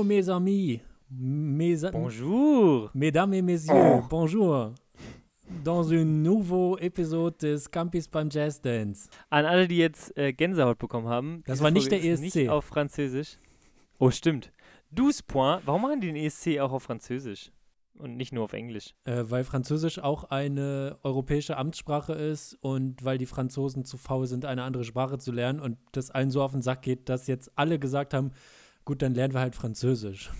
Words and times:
Bonjour 0.00 0.04
mes 0.16 0.28
amis. 0.30 0.80
Mes 1.10 1.84
a- 1.84 1.90
Bonjour. 1.90 2.90
Mesdames 2.94 3.34
et 3.34 3.42
messieurs, 3.42 4.00
bonjour. 4.08 4.72
Dans 5.62 5.92
un 5.92 6.04
nouveau 6.04 6.78
Episode 6.78 7.34
des 7.42 7.68
Campus 7.70 8.08
beim 8.08 8.30
Jazz 8.30 8.62
Dance. 8.62 9.10
An 9.28 9.44
alle, 9.44 9.68
die 9.68 9.76
jetzt 9.76 10.16
äh, 10.16 10.32
Gänsehaut 10.32 10.78
bekommen 10.78 11.08
haben. 11.08 11.42
Das 11.46 11.62
war 11.62 11.70
nicht 11.70 11.90
Folge 11.90 12.02
der 12.02 12.12
ESC. 12.12 12.22
Nicht 12.34 12.48
auf 12.48 12.64
Französisch. 12.64 13.36
Oh, 13.98 14.10
stimmt. 14.10 14.52
12 14.96 15.26
Points. 15.26 15.66
Warum 15.66 15.82
machen 15.82 16.00
die 16.00 16.06
den 16.06 16.16
ESC 16.16 16.58
auch 16.60 16.72
auf 16.72 16.84
Französisch? 16.84 17.52
Und 17.98 18.16
nicht 18.16 18.32
nur 18.32 18.44
auf 18.44 18.54
Englisch. 18.54 18.94
Äh, 19.04 19.24
weil 19.28 19.44
Französisch 19.44 19.98
auch 19.98 20.24
eine 20.30 20.96
europäische 21.02 21.58
Amtssprache 21.58 22.14
ist 22.14 22.56
und 22.62 23.04
weil 23.04 23.18
die 23.18 23.26
Franzosen 23.26 23.84
zu 23.84 23.98
faul 23.98 24.26
sind, 24.26 24.46
eine 24.46 24.62
andere 24.62 24.84
Sprache 24.84 25.18
zu 25.18 25.30
lernen 25.30 25.60
und 25.60 25.76
das 25.92 26.10
allen 26.10 26.30
so 26.30 26.42
auf 26.42 26.52
den 26.52 26.62
Sack 26.62 26.80
geht, 26.80 27.10
dass 27.10 27.26
jetzt 27.26 27.52
alle 27.56 27.78
gesagt 27.78 28.14
haben, 28.14 28.30
gut, 28.90 29.02
dann 29.02 29.14
lernen 29.14 29.34
wir 29.34 29.40
halt 29.40 29.54
Französisch. 29.54 30.32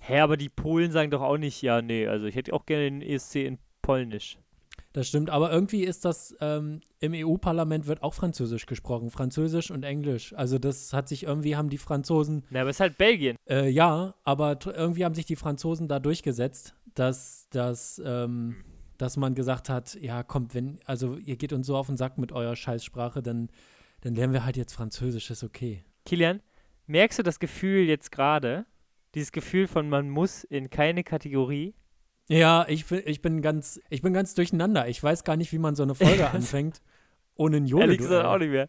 Hä, 0.00 0.20
aber 0.20 0.36
die 0.36 0.50
Polen 0.50 0.92
sagen 0.92 1.10
doch 1.10 1.22
auch 1.22 1.38
nicht, 1.38 1.62
ja, 1.62 1.80
nee, 1.80 2.06
also 2.06 2.26
ich 2.26 2.34
hätte 2.34 2.52
auch 2.52 2.66
gerne 2.66 2.90
den 2.90 3.00
ESC 3.00 3.36
in 3.36 3.56
Polnisch. 3.80 4.36
Das 4.92 5.08
stimmt, 5.08 5.30
aber 5.30 5.50
irgendwie 5.50 5.82
ist 5.82 6.04
das, 6.04 6.36
ähm, 6.42 6.80
im 7.00 7.14
EU-Parlament 7.14 7.86
wird 7.86 8.02
auch 8.02 8.12
Französisch 8.12 8.66
gesprochen, 8.66 9.08
Französisch 9.10 9.70
und 9.70 9.82
Englisch. 9.82 10.34
Also 10.34 10.58
das 10.58 10.92
hat 10.92 11.08
sich 11.08 11.22
irgendwie, 11.22 11.56
haben 11.56 11.70
die 11.70 11.78
Franzosen 11.78 12.44
Na, 12.50 12.60
aber 12.60 12.68
es 12.68 12.76
ist 12.76 12.80
halt 12.80 12.98
Belgien. 12.98 13.36
Äh, 13.48 13.70
ja, 13.70 14.14
aber 14.24 14.58
irgendwie 14.66 15.06
haben 15.06 15.14
sich 15.14 15.24
die 15.24 15.36
Franzosen 15.36 15.88
da 15.88 15.98
durchgesetzt, 15.98 16.74
dass, 16.94 17.48
dass, 17.48 17.98
ähm, 18.04 18.56
dass 18.98 19.16
man 19.16 19.34
gesagt 19.34 19.70
hat, 19.70 19.94
ja, 20.02 20.22
kommt, 20.22 20.54
wenn, 20.54 20.80
also 20.84 21.16
ihr 21.16 21.36
geht 21.36 21.54
uns 21.54 21.66
so 21.66 21.74
auf 21.74 21.86
den 21.86 21.96
Sack 21.96 22.18
mit 22.18 22.30
eurer 22.30 22.56
Scheißsprache, 22.56 23.22
dann, 23.22 23.48
dann 24.02 24.14
lernen 24.14 24.34
wir 24.34 24.44
halt 24.44 24.58
jetzt 24.58 24.74
Französisch, 24.74 25.30
ist 25.30 25.42
okay. 25.42 25.82
Kilian, 26.04 26.42
merkst 26.86 27.18
du 27.18 27.22
das 27.22 27.38
Gefühl 27.38 27.84
jetzt 27.84 28.10
gerade? 28.12 28.66
Dieses 29.14 29.32
Gefühl 29.32 29.66
von 29.66 29.88
man 29.88 30.10
muss 30.10 30.44
in 30.44 30.70
keine 30.70 31.02
Kategorie? 31.04 31.74
Ja, 32.28 32.66
ich, 32.68 32.86
bin- 32.86 33.02
ich 33.06 33.22
bin 33.22 33.40
ganz, 33.40 33.80
ich 33.88 34.02
bin 34.02 34.12
ganz 34.12 34.34
durcheinander. 34.34 34.88
Ich 34.88 35.02
weiß 35.02 35.24
gar 35.24 35.36
nicht, 35.36 35.52
wie 35.52 35.58
man 35.58 35.76
so 35.76 35.82
eine 35.84 35.94
Folge 35.94 36.28
anfängt 36.30 36.82
ohne 37.36 37.58
ein 37.58 37.66
Ehrlich 37.66 37.98
gesagt 37.98 38.24
auch 38.26 38.32
Jodelduell. 38.32 38.38
nicht 38.38 38.50
mehr. 38.52 38.68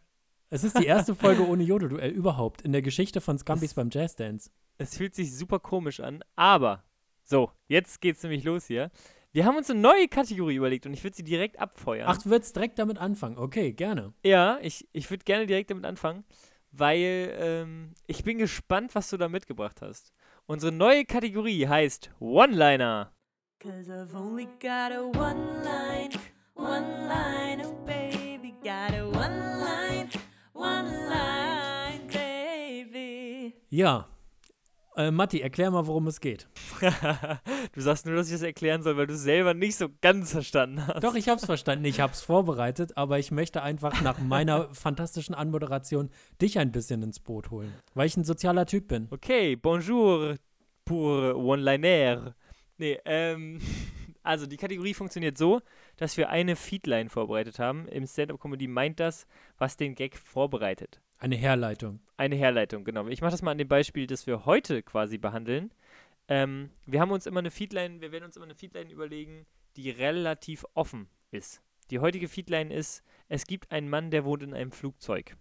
Es 0.49 0.63
ist 0.63 0.77
die 0.79 0.85
erste 0.85 1.15
Folge 1.15 1.45
ohne 1.47 1.63
Jodelduell 1.63 2.11
überhaupt 2.11 2.61
in 2.61 2.71
der 2.71 2.81
Geschichte 2.81 3.19
von 3.21 3.37
Scampis 3.37 3.73
beim 3.73 3.89
Jazzdance. 3.91 4.49
Es 4.77 4.95
fühlt 4.97 5.15
sich 5.15 5.35
super 5.35 5.59
komisch 5.59 5.99
an, 5.99 6.23
aber 6.35 6.83
so, 7.23 7.51
jetzt 7.67 7.99
geht's 7.99 8.23
nämlich 8.23 8.43
los 8.43 8.67
hier. 8.67 8.91
Wir 9.33 9.45
haben 9.45 9.57
uns 9.57 9.69
eine 9.69 9.79
neue 9.81 10.07
Kategorie 10.07 10.55
überlegt 10.55 10.85
und 10.85 10.93
ich 10.93 11.03
würde 11.03 11.15
sie 11.17 11.23
direkt 11.23 11.59
abfeuern. 11.59 12.07
Ach, 12.09 12.17
du 12.21 12.29
willst 12.29 12.55
direkt 12.55 12.79
damit 12.79 12.97
anfangen? 12.97 13.37
Okay, 13.37 13.73
gerne. 13.73 14.13
Ja, 14.23 14.59
ich, 14.61 14.87
ich 14.93 15.09
würde 15.09 15.23
gerne 15.25 15.45
direkt 15.47 15.69
damit 15.71 15.85
anfangen, 15.85 16.23
weil 16.79 17.35
ähm, 17.39 17.93
ich 18.05 18.23
bin 18.23 18.37
gespannt, 18.37 18.95
was 18.95 19.09
du 19.09 19.17
da 19.17 19.27
mitgebracht 19.29 19.81
hast. 19.81 20.13
Unsere 20.45 20.71
neue 20.71 21.05
Kategorie 21.05 21.67
heißt 21.67 22.11
One-Liner. 22.19 23.11
Cause 23.59 23.89
I've 23.89 24.15
only 24.15 24.45
got 24.59 24.91
a 24.91 25.01
one 25.01 25.63
line, 25.63 26.11
one 26.53 27.07
line, 27.07 27.59
oh 27.65 27.73
baby, 27.85 28.53
got 28.63 28.93
a 28.93 29.03
one 29.03 29.59
line, 29.59 30.09
one 30.53 31.09
line, 31.09 32.07
baby. 32.07 33.55
Ja. 33.69 34.07
Äh, 34.97 35.11
Matti, 35.11 35.41
erklär 35.41 35.69
mal, 35.69 35.85
worum 35.85 36.07
es 36.07 36.19
geht. 36.19 36.49
du 37.73 37.81
sagst 37.81 38.07
nur, 38.07 38.15
dass 38.15 38.27
ich 38.27 38.33
das 38.33 38.41
erklären 38.41 38.81
soll, 38.81 38.97
weil 38.97 39.05
du 39.05 39.13
es 39.13 39.21
selber 39.21 39.53
nicht 39.53 39.75
so 39.75 39.89
ganz 40.01 40.31
verstanden 40.31 40.87
hast. 40.87 41.03
Doch, 41.03 41.13
ich 41.13 41.29
hab's 41.29 41.45
verstanden, 41.45 41.85
ich 41.85 41.99
hab's 41.99 42.21
vorbereitet, 42.21 42.97
aber 42.97 43.19
ich 43.19 43.29
möchte 43.29 43.61
einfach 43.61 44.01
nach 44.01 44.17
meiner 44.17 44.69
fantastischen 44.73 45.35
Anmoderation 45.35 46.09
dich 46.41 46.57
ein 46.57 46.71
bisschen 46.71 47.03
ins 47.03 47.19
Boot 47.19 47.51
holen, 47.51 47.71
weil 47.93 48.07
ich 48.07 48.17
ein 48.17 48.23
sozialer 48.23 48.65
Typ 48.65 48.87
bin. 48.87 49.07
Okay, 49.11 49.55
bonjour 49.55 50.35
pour 50.83 51.35
One-Liner. 51.35 52.33
Nee, 52.79 52.99
ähm, 53.05 53.59
also 54.23 54.47
die 54.47 54.57
Kategorie 54.57 54.95
funktioniert 54.95 55.37
so, 55.37 55.61
dass 55.97 56.17
wir 56.17 56.29
eine 56.29 56.55
Feedline 56.55 57.11
vorbereitet 57.11 57.59
haben. 57.59 57.87
Im 57.89 58.07
Stand-Up-Comedy 58.07 58.67
meint 58.67 58.99
das, 58.99 59.27
was 59.59 59.77
den 59.77 59.93
Gag 59.93 60.17
vorbereitet. 60.17 61.01
Eine 61.19 61.35
Herleitung. 61.35 61.99
Eine 62.15 62.35
Herleitung, 62.35 62.83
genau. 62.83 63.07
Ich 63.07 63.21
mache 63.21 63.31
das 63.31 63.41
mal 63.41 63.51
an 63.51 63.57
dem 63.57 63.67
Beispiel, 63.67 64.07
das 64.07 64.27
wir 64.27 64.45
heute 64.45 64.83
quasi 64.83 65.17
behandeln. 65.17 65.71
Ähm, 66.27 66.69
wir 66.85 66.99
haben 66.99 67.11
uns 67.11 67.25
immer 67.25 67.39
eine 67.39 67.51
Feedline, 67.51 68.01
wir 68.01 68.11
werden 68.11 68.25
uns 68.25 68.35
immer 68.35 68.45
eine 68.45 68.55
Feedline 68.55 68.91
überlegen, 68.91 69.45
die 69.75 69.89
relativ 69.89 70.65
offen 70.73 71.07
ist. 71.31 71.61
Die 71.89 71.99
heutige 71.99 72.27
Feedline 72.27 72.73
ist, 72.73 73.03
es 73.29 73.45
gibt 73.45 73.71
einen 73.71 73.89
Mann, 73.89 74.11
der 74.11 74.25
wohnt 74.25 74.43
in 74.43 74.53
einem 74.53 74.71
Flugzeug. 74.71 75.37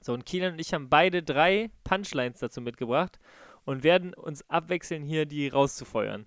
So, 0.00 0.12
und 0.12 0.26
Kilian 0.26 0.54
und 0.54 0.58
ich 0.58 0.74
haben 0.74 0.88
beide 0.88 1.22
drei 1.22 1.70
Punchlines 1.84 2.40
dazu 2.40 2.60
mitgebracht 2.60 3.18
und 3.64 3.84
werden 3.84 4.14
uns 4.14 4.48
abwechseln, 4.48 5.02
hier 5.02 5.26
die 5.26 5.48
rauszufeuern. 5.48 6.26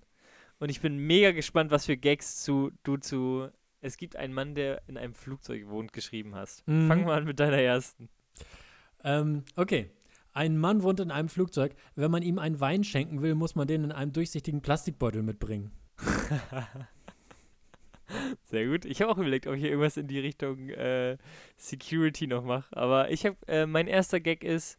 Und 0.58 0.70
ich 0.70 0.80
bin 0.80 0.96
mega 0.96 1.32
gespannt, 1.32 1.70
was 1.70 1.86
für 1.86 1.96
Gags 1.96 2.42
zu, 2.42 2.70
du 2.82 2.96
zu 2.96 3.48
Es 3.80 3.96
gibt 3.96 4.16
einen 4.16 4.32
Mann, 4.32 4.54
der 4.54 4.82
in 4.86 4.96
einem 4.96 5.14
Flugzeug 5.14 5.68
wohnt, 5.68 5.92
geschrieben 5.92 6.34
hast. 6.34 6.66
Mhm. 6.68 6.88
Fang 6.88 7.04
mal 7.04 7.18
an 7.18 7.24
mit 7.24 7.40
deiner 7.40 7.58
ersten. 7.58 8.08
Ähm, 9.04 9.44
okay. 9.56 9.90
Ein 10.34 10.56
Mann 10.56 10.82
wohnt 10.82 11.00
in 11.00 11.10
einem 11.10 11.28
Flugzeug. 11.28 11.74
Wenn 11.94 12.10
man 12.10 12.22
ihm 12.22 12.38
einen 12.38 12.58
Wein 12.58 12.84
schenken 12.84 13.20
will, 13.20 13.34
muss 13.34 13.54
man 13.54 13.68
den 13.68 13.84
in 13.84 13.92
einem 13.92 14.12
durchsichtigen 14.12 14.62
Plastikbeutel 14.62 15.22
mitbringen. 15.22 15.72
Sehr 18.44 18.66
gut. 18.66 18.86
Ich 18.86 19.02
habe 19.02 19.12
auch 19.12 19.18
überlegt, 19.18 19.46
ob 19.46 19.54
ich 19.54 19.60
hier 19.60 19.70
irgendwas 19.70 19.96
in 19.96 20.06
die 20.06 20.18
Richtung 20.18 20.68
äh, 20.70 21.18
Security 21.56 22.26
noch 22.26 22.44
mache. 22.44 22.74
Aber 22.76 23.10
ich 23.10 23.26
habe, 23.26 23.36
äh, 23.46 23.66
mein 23.66 23.88
erster 23.88 24.20
Gag 24.20 24.42
ist, 24.42 24.78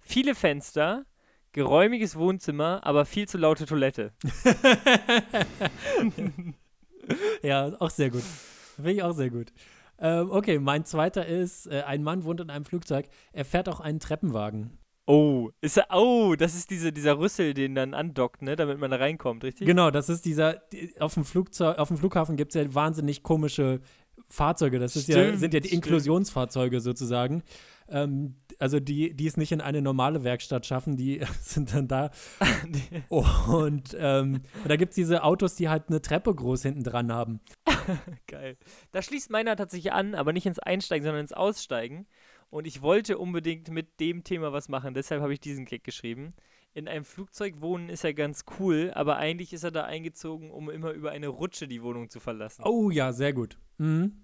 viele 0.00 0.36
Fenster, 0.36 1.04
geräumiges 1.52 2.16
Wohnzimmer, 2.16 2.80
aber 2.84 3.04
viel 3.04 3.28
zu 3.28 3.38
laute 3.38 3.66
Toilette. 3.66 4.12
ja, 7.42 7.72
auch 7.80 7.90
sehr 7.90 8.10
gut. 8.10 8.22
Finde 8.76 8.92
ich 8.92 9.02
auch 9.02 9.12
sehr 9.12 9.30
gut. 9.30 9.52
Ähm, 9.98 10.30
okay, 10.30 10.58
mein 10.58 10.84
zweiter 10.84 11.26
ist, 11.26 11.66
äh, 11.66 11.82
ein 11.82 12.02
Mann 12.02 12.24
wohnt 12.24 12.40
in 12.40 12.50
einem 12.50 12.64
Flugzeug. 12.64 13.06
Er 13.32 13.44
fährt 13.44 13.68
auch 13.68 13.80
einen 13.80 14.00
Treppenwagen. 14.00 14.78
Oh, 15.06 15.50
ist 15.60 15.76
er, 15.76 15.86
oh, 15.90 16.34
das 16.34 16.54
ist 16.54 16.70
diese, 16.70 16.90
dieser 16.90 17.18
Rüssel, 17.18 17.52
den 17.52 17.74
dann 17.74 17.92
andockt, 17.92 18.40
ne, 18.40 18.56
damit 18.56 18.78
man 18.78 18.90
da 18.90 18.96
reinkommt, 18.96 19.44
richtig? 19.44 19.66
Genau, 19.66 19.90
das 19.90 20.08
ist 20.08 20.24
dieser, 20.24 20.54
die, 20.72 20.98
auf 20.98 21.12
dem 21.14 21.24
Flugzeug, 21.26 21.78
auf 21.78 21.88
dem 21.88 21.98
Flughafen 21.98 22.36
gibt 22.36 22.54
es 22.54 22.62
ja 22.62 22.74
wahnsinnig 22.74 23.22
komische 23.22 23.80
Fahrzeuge. 24.28 24.78
Das 24.78 24.96
ist 24.96 25.08
ja, 25.08 25.16
Stimmt, 25.16 25.40
sind 25.40 25.54
ja 25.54 25.60
die 25.60 25.68
stimmt. 25.68 25.84
Inklusionsfahrzeuge 25.84 26.80
sozusagen. 26.80 27.42
Ähm, 27.88 28.36
also 28.58 28.80
die, 28.80 29.14
die 29.14 29.26
es 29.26 29.36
nicht 29.36 29.52
in 29.52 29.60
eine 29.60 29.82
normale 29.82 30.24
Werkstatt 30.24 30.66
schaffen, 30.66 30.96
die 30.96 31.20
sind 31.40 31.74
dann 31.74 31.88
da. 31.88 32.10
Und, 33.08 33.96
ähm, 33.98 34.42
und 34.62 34.68
da 34.68 34.76
gibt 34.76 34.90
es 34.90 34.96
diese 34.96 35.22
Autos, 35.22 35.54
die 35.56 35.68
halt 35.68 35.88
eine 35.88 36.00
Treppe 36.00 36.34
groß 36.34 36.62
hinten 36.62 36.82
dran 36.82 37.12
haben. 37.12 37.40
Geil. 38.26 38.56
Da 38.92 39.02
schließt 39.02 39.30
meiner 39.30 39.56
tatsächlich 39.56 39.92
an, 39.92 40.14
aber 40.14 40.32
nicht 40.32 40.46
ins 40.46 40.58
Einsteigen, 40.58 41.04
sondern 41.04 41.22
ins 41.22 41.32
Aussteigen. 41.32 42.06
Und 42.50 42.66
ich 42.66 42.82
wollte 42.82 43.18
unbedingt 43.18 43.68
mit 43.70 44.00
dem 44.00 44.24
Thema 44.24 44.52
was 44.52 44.68
machen, 44.68 44.94
deshalb 44.94 45.22
habe 45.22 45.32
ich 45.32 45.40
diesen 45.40 45.64
Gag 45.64 45.84
geschrieben. 45.84 46.34
In 46.72 46.88
einem 46.88 47.04
Flugzeug 47.04 47.60
wohnen 47.60 47.88
ist 47.88 48.02
ja 48.02 48.12
ganz 48.12 48.44
cool, 48.58 48.90
aber 48.94 49.16
eigentlich 49.16 49.52
ist 49.52 49.62
er 49.62 49.70
da 49.70 49.84
eingezogen, 49.84 50.50
um 50.50 50.70
immer 50.70 50.90
über 50.90 51.12
eine 51.12 51.28
Rutsche 51.28 51.68
die 51.68 51.82
Wohnung 51.82 52.10
zu 52.10 52.18
verlassen. 52.18 52.62
Oh 52.64 52.90
ja, 52.90 53.12
sehr 53.12 53.32
gut. 53.32 53.58
Mhm. 53.78 54.23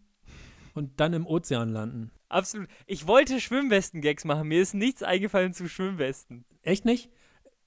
Und 0.75 1.01
dann 1.01 1.13
im 1.13 1.27
Ozean 1.27 1.69
landen. 1.69 2.11
Absolut. 2.29 2.69
Ich 2.87 3.07
wollte 3.07 3.41
Schwimmwesten-Gags 3.41 4.25
machen, 4.25 4.49
mir 4.49 4.61
ist 4.63 4.75
nichts 4.75 5.03
eingefallen 5.03 5.53
zu 5.53 5.69
Schwimmwesten. 5.69 6.45
Echt 6.63 6.85
nicht? 6.85 7.11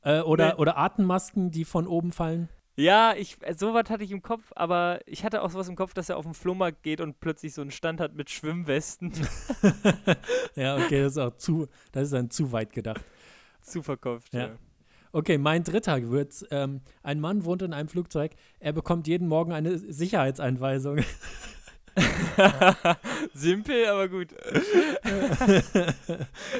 Äh, 0.03 0.21
oder, 0.21 0.53
Nee. 0.53 0.59
oder 0.59 0.77
Atemmasken, 0.77 1.51
die 1.51 1.65
von 1.65 1.87
oben 1.87 2.11
fallen. 2.11 2.49
Ja, 2.75 3.13
ich, 3.15 3.37
äh, 3.41 3.53
sowas 3.53 3.89
hatte 3.89 4.03
ich 4.03 4.11
im 4.11 4.21
Kopf, 4.23 4.51
aber 4.55 4.99
ich 5.05 5.23
hatte 5.23 5.41
auch 5.43 5.51
sowas 5.51 5.67
im 5.69 5.75
Kopf, 5.75 5.93
dass 5.93 6.09
er 6.09 6.17
auf 6.17 6.25
den 6.25 6.33
Flohmarkt 6.33 6.81
geht 6.81 7.01
und 7.01 7.19
plötzlich 7.19 7.53
so 7.53 7.61
einen 7.61 7.71
Stand 7.71 7.99
hat 7.99 8.15
mit 8.15 8.29
Schwimmwesten 8.31 9.13
ja, 10.55 10.75
okay, 10.77 11.01
das 11.01 11.13
ist 11.13 11.17
auch 11.19 11.37
zu, 11.37 11.67
das 11.91 12.05
ist 12.05 12.13
dann 12.13 12.29
zu 12.31 12.51
weit 12.51 12.73
gedacht. 12.73 13.03
zu 13.61 13.81
verkauft. 13.83 14.33
Ja. 14.33 14.51
Okay, 15.11 15.37
mein 15.37 15.63
dritter 15.63 16.09
wird, 16.09 16.33
ähm, 16.49 16.81
ein 17.03 17.19
Mann 17.19 17.45
wohnt 17.45 17.61
in 17.61 17.73
einem 17.73 17.87
Flugzeug, 17.89 18.31
er 18.59 18.73
bekommt 18.73 19.07
jeden 19.07 19.27
Morgen 19.27 19.51
eine 19.53 19.77
Sicherheitseinweisung. 19.77 20.97
Simpel, 23.33 23.85
aber 23.87 24.09
gut. 24.09 24.29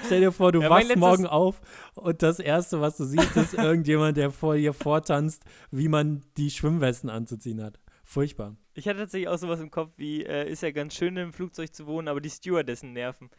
Stell 0.06 0.22
dir 0.22 0.32
vor, 0.32 0.52
du 0.52 0.62
Ja, 0.62 0.70
wachst 0.70 0.96
morgen 0.96 1.26
auf 1.26 1.62
und 1.96 2.22
das 2.22 2.40
Erste, 2.40 2.82
was 2.82 2.98
du 2.98 3.06
siehst, 3.06 3.36
ist 3.38 3.54
irgendjemand, 3.54 4.18
der 4.18 4.32
vor 4.32 4.56
dir 4.56 4.74
vortanzt, 4.74 5.44
wie 5.72 5.88
man 5.88 6.24
die 6.38 6.52
Schwimmwesten 6.52 7.10
anzuziehen 7.10 7.64
hat. 7.64 7.80
Furchtbar. 8.04 8.56
Ich 8.76 8.88
hatte 8.88 9.00
tatsächlich 9.00 9.30
auch 9.30 9.38
sowas 9.38 9.60
im 9.60 9.72
Kopf 9.72 9.92
wie, 9.98 10.24
äh, 10.26 10.50
ist 10.50 10.62
ja 10.62 10.72
ganz 10.72 10.96
schön 10.96 11.16
im 11.18 11.34
Flugzeug 11.34 11.74
zu 11.74 11.88
wohnen, 11.88 12.08
aber 12.08 12.22
die 12.22 12.30
Stewardessen 12.30 12.94
nerven. 12.94 13.30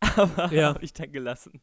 Aber 0.00 0.52
Ja. 0.52 0.68
habe 0.74 0.84
ich 0.84 0.92
dann 0.92 1.10
gelassen. 1.12 1.60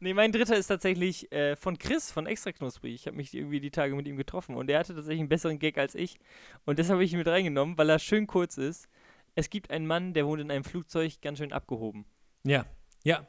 Nee, 0.00 0.14
mein 0.14 0.32
dritter 0.32 0.56
ist 0.56 0.66
tatsächlich 0.66 1.30
äh, 1.32 1.56
von 1.56 1.78
Chris 1.78 2.10
von 2.10 2.26
Extra 2.26 2.52
Knusprig. 2.52 2.94
Ich 2.94 3.06
habe 3.06 3.16
mich 3.16 3.34
irgendwie 3.34 3.60
die 3.60 3.70
Tage 3.70 3.94
mit 3.94 4.06
ihm 4.06 4.16
getroffen 4.16 4.56
und 4.56 4.68
er 4.68 4.78
hatte 4.78 4.94
tatsächlich 4.94 5.20
einen 5.20 5.28
besseren 5.28 5.58
Gag 5.58 5.78
als 5.78 5.94
ich. 5.94 6.18
Und 6.64 6.78
deshalb 6.78 6.96
habe 6.96 7.04
ich 7.04 7.12
ihn 7.12 7.18
mit 7.18 7.28
reingenommen, 7.28 7.78
weil 7.78 7.88
er 7.88 7.98
schön 7.98 8.26
kurz 8.26 8.58
ist. 8.58 8.88
Es 9.34 9.48
gibt 9.50 9.70
einen 9.70 9.86
Mann, 9.86 10.12
der 10.12 10.26
wohnt 10.26 10.40
in 10.40 10.50
einem 10.50 10.64
Flugzeug, 10.64 11.20
ganz 11.22 11.38
schön 11.38 11.52
abgehoben. 11.52 12.04
Ja, 12.44 12.66
ja. 13.04 13.26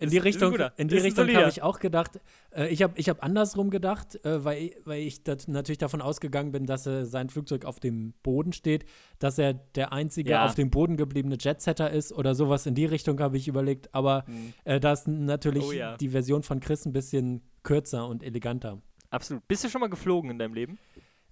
In 0.00 0.10
die 0.10 0.18
Richtung, 0.18 0.56
in 0.76 0.88
die 0.88 0.96
Ist 0.96 1.04
Richtung 1.04 1.28
habe 1.34 1.48
ich 1.48 1.62
auch 1.62 1.80
gedacht. 1.80 2.20
Äh, 2.54 2.68
ich 2.68 2.82
habe 2.82 2.94
ich 2.96 3.08
hab 3.08 3.22
andersrum 3.22 3.70
gedacht, 3.70 4.24
äh, 4.24 4.44
weil, 4.44 4.70
weil 4.84 5.02
ich 5.02 5.22
natürlich 5.46 5.78
davon 5.78 6.00
ausgegangen 6.00 6.52
bin, 6.52 6.66
dass 6.66 6.86
äh, 6.86 7.04
sein 7.04 7.28
Flugzeug 7.30 7.64
auf 7.64 7.80
dem 7.80 8.14
Boden 8.22 8.52
steht, 8.52 8.84
dass 9.18 9.38
er 9.38 9.54
der 9.54 9.92
einzige 9.92 10.30
Ja. 10.30 10.44
auf 10.46 10.54
dem 10.54 10.70
Boden 10.70 10.96
gebliebene 10.96 11.36
Jetsetter 11.38 11.90
ist 11.90 12.12
oder 12.12 12.34
sowas 12.34 12.66
in 12.66 12.74
die 12.74 12.86
Richtung 12.86 13.18
habe 13.20 13.36
ich 13.36 13.48
überlegt. 13.48 13.94
Aber 13.94 14.24
Hm. 14.26 14.52
äh, 14.64 14.78
da 14.80 14.92
ist 14.92 15.08
natürlich 15.08 15.64
Oh 15.64 15.72
ja. 15.72 15.96
die 15.96 16.08
Version 16.10 16.42
von 16.42 16.60
Chris 16.60 16.86
ein 16.86 16.92
bisschen 16.92 17.42
kürzer 17.62 18.06
und 18.06 18.22
eleganter. 18.22 18.80
Absolut. 19.10 19.46
Bist 19.48 19.64
du 19.64 19.68
schon 19.68 19.80
mal 19.80 19.88
geflogen 19.90 20.30
in 20.30 20.38
deinem 20.38 20.54
Leben? 20.54 20.78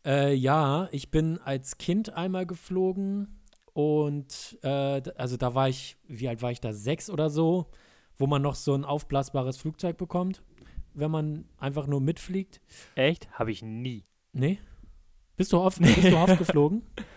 Äh, 0.05 0.35
ja, 0.35 0.89
ich 0.93 1.11
bin 1.11 1.39
als 1.39 1.79
Kind 1.79 2.15
einmal 2.15 2.47
geflogen 2.47 3.41
und 3.73 4.59
äh, 4.63 5.03
also 5.17 5.37
da 5.37 5.55
war 5.55 5.69
ich, 5.69 5.97
wie 6.09 6.29
alt 6.29 6.43
war 6.43 6.51
ich 6.51 6.61
da? 6.61 6.73
Sechs 6.73 7.11
oder 7.11 7.29
so, 7.29 7.67
wo 8.19 8.27
man 8.27 8.43
noch 8.43 8.55
so 8.55 8.75
ein 8.75 8.85
aufblasbares 8.85 9.57
Flugzeug 9.59 9.97
bekommt, 9.97 10.43
wenn 10.95 11.11
man 11.11 11.45
einfach 11.59 11.87
nur 11.87 12.01
mitfliegt. 12.01 12.61
Echt? 12.95 13.31
Habe 13.33 13.51
ich 13.51 13.63
nie. 13.63 14.05
Nee? 14.33 14.59
Bist 15.37 15.53
du 15.53 15.59
oft, 15.59 15.81
bist 15.81 16.05
du 16.05 16.17
oft 16.17 16.39
geflogen? 16.39 16.83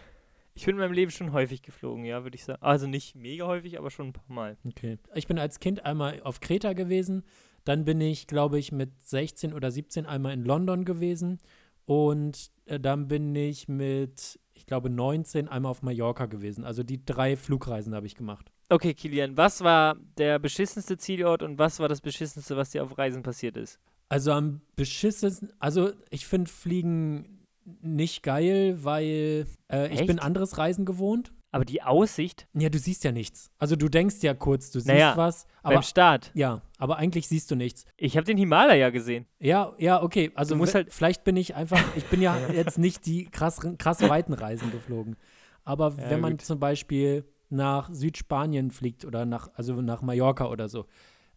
Ich 0.56 0.66
bin 0.66 0.76
in 0.76 0.82
meinem 0.82 0.92
Leben 0.92 1.10
schon 1.10 1.32
häufig 1.32 1.62
geflogen, 1.62 2.04
ja, 2.04 2.24
würde 2.24 2.36
ich 2.36 2.44
sagen. 2.44 2.62
Also 2.62 2.86
nicht 2.86 3.16
mega 3.16 3.48
häufig, 3.48 3.80
aber 3.80 3.90
schon 3.90 4.08
ein 4.08 4.14
paar 4.14 4.26
Mal. 4.28 4.58
Okay. 4.68 4.98
Ich 5.16 5.26
bin 5.26 5.40
als 5.40 5.62
Kind 5.62 5.86
einmal 5.86 6.22
auf 6.24 6.42
Kreta 6.42 6.74
gewesen, 6.74 7.24
dann 7.64 7.86
bin 7.86 8.02
ich, 8.02 8.28
glaube 8.28 8.60
ich, 8.60 8.74
mit 8.74 8.92
16 9.08 9.54
oder 9.54 9.72
17 9.72 10.06
einmal 10.06 10.34
in 10.34 10.44
London 10.44 10.84
gewesen 10.84 11.40
und 11.86 12.52
äh, 12.66 12.78
dann 12.78 13.08
bin 13.08 13.34
ich 13.36 13.70
mit, 13.70 14.38
ich 14.54 14.66
glaube, 14.66 14.90
19 14.90 15.48
einmal 15.48 15.72
auf 15.72 15.82
Mallorca 15.82 16.26
gewesen. 16.26 16.66
Also 16.66 16.84
die 16.84 17.06
drei 17.06 17.38
Flugreisen 17.38 17.96
habe 17.96 18.06
ich 18.06 18.16
gemacht. 18.16 18.52
Okay, 18.70 18.94
Kilian, 18.94 19.36
was 19.36 19.62
war 19.64 19.96
der 20.18 20.38
beschissenste 20.40 20.98
Zielort 20.98 21.42
und 21.42 21.58
was 21.58 21.80
war 21.80 21.88
das 21.90 22.02
beschissenste, 22.02 22.56
was 22.56 22.70
dir 22.70 22.84
auf 22.84 22.98
Reisen 22.98 23.24
passiert 23.24 23.58
ist? 23.58 23.80
Also 24.10 24.32
am 24.32 24.62
beschissensten, 24.76 25.52
also 25.60 25.92
ich 26.10 26.26
finde 26.28 26.50
Fliegen 26.52 27.46
nicht 27.82 28.24
geil, 28.24 28.78
weil 28.84 29.46
äh, 29.72 29.94
ich 29.94 30.06
bin 30.06 30.20
anderes 30.20 30.58
Reisen 30.58 30.86
gewohnt. 30.86 31.32
Aber 31.52 31.66
die 31.66 31.82
Aussicht 31.82 32.48
Ja, 32.54 32.70
du 32.70 32.78
siehst 32.78 33.04
ja 33.04 33.12
nichts. 33.12 33.50
Also 33.58 33.76
du 33.76 33.90
denkst 33.90 34.18
ja 34.22 34.36
kurz, 34.36 34.70
du 34.70 34.80
siehst 34.80 34.88
Naja, 34.88 35.18
was, 35.18 35.48
aber 35.64 35.76
beim 35.76 35.84
Start. 35.84 36.30
ja, 36.36 36.62
aber 36.78 36.98
eigentlich 36.98 37.28
siehst 37.28 37.50
du 37.50 37.56
nichts. 37.56 37.86
Ich 37.98 38.18
habe 38.18 38.26
den 38.26 38.38
Himalaya 38.38 38.92
gesehen. 38.92 39.26
Ja, 39.40 39.74
ja, 39.80 40.02
okay. 40.04 40.32
Also 40.36 40.54
Du 40.54 40.60
musst 40.60 40.76
halt- 40.76 40.94
vielleicht 40.94 41.24
bin 41.24 41.36
ich 41.38 41.56
einfach, 41.56 41.82
ich 41.96 42.06
bin 42.06 42.22
ja 42.22 42.38
jetzt 42.54 42.78
nicht 42.78 43.06
die 43.08 43.26
krass, 43.26 43.60
krass 43.80 44.02
weiten 44.02 44.34
Reisen 44.34 44.72
geflogen. 44.72 45.16
Aber 45.64 45.96
Ja, 45.98 46.10
wenn 46.12 46.20
man 46.22 46.34
gut. 46.34 46.44
zum 46.44 46.60
Beispiel 46.60 47.26
nach 47.50 47.90
Südspanien 47.92 48.72
fliegt 48.72 49.06
oder 49.06 49.26
nach, 49.26 49.50
also 49.56 49.82
nach 49.82 50.02
Mallorca 50.02 50.48
oder 50.48 50.70
so, 50.70 50.86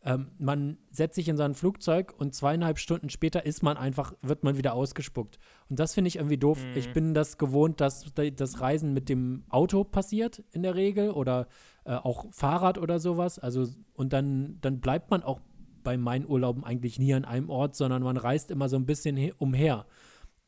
ähm, 0.04 0.32
man 0.38 0.78
setzt 0.90 1.14
sich 1.14 1.28
in 1.28 1.36
so 1.36 1.44
ein 1.44 1.54
Flugzeug 1.54 2.12
und 2.18 2.34
zweieinhalb 2.34 2.78
Stunden 2.78 3.08
später 3.08 3.46
ist 3.46 3.62
man 3.62 3.76
einfach, 3.76 4.14
wird 4.20 4.42
man 4.42 4.56
wieder 4.56 4.74
ausgespuckt. 4.74 5.38
Und 5.68 5.78
das 5.78 5.94
finde 5.94 6.08
ich 6.08 6.16
irgendwie 6.16 6.38
doof. 6.38 6.62
Mhm. 6.64 6.76
Ich 6.76 6.92
bin 6.92 7.14
das 7.14 7.38
gewohnt, 7.38 7.80
dass 7.80 8.12
da- 8.14 8.28
das 8.28 8.60
Reisen 8.60 8.92
mit 8.94 9.08
dem 9.08 9.44
Auto 9.48 9.84
passiert 9.84 10.42
in 10.50 10.64
der 10.64 10.74
Regel 10.74 11.10
oder 11.10 11.46
äh, 11.84 11.94
auch 11.94 12.26
Fahrrad 12.32 12.78
oder 12.78 12.98
sowas. 12.98 13.38
Also, 13.38 13.66
und 13.94 14.12
dann, 14.12 14.58
dann 14.60 14.80
bleibt 14.80 15.10
man 15.12 15.22
auch 15.22 15.40
bei 15.84 15.96
meinen 15.96 16.26
Urlauben 16.26 16.64
eigentlich 16.64 16.98
nie 16.98 17.14
an 17.14 17.24
einem 17.24 17.48
Ort, 17.48 17.76
sondern 17.76 18.02
man 18.02 18.16
reist 18.16 18.50
immer 18.50 18.68
so 18.68 18.76
ein 18.76 18.86
bisschen 18.86 19.16
he- 19.16 19.34
umher. 19.38 19.86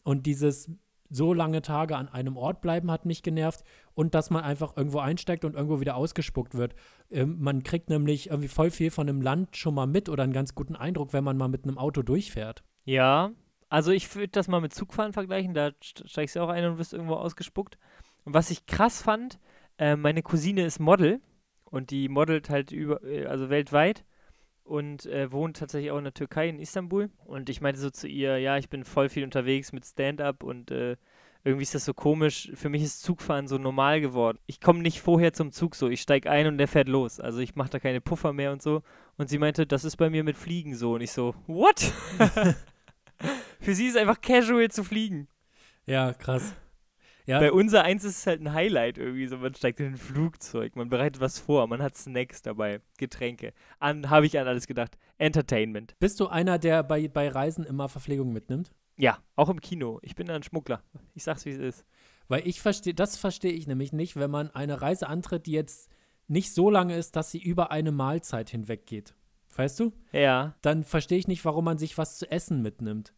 Und 0.03 0.27
dieses 0.27 0.69
so 1.11 1.33
lange 1.33 1.63
Tage 1.63 1.97
an 1.97 2.09
einem 2.09 2.37
Ort 2.37 2.61
bleiben 2.61 2.91
hat 2.91 3.05
mich 3.07 3.23
genervt 3.23 3.63
und 3.95 4.15
dass 4.15 4.31
man 4.31 4.45
einfach 4.45 4.77
irgendwo 4.77 4.99
einsteigt 4.99 5.45
und 5.45 5.55
irgendwo 5.55 5.81
wieder 5.81 5.97
ausgespuckt 5.97 6.55
wird. 6.55 6.75
Ähm, 7.11 7.37
man 7.41 7.63
kriegt 7.63 7.91
nämlich 7.91 8.31
irgendwie 8.31 8.49
voll 8.49 8.71
viel 8.71 8.91
von 8.91 9.09
einem 9.09 9.23
Land 9.23 9.57
schon 9.57 9.75
mal 9.75 9.87
mit 9.87 10.09
oder 10.09 10.23
einen 10.25 10.33
ganz 10.33 10.55
guten 10.55 10.77
Eindruck, 10.77 11.13
wenn 11.13 11.25
man 11.25 11.37
mal 11.37 11.49
mit 11.49 11.65
einem 11.65 11.79
Auto 11.79 12.03
durchfährt. 12.03 12.65
Ja, 12.85 13.33
also 13.69 13.93
ich 13.93 14.15
würde 14.15 14.29
das 14.29 14.49
mal 14.49 14.61
mit 14.61 14.75
Zugfahren 14.75 15.13
vergleichen. 15.13 15.55
Da 15.55 15.69
st- 15.83 16.09
steigst 16.09 16.37
du 16.37 16.41
auch 16.41 16.49
ein 16.49 16.65
und 16.65 16.79
wirst 16.79 16.93
irgendwo 16.93 17.15
ausgespuckt. 17.15 17.79
Und 18.25 18.35
was 18.35 18.51
ich 18.51 18.67
krass 18.67 19.03
fand, 19.03 19.39
äh, 19.79 19.97
meine 19.97 20.23
Cousine 20.23 20.65
ist 20.65 20.81
Model 20.81 21.21
und 21.65 21.91
die 21.91 22.09
modelt 22.09 22.51
halt 22.51 22.73
über, 22.73 23.03
äh, 23.05 23.27
also 23.27 23.51
weltweit 23.51 24.05
und 24.63 25.07
äh, 25.07 25.31
wohnt 25.31 25.59
tatsächlich 25.59 25.91
auch 25.91 25.99
in 25.99 26.05
der 26.05 26.15
Türkei, 26.15 26.49
in 26.49 26.59
Istanbul. 26.59 27.11
Und 27.25 27.51
ich 27.51 27.61
meinte 27.61 27.81
so 27.81 27.91
zu 27.91 28.09
ihr, 28.09 28.39
ja, 28.39 28.57
ich 28.57 28.71
bin 28.71 28.85
voll 28.85 29.09
viel 29.09 29.25
unterwegs 29.25 29.73
mit 29.73 29.85
Stand-up 29.85 30.43
und 30.43 30.71
äh, 30.71 30.97
irgendwie 31.45 31.63
ist 31.63 31.75
das 31.75 31.85
so 31.85 31.93
komisch. 31.93 32.51
Für 32.55 32.71
mich 32.71 32.83
ist 32.83 33.03
Zugfahren 33.03 33.47
so 33.47 33.59
normal 33.59 34.01
geworden. 34.01 34.39
Ich 34.47 34.61
komme 34.61 34.81
nicht 34.81 35.01
vorher 35.01 35.35
zum 35.35 35.53
Zug 35.53 35.75
so. 35.75 35.89
Ich 35.89 36.01
steige 36.01 36.31
ein 36.31 36.47
und 36.47 36.57
der 36.57 36.69
fährt 36.69 36.89
los. 36.89 37.21
Also 37.21 37.41
ich 37.41 37.55
mache 37.55 37.71
da 37.71 37.79
keine 37.79 38.01
Puffer 38.01 38.33
mehr 38.33 38.51
und 38.51 38.63
so. 38.63 38.83
Und 39.19 39.29
sie 39.29 39.39
meinte, 39.39 39.67
das 39.67 39.85
ist 39.85 39.97
bei 39.97 40.09
mir 40.09 40.25
mit 40.25 40.39
Fliegen 40.39 40.75
so. 40.75 40.95
Und 40.95 41.03
ich 41.03 41.13
so, 41.13 41.35
what? 41.47 41.93
Für 43.61 43.75
sie 43.75 43.87
ist 43.87 43.97
einfach 43.97 44.21
casual 44.21 44.71
zu 44.71 44.85
fliegen. 44.85 45.29
Ja, 45.87 46.15
krass. 46.15 46.55
Ja, 47.27 47.41
Bei 47.41 47.53
unser 47.53 47.85
eins 47.85 48.05
ist 48.05 48.19
es 48.19 48.27
halt 48.27 48.41
ein 48.41 48.53
Highlight 48.53 48.99
irgendwie 48.99 49.27
so. 49.27 49.39
Man 49.39 49.55
steigt 49.55 49.81
in 49.81 49.87
ein 49.87 49.97
Flugzeug, 49.97 50.77
man 50.77 50.91
bereitet 50.91 51.21
was 51.23 51.39
vor, 51.39 51.67
man 51.67 51.83
hat 51.83 51.97
Snacks 51.97 52.43
dabei, 52.43 52.81
Getränke. 52.99 53.55
An, 53.79 54.11
habe 54.11 54.27
ich 54.27 54.39
an 54.39 54.47
alles 54.47 54.67
gedacht. 54.67 54.99
Entertainment. 55.17 55.95
bist 56.01 56.21
du 56.21 56.27
einer, 56.27 56.59
der 56.59 56.83
bei, 56.83 57.09
bei 57.09 57.29
Reisen 57.29 57.65
immer 57.65 57.89
Verpflegung 57.89 58.33
mitnimmt? 58.33 58.73
Ja, 58.97 59.19
auch 59.37 59.49
im 59.49 59.61
Kino. 59.61 59.99
Ich 60.03 60.15
bin 60.15 60.31
ein 60.31 60.43
Schmuggler. 60.43 60.83
Ich 61.15 61.25
sag's, 61.25 61.45
wie 61.45 61.51
es 61.51 61.59
ist. 61.59 61.85
Weil 62.29 62.47
ich 62.47 62.61
verstehe, 62.61 62.95
das 62.95 63.17
verstehe 63.17 63.53
ich 63.53 63.67
nämlich 63.67 63.93
nicht, 63.93 64.17
wenn 64.17 64.31
man 64.31 64.51
eine 64.51 64.81
Reise 64.81 65.09
antritt, 65.09 65.47
die 65.47 65.53
jetzt 65.53 65.91
nicht 66.29 66.55
so 66.55 66.71
lange 66.71 66.97
ist, 66.97 67.17
dass 67.17 67.31
sie 67.31 67.43
über 67.43 67.71
eine 67.71 67.93
Mahlzeit 67.93 68.51
hinweg 68.51 68.87
geht. 68.87 69.15
Weißt 69.57 69.79
du? 69.79 69.93
Ja. 70.13 70.55
Dann 70.63 70.85
verstehe 70.85 71.19
ich 71.19 71.29
nicht, 71.29 71.45
warum 71.45 71.65
man 71.65 71.79
sich 71.79 71.99
was 71.99 72.19
zu 72.19 72.31
essen 72.31 72.63
mitnimmt. 72.63 73.13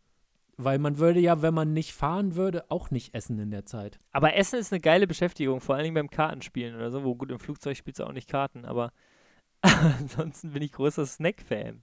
Weil 0.59 0.79
man 0.79 0.99
würde 0.99 1.21
ja, 1.21 1.43
wenn 1.43 1.55
man 1.55 1.75
nicht 1.75 1.93
fahren 1.93 2.35
würde, 2.35 2.71
auch 2.71 2.91
nicht 2.91 3.15
essen 3.15 3.39
in 3.39 3.51
der 3.51 3.67
Zeit. 3.67 4.01
Aber 4.13 4.35
Essen 4.35 4.59
ist 4.59 4.73
eine 4.73 4.81
geile 4.81 5.07
Beschäftigung, 5.07 5.61
vor 5.61 5.75
allen 5.75 5.85
Dingen 5.85 5.95
beim 5.95 6.11
Kartenspielen 6.11 6.75
oder 6.75 6.91
so. 6.91 7.05
Wo 7.05 7.15
gut, 7.15 7.31
im 7.31 7.39
Flugzeug 7.39 7.77
spielst 7.77 8.01
du 8.01 8.05
auch 8.05 8.13
nicht 8.13 8.29
Karten, 8.29 8.65
aber 8.65 8.93
ansonsten 9.61 10.53
bin 10.53 10.63
ich 10.63 10.73
großer 10.73 11.05
Snack-Fan. 11.05 11.83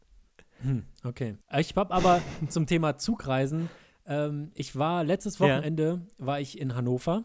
Hm, 0.61 0.85
okay. 1.03 1.37
Ich 1.57 1.75
habe 1.75 1.93
aber 1.93 2.21
zum 2.49 2.65
Thema 2.65 2.97
Zugreisen, 2.97 3.69
ähm, 4.05 4.51
ich 4.55 4.75
war 4.75 5.03
letztes 5.03 5.39
Ja. 5.39 5.47
Wochenende, 5.47 6.07
war 6.17 6.39
ich 6.39 6.59
in 6.59 6.75
Hannover. 6.75 7.23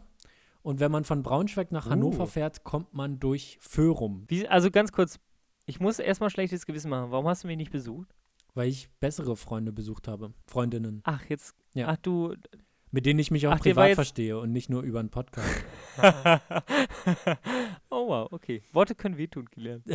Und 0.62 0.80
wenn 0.80 0.90
man 0.92 1.04
von 1.04 1.22
Braunschweig 1.22 1.72
nach 1.72 1.88
Hannover 1.88 2.24
Oh. 2.24 2.26
fährt, 2.26 2.64
kommt 2.64 2.92
man 2.92 3.18
durch 3.20 3.58
Föhrum, 3.60 4.24
Wie, 4.28 4.46
also 4.48 4.70
ganz 4.70 4.92
kurz, 4.92 5.18
ich 5.66 5.80
muss 5.80 5.98
erstmal 5.98 6.30
schlechtes 6.30 6.66
Gewissen 6.66 6.90
machen. 6.90 7.10
Warum 7.10 7.26
hast 7.28 7.44
du 7.44 7.48
mich 7.48 7.56
nicht 7.56 7.72
besucht? 7.72 8.08
weil 8.54 8.68
ich 8.70 8.88
bessere 8.98 9.36
Freunde 9.36 9.70
besucht 9.72 10.08
habe. 10.08 10.32
Freundinnen. 10.48 11.00
Ach, 11.04 11.22
jetzt. 11.28 11.54
Ja. 11.74 11.88
Ach, 11.90 11.96
du. 11.98 12.34
Mit 12.90 13.06
denen 13.06 13.20
ich 13.20 13.30
mich 13.30 13.46
auch 13.46 13.52
Ach, 13.52 13.60
privat 13.60 13.94
verstehe 13.94 14.36
und 14.36 14.50
nicht 14.50 14.68
nur 14.68 14.82
über 14.82 14.98
einen 14.98 15.10
Podcast. 15.10 15.48
oh 17.90 18.08
wow, 18.08 18.32
okay. 18.32 18.62
Worte 18.72 18.96
können 18.96 19.16
wehtun, 19.16 19.48
Kilian. 19.48 19.84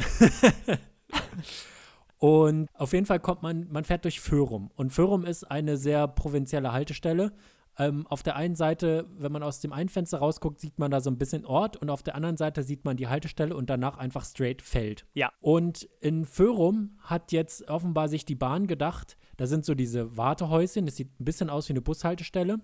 Und 2.24 2.70
auf 2.76 2.94
jeden 2.94 3.06
Fall 3.06 3.20
kommt 3.20 3.44
man, 3.44 3.68
man 3.70 3.84
fährt 3.84 4.06
durch 4.06 4.22
Föhrum. 4.22 4.72
Und 4.78 4.94
Föhrum 4.94 5.26
ist 5.26 5.44
eine 5.44 5.76
sehr 5.76 6.08
provinzielle 6.08 6.72
Haltestelle. 6.72 7.34
Ähm, 7.78 8.08
auf 8.08 8.24
der 8.24 8.38
einen 8.38 8.56
Seite, 8.56 9.10
wenn 9.18 9.34
man 9.34 9.44
aus 9.44 9.60
dem 9.60 9.74
einen 9.74 9.90
Fenster 9.90 10.20
rausguckt, 10.20 10.62
sieht 10.62 10.80
man 10.80 10.90
da 10.90 11.02
so 11.02 11.10
ein 11.10 11.18
bisschen 11.18 11.46
Ort 11.46 11.76
und 11.76 11.90
auf 11.90 12.02
der 12.02 12.16
anderen 12.16 12.38
Seite 12.38 12.64
sieht 12.64 12.86
man 12.86 12.96
die 12.96 13.10
Haltestelle 13.10 13.54
und 13.54 13.70
danach 13.70 13.98
einfach 13.98 14.24
straight 14.24 14.62
Feld. 14.62 15.06
Ja. 15.16 15.34
Und 15.42 15.90
in 16.00 16.24
Föhrum 16.24 16.98
hat 17.02 17.34
jetzt 17.34 17.68
offenbar 17.68 18.08
sich 18.08 18.24
die 18.24 18.36
Bahn 18.36 18.68
gedacht, 18.68 19.18
da 19.36 19.46
sind 19.46 19.66
so 19.66 19.76
diese 19.76 20.16
Wartehäuschen, 20.16 20.86
das 20.86 20.96
sieht 20.96 21.20
ein 21.20 21.26
bisschen 21.26 21.50
aus 21.50 21.68
wie 21.68 21.74
eine 21.74 21.82
Bushaltestelle. 21.82 22.62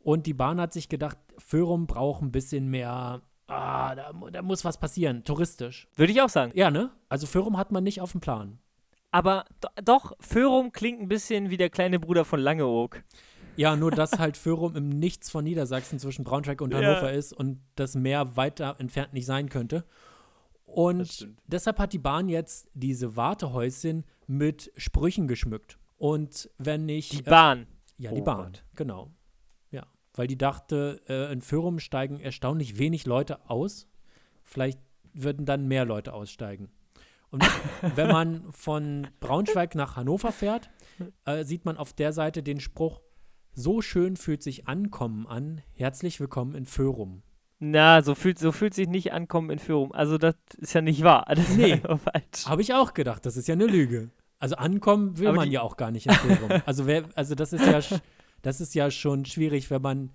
Und 0.00 0.26
die 0.26 0.34
Bahn 0.34 0.60
hat 0.60 0.72
sich 0.72 0.88
gedacht, 0.88 1.18
Föhrum 1.36 1.86
braucht 1.86 2.22
ein 2.22 2.32
bisschen 2.32 2.66
mehr, 2.66 3.22
ah, 3.46 3.94
da, 3.94 4.12
da 4.32 4.42
muss 4.42 4.64
was 4.64 4.80
passieren, 4.80 5.22
touristisch. 5.22 5.86
Würde 5.94 6.10
ich 6.10 6.20
auch 6.20 6.28
sagen. 6.28 6.50
Ja, 6.56 6.72
ne? 6.72 6.90
Also 7.08 7.28
Föhrum 7.28 7.56
hat 7.56 7.70
man 7.70 7.84
nicht 7.84 8.00
auf 8.00 8.10
dem 8.10 8.20
Plan. 8.20 8.58
Aber 9.10 9.44
do 9.60 9.68
doch, 9.84 10.12
Föhrum 10.20 10.72
klingt 10.72 11.00
ein 11.00 11.08
bisschen 11.08 11.50
wie 11.50 11.56
der 11.56 11.70
kleine 11.70 11.98
Bruder 11.98 12.24
von 12.24 12.40
Langeoog. 12.40 13.02
Ja, 13.56 13.74
nur 13.74 13.90
dass 13.90 14.18
halt 14.18 14.36
Föhrum 14.36 14.76
im 14.76 14.88
Nichts 14.88 15.30
von 15.30 15.42
Niedersachsen 15.44 15.98
zwischen 15.98 16.24
Braunschweig 16.24 16.60
und 16.60 16.72
Ja. 16.72 16.78
Hannover 16.78 17.12
ist 17.12 17.32
und 17.32 17.60
das 17.74 17.94
Meer 17.94 18.36
weiter 18.36 18.76
entfernt 18.78 19.12
nicht 19.14 19.26
sein 19.26 19.48
könnte. 19.48 19.84
Und 20.64 21.28
deshalb 21.46 21.78
hat 21.78 21.92
die 21.92 21.98
Bahn 21.98 22.28
jetzt 22.28 22.68
diese 22.74 23.16
Wartehäuschen 23.16 24.04
mit 24.26 24.70
Sprüchen 24.76 25.26
geschmückt. 25.26 25.78
Und 25.96 26.50
wenn 26.58 26.88
ich. 26.88 27.08
Die 27.08 27.20
äh, 27.20 27.30
Bahn. 27.30 27.66
ja, 27.96 28.12
die 28.12 28.20
Oh 28.20 28.24
Bahn, 28.24 28.52
Gott. 28.52 28.64
genau. 28.76 29.10
Ja, 29.70 29.86
weil 30.14 30.26
die 30.26 30.36
dachte, 30.38 31.00
äh, 31.08 31.32
in 31.32 31.40
Föhrum 31.40 31.78
steigen 31.80 32.20
erstaunlich 32.20 32.78
wenig 32.78 33.06
Leute 33.06 33.48
aus. 33.50 33.88
Vielleicht 34.44 34.78
würden 35.14 35.46
dann 35.46 35.66
mehr 35.66 35.84
Leute 35.86 36.12
aussteigen. 36.12 36.68
Und 37.30 37.44
wenn 37.94 38.08
man 38.08 38.52
von 38.52 39.08
Braunschweig 39.20 39.74
nach 39.74 39.96
Hannover 39.96 40.32
fährt, 40.32 40.70
äh, 41.24 41.44
sieht 41.44 41.64
man 41.64 41.76
auf 41.76 41.92
der 41.92 42.12
Seite 42.12 42.42
den 42.42 42.60
Spruch, 42.60 43.00
so 43.52 43.82
schön 43.82 44.16
fühlt 44.16 44.42
sich 44.42 44.68
Ankommen 44.68 45.26
an, 45.26 45.60
herzlich 45.74 46.20
willkommen 46.20 46.54
in 46.54 46.66
Föhrum. 46.66 47.22
Na, 47.60 48.02
so 48.02 48.14
fühlt, 48.14 48.38
so 48.38 48.52
fühlt 48.52 48.72
sich 48.72 48.88
nicht 48.88 49.12
Ankommen 49.12 49.50
in 49.50 49.58
Führung. 49.58 49.92
Also 49.92 50.16
das 50.16 50.36
ist 50.58 50.74
ja 50.74 50.80
nicht 50.80 51.02
wahr. 51.02 51.26
Das 51.28 51.56
Nee. 51.56 51.80
Habe 52.46 52.62
ich 52.62 52.72
auch 52.72 52.94
gedacht, 52.94 53.26
das 53.26 53.36
ist 53.36 53.48
ja 53.48 53.54
eine 53.54 53.66
Lüge. 53.66 54.10
Also 54.38 54.54
ankommen 54.54 55.18
will 55.18 55.26
Aber 55.28 55.38
man 55.38 55.50
ja 55.50 55.62
auch 55.62 55.76
gar 55.76 55.90
nicht 55.90 56.06
in 56.06 56.12
Forum. 56.14 56.62
also 56.66 56.86
wer, 56.86 57.04
also 57.16 57.34
das 57.34 57.52
ist 57.52 57.66
ja, 57.66 57.98
das 58.42 58.60
ist 58.60 58.74
ja 58.74 58.90
schon 58.92 59.24
schwierig, 59.24 59.70
wenn 59.70 59.82
man 59.82 60.10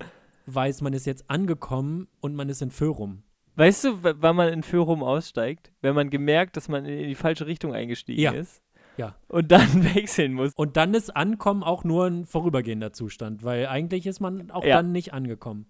weiß, 0.46 0.80
man 0.80 0.94
ist 0.94 1.04
jetzt 1.04 1.28
angekommen 1.28 2.08
und 2.20 2.34
man 2.34 2.48
ist 2.48 2.62
in 2.62 2.70
Forum. 2.70 3.22
Weißt 3.56 3.84
du, 3.84 3.98
wann 4.02 4.36
man 4.36 4.52
in 4.52 4.62
Führung 4.62 5.02
aussteigt? 5.02 5.72
Wenn 5.80 5.94
man 5.94 6.10
gemerkt, 6.10 6.56
dass 6.56 6.68
man 6.68 6.84
in 6.86 7.08
die 7.08 7.14
falsche 7.14 7.46
Richtung 7.46 7.72
eingestiegen 7.74 8.20
Ja. 8.20 8.32
ist. 8.32 8.62
Ja. 8.96 9.16
Und 9.28 9.50
dann 9.52 9.84
wechseln 9.94 10.32
muss. 10.34 10.52
Und 10.56 10.76
dann 10.76 10.94
ist 10.94 11.14
Ankommen 11.14 11.62
auch 11.62 11.84
nur 11.84 12.06
ein 12.06 12.24
vorübergehender 12.26 12.92
Zustand, 12.92 13.42
weil 13.44 13.66
eigentlich 13.66 14.06
ist 14.06 14.20
man 14.20 14.50
auch 14.50 14.64
Ja. 14.64 14.76
dann 14.76 14.92
nicht 14.92 15.12
angekommen. 15.12 15.66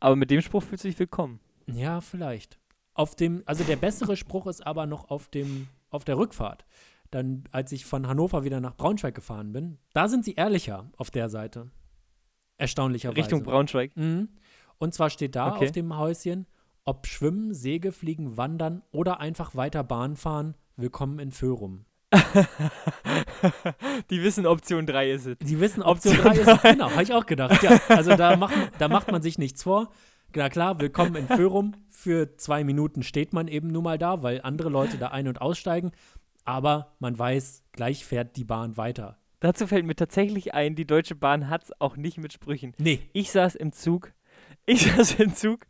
Aber 0.00 0.16
mit 0.16 0.30
dem 0.30 0.40
Spruch 0.40 0.62
fühlt 0.62 0.80
sich 0.80 0.98
willkommen. 0.98 1.40
Ja, 1.66 2.00
vielleicht. 2.00 2.58
Auf 2.94 3.14
dem, 3.16 3.42
also 3.46 3.64
der 3.64 3.76
bessere 3.76 4.16
Spruch 4.16 4.46
ist 4.46 4.66
aber 4.66 4.86
noch 4.86 5.10
auf 5.10 5.28
dem, 5.28 5.68
auf 5.90 6.04
der 6.04 6.16
Rückfahrt. 6.18 6.64
Dann, 7.10 7.44
als 7.52 7.70
ich 7.72 7.84
von 7.86 8.06
Hannover 8.08 8.44
wieder 8.44 8.60
nach 8.60 8.76
Braunschweig 8.76 9.14
gefahren 9.14 9.52
bin, 9.52 9.78
da 9.92 10.08
sind 10.08 10.24
sie 10.24 10.34
ehrlicher 10.34 10.90
auf 10.96 11.10
der 11.10 11.28
Seite. 11.28 11.70
Erstaunlicherweise. 12.58 13.18
Richtung 13.18 13.42
Braunschweig. 13.42 13.96
Mhm. 13.96 14.28
Und 14.78 14.94
zwar 14.94 15.10
steht 15.10 15.34
da 15.36 15.54
Okay. 15.54 15.64
auf 15.66 15.72
dem 15.72 15.96
Häuschen, 15.96 16.46
ob 16.84 17.06
Schwimmen, 17.06 17.54
Säge, 17.54 17.92
Fliegen, 17.92 18.36
Wandern 18.36 18.82
oder 18.92 19.20
einfach 19.20 19.54
weiter 19.54 19.82
Bahn 19.84 20.16
fahren, 20.16 20.54
willkommen 20.76 21.18
in 21.18 21.32
Föhrum. 21.32 21.86
Die 24.10 24.22
wissen, 24.22 24.46
Option 24.46 24.86
3 24.86 25.10
ist 25.10 25.26
es. 25.26 25.38
Die 25.38 25.58
wissen, 25.60 25.82
Option 25.82 26.14
Option 26.18 26.32
3 26.34 26.38
ist, 26.52 26.62
drei. 26.62 26.72
genau, 26.72 26.90
habe 26.90 27.02
ich 27.02 27.12
auch 27.12 27.26
gedacht. 27.26 27.62
Ja, 27.62 27.80
also 27.88 28.14
da 28.16 28.36
macht, 28.36 28.54
da 28.78 28.88
macht 28.88 29.10
man 29.10 29.22
sich 29.22 29.38
nichts 29.38 29.62
vor. 29.62 29.90
Na 30.36 30.48
klar, 30.48 30.78
willkommen 30.80 31.16
in 31.16 31.26
Föhrum. 31.26 31.72
Für 31.88 32.36
zwei 32.36 32.64
Minuten 32.64 33.02
steht 33.02 33.32
man 33.32 33.48
eben 33.48 33.68
nun 33.68 33.84
mal 33.84 33.98
da, 33.98 34.22
weil 34.22 34.40
andere 34.42 34.68
Leute 34.68 34.98
da 34.98 35.08
ein- 35.08 35.28
und 35.28 35.40
aussteigen. 35.40 35.92
Aber 36.44 36.94
man 36.98 37.18
weiß, 37.18 37.64
gleich 37.72 38.04
fährt 38.04 38.36
die 38.36 38.44
Bahn 38.44 38.76
weiter. 38.76 39.18
Dazu 39.40 39.66
fällt 39.66 39.86
mir 39.86 39.96
tatsächlich 39.96 40.54
ein, 40.54 40.74
die 40.74 40.86
Deutsche 40.86 41.14
Bahn 41.14 41.48
hat 41.48 41.64
es 41.64 41.80
auch 41.80 41.96
nicht 41.96 42.18
mit 42.18 42.32
Sprüchen. 42.32 42.72
Nee, 42.78 43.00
Ich 43.12 43.30
saß 43.32 43.54
im 43.54 43.72
Zug, 43.72 44.12
ich 44.66 44.90
saß 44.96 45.14
im 45.20 45.34
Zug 45.34 45.66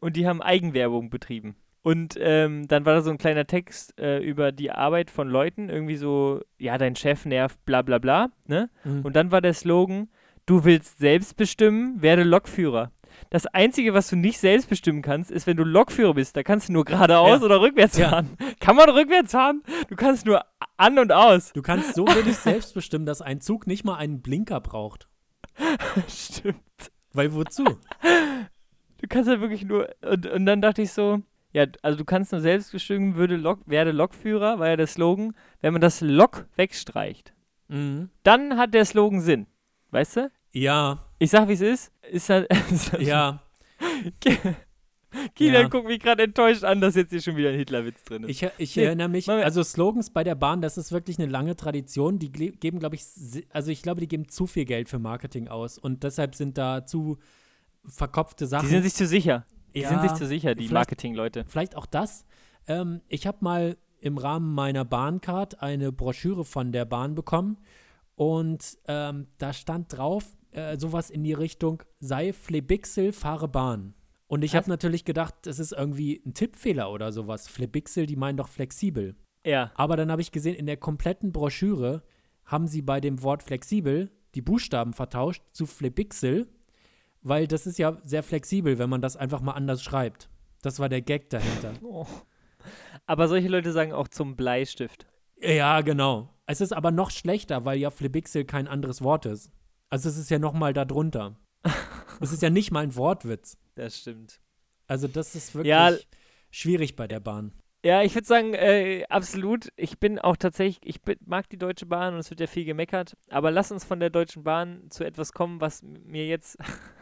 und 0.00 0.16
die 0.16 0.26
haben 0.26 0.42
Eigenwerbung 0.42 1.10
betrieben. 1.10 1.56
Und 1.82 2.16
ähm, 2.18 2.66
dann 2.66 2.84
war 2.84 2.94
da 2.94 3.02
so 3.02 3.10
ein 3.10 3.18
kleiner 3.18 3.46
Text 3.46 3.98
äh, 4.00 4.18
über 4.18 4.50
die 4.50 4.72
Arbeit 4.72 5.08
von 5.08 5.28
Leuten, 5.28 5.68
irgendwie 5.68 5.94
so, 5.96 6.40
ja, 6.58 6.78
dein 6.78 6.96
Chef 6.96 7.24
nervt, 7.26 7.64
bla 7.64 7.82
bla 7.82 7.98
bla, 7.98 8.30
ne? 8.48 8.70
Mhm. 8.82 9.02
Und 9.02 9.14
dann 9.14 9.30
war 9.30 9.40
der 9.40 9.54
Slogan, 9.54 10.08
du 10.46 10.64
willst 10.64 10.98
selbst 10.98 11.36
bestimmen, 11.36 12.02
werde 12.02 12.24
Lokführer. 12.24 12.90
Das 13.30 13.46
Einzige, 13.46 13.94
was 13.94 14.08
du 14.10 14.16
nicht 14.16 14.38
selbst 14.40 14.68
bestimmen 14.68 15.00
kannst, 15.00 15.30
ist, 15.30 15.46
wenn 15.46 15.56
du 15.56 15.62
Lokführer 15.64 16.14
bist. 16.14 16.36
Da 16.36 16.42
kannst 16.42 16.68
du 16.68 16.72
nur 16.72 16.84
geradeaus 16.84 17.38
Ja. 17.40 17.46
oder 17.46 17.60
rückwärts 17.60 17.96
Ja. 17.96 18.10
fahren. 18.10 18.36
Kann 18.60 18.74
man 18.76 18.90
rückwärts 18.90 19.30
fahren? 19.32 19.62
Du 19.88 19.94
kannst 19.96 20.26
nur 20.26 20.42
an 20.76 20.98
und 20.98 21.12
aus. 21.12 21.52
du 21.52 21.62
kannst 21.62 21.94
so 21.94 22.04
wenig 22.06 22.36
selbst 22.36 22.74
bestimmen, 22.74 23.06
dass 23.06 23.22
ein 23.22 23.40
Zug 23.40 23.66
nicht 23.68 23.84
mal 23.84 23.94
einen 23.96 24.20
Blinker 24.22 24.60
braucht. 24.60 25.08
Stimmt. 26.08 26.56
Weil 27.12 27.32
wozu? 27.32 27.64
Du 29.00 29.06
kannst 29.08 29.28
ja 29.30 29.40
wirklich 29.40 29.64
nur. 29.64 29.88
Und, 30.02 30.26
und 30.26 30.46
dann 30.46 30.60
dachte 30.62 30.82
ich 30.82 30.92
so, 30.92 31.20
ja, 31.52 31.66
also 31.82 31.98
du 31.98 32.04
kannst 32.04 32.32
nur 32.32 32.40
selbst 32.40 32.72
bestimmen, 32.72 33.14
würde 33.16 33.36
Lok, 33.36 33.60
werde 33.66 33.92
Lokführer, 33.92 34.58
war 34.58 34.68
ja 34.68 34.76
der 34.76 34.86
Slogan. 34.86 35.34
Wenn 35.60 35.72
man 35.72 35.80
das 35.80 36.00
Lok 36.00 36.46
wegstreicht, 36.56 37.32
Mhm. 37.68 38.10
dann 38.22 38.56
hat 38.58 38.74
der 38.74 38.84
Slogan 38.84 39.20
Sinn. 39.20 39.46
Weißt 39.90 40.16
du? 40.16 40.30
Ja, 40.52 41.04
Ich 41.18 41.30
sag, 41.30 41.48
wie 41.48 41.54
es 41.54 41.60
ist. 41.60 41.92
Ist 42.10 42.28
halt. 42.30 42.48
ja. 43.00 43.42
Kilian 45.34 45.62
Ja. 45.62 45.68
guckt 45.68 45.86
mich 45.86 46.00
gerade 46.00 46.24
enttäuscht 46.24 46.62
an, 46.64 46.80
dass 46.80 46.94
jetzt 46.94 47.10
hier 47.10 47.22
schon 47.22 47.36
wieder 47.36 47.48
ein 47.50 47.56
Hitlerwitz 47.56 48.04
drin 48.04 48.24
ist. 48.24 48.30
Ich, 48.42 48.48
ich 48.58 48.76
Nee, 48.76 48.84
erinnere 48.84 49.08
mich, 49.08 49.28
also 49.30 49.62
Slogans 49.62 50.10
bei 50.10 50.24
der 50.24 50.34
Bahn, 50.34 50.60
das 50.60 50.76
ist 50.76 50.92
wirklich 50.92 51.18
eine 51.18 51.30
lange 51.30 51.56
Tradition. 51.56 52.18
Die 52.18 52.30
geben, 52.30 52.78
glaube 52.80 52.96
ich, 52.96 53.04
also 53.50 53.70
ich 53.70 53.82
glaube, 53.82 54.00
die 54.00 54.08
geben 54.08 54.28
zu 54.28 54.46
viel 54.46 54.64
Geld 54.66 54.88
für 54.88 54.98
Marketing 54.98 55.48
aus 55.48 55.78
und 55.78 56.02
deshalb 56.02 56.34
sind 56.34 56.58
da 56.58 56.84
zu 56.84 57.18
verkopfte 57.88 58.46
Sachen. 58.46 58.66
die 58.66 58.74
sind 58.74 58.82
sich 58.82 58.94
zu 58.94 59.06
sicher. 59.06 59.44
Die 59.74 59.80
Ja, 59.80 59.88
sind 59.88 60.02
sich 60.02 60.12
zu 60.14 60.26
sicher, 60.26 60.54
die 60.54 60.68
Marketingleute. 60.68 61.44
Vielleicht 61.46 61.76
auch 61.76 61.86
das. 61.86 62.24
Ähm, 62.66 63.00
ich 63.08 63.26
habe 63.26 63.38
mal 63.40 63.76
im 64.00 64.18
Rahmen 64.18 64.54
meiner 64.54 64.84
Bahncard 64.84 65.62
eine 65.62 65.92
Broschüre 65.92 66.44
von 66.44 66.72
der 66.72 66.84
Bahn 66.84 67.14
bekommen 67.14 67.58
und 68.14 68.78
ähm, 68.86 69.26
da 69.38 69.52
stand 69.52 69.96
drauf, 69.96 70.24
äh, 70.52 70.78
sowas 70.78 71.10
in 71.10 71.24
die 71.24 71.32
Richtung, 71.32 71.82
sei 72.00 72.32
Flebixel, 72.32 73.12
fahre 73.12 73.48
Bahn. 73.48 73.94
Und 74.28 74.42
ich 74.42 74.56
habe 74.56 74.68
natürlich 74.68 75.04
gedacht, 75.04 75.34
das 75.42 75.58
ist 75.58 75.72
irgendwie 75.72 76.20
ein 76.26 76.34
Tippfehler 76.34 76.90
oder 76.90 77.12
sowas. 77.12 77.46
Flebixel, 77.48 78.06
die 78.06 78.16
meinen 78.16 78.36
doch 78.36 78.48
flexibel. 78.48 79.14
Ja. 79.44 79.70
Aber 79.76 79.96
dann 79.96 80.10
habe 80.10 80.20
ich 80.20 80.32
gesehen, 80.32 80.56
in 80.56 80.66
der 80.66 80.76
kompletten 80.76 81.30
Broschüre 81.30 82.02
haben 82.44 82.66
sie 82.66 82.82
bei 82.82 83.00
dem 83.00 83.22
Wort 83.22 83.42
flexibel 83.44 84.10
die 84.34 84.42
Buchstaben 84.42 84.92
vertauscht 84.92 85.42
zu 85.52 85.64
Flebixel, 85.66 86.48
weil 87.22 87.46
das 87.46 87.66
ist 87.66 87.78
ja 87.78 87.98
sehr 88.04 88.22
flexibel, 88.22 88.78
wenn 88.78 88.90
man 88.90 89.00
das 89.00 89.16
einfach 89.16 89.40
mal 89.40 89.52
anders 89.52 89.82
schreibt. 89.82 90.28
Das 90.62 90.78
war 90.78 90.88
der 90.88 91.02
Gag 91.02 91.30
dahinter. 91.30 91.72
Oh. 91.82 92.06
Aber 93.06 93.28
solche 93.28 93.48
Leute 93.48 93.70
sagen 93.72 93.92
auch 93.92 94.08
zum 94.08 94.34
Bleistift. 94.36 95.06
ja, 95.40 95.80
genau. 95.82 96.32
Es 96.46 96.60
ist 96.60 96.72
aber 96.72 96.90
noch 96.90 97.10
schlechter, 97.10 97.64
weil 97.64 97.78
ja 97.78 97.90
Flebixel 97.90 98.44
kein 98.44 98.66
anderes 98.68 99.02
Wort 99.02 99.26
ist. 99.26 99.50
Also 99.90 100.08
es 100.08 100.16
ist 100.16 100.30
ja 100.30 100.38
noch 100.40 100.52
mal 100.52 100.72
da 100.72 100.84
drunter. 100.84 101.36
es 102.20 102.32
ist 102.32 102.42
ja 102.42 102.50
nicht 102.50 102.70
mal 102.72 102.82
ein 102.84 102.96
Wortwitz. 102.96 103.56
Das 103.76 103.98
stimmt. 103.98 104.40
Also 104.88 105.06
das 105.08 105.34
ist 105.36 105.54
wirklich 105.54 105.70
Ja. 105.70 105.92
schwierig 106.50 106.96
bei 106.96 107.06
der 107.06 107.20
Bahn. 107.20 107.52
Ja, 107.84 108.02
ich 108.02 108.14
würde 108.16 108.26
sagen, 108.26 108.54
äh, 108.54 109.04
absolut. 109.08 109.68
Ich 109.76 109.98
bin 110.00 110.18
auch 110.18 110.36
tatsächlich, 110.36 110.80
ich 110.88 111.02
bin, 111.02 111.18
mag 111.24 111.48
die 111.48 111.58
Deutsche 111.58 111.86
Bahn 111.86 112.14
und 112.14 112.20
es 112.20 112.30
wird 112.30 112.40
ja 112.40 112.46
viel 112.48 112.64
gemeckert. 112.64 113.16
Aber 113.30 113.50
lass 113.52 113.70
uns 113.70 113.84
von 113.84 114.00
der 114.00 114.10
Deutschen 114.10 114.42
Bahn 114.42 114.90
zu 114.90 115.04
etwas 115.04 115.32
kommen, 115.32 115.60
was 115.60 115.82
mir 115.82 116.26
jetzt 116.26 116.58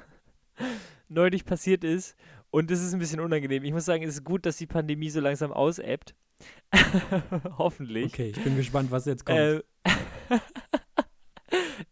neulich 1.09 1.45
passiert 1.45 1.85
ist. 1.85 2.17
Und 2.51 2.71
es 2.71 2.83
ist 2.83 2.93
ein 2.93 3.01
bisschen 3.01 3.21
unangenehm. 3.21 3.65
Ich 3.65 3.73
muss 3.73 3.85
sagen, 3.85 4.05
es 4.05 4.15
ist 4.15 4.25
gut, 4.25 4.47
dass 4.47 4.57
die 4.57 4.67
Pandemie 4.67 5.11
so 5.11 5.21
langsam 5.21 5.53
ausebbt. 5.53 6.15
Hoffentlich. 7.59 8.13
Okay, 8.13 8.33
ich 8.37 8.43
bin 8.45 8.57
gespannt, 8.57 8.91
was 8.91 9.07
jetzt 9.07 9.27
kommt. 9.27 9.39
Äh, 9.39 9.63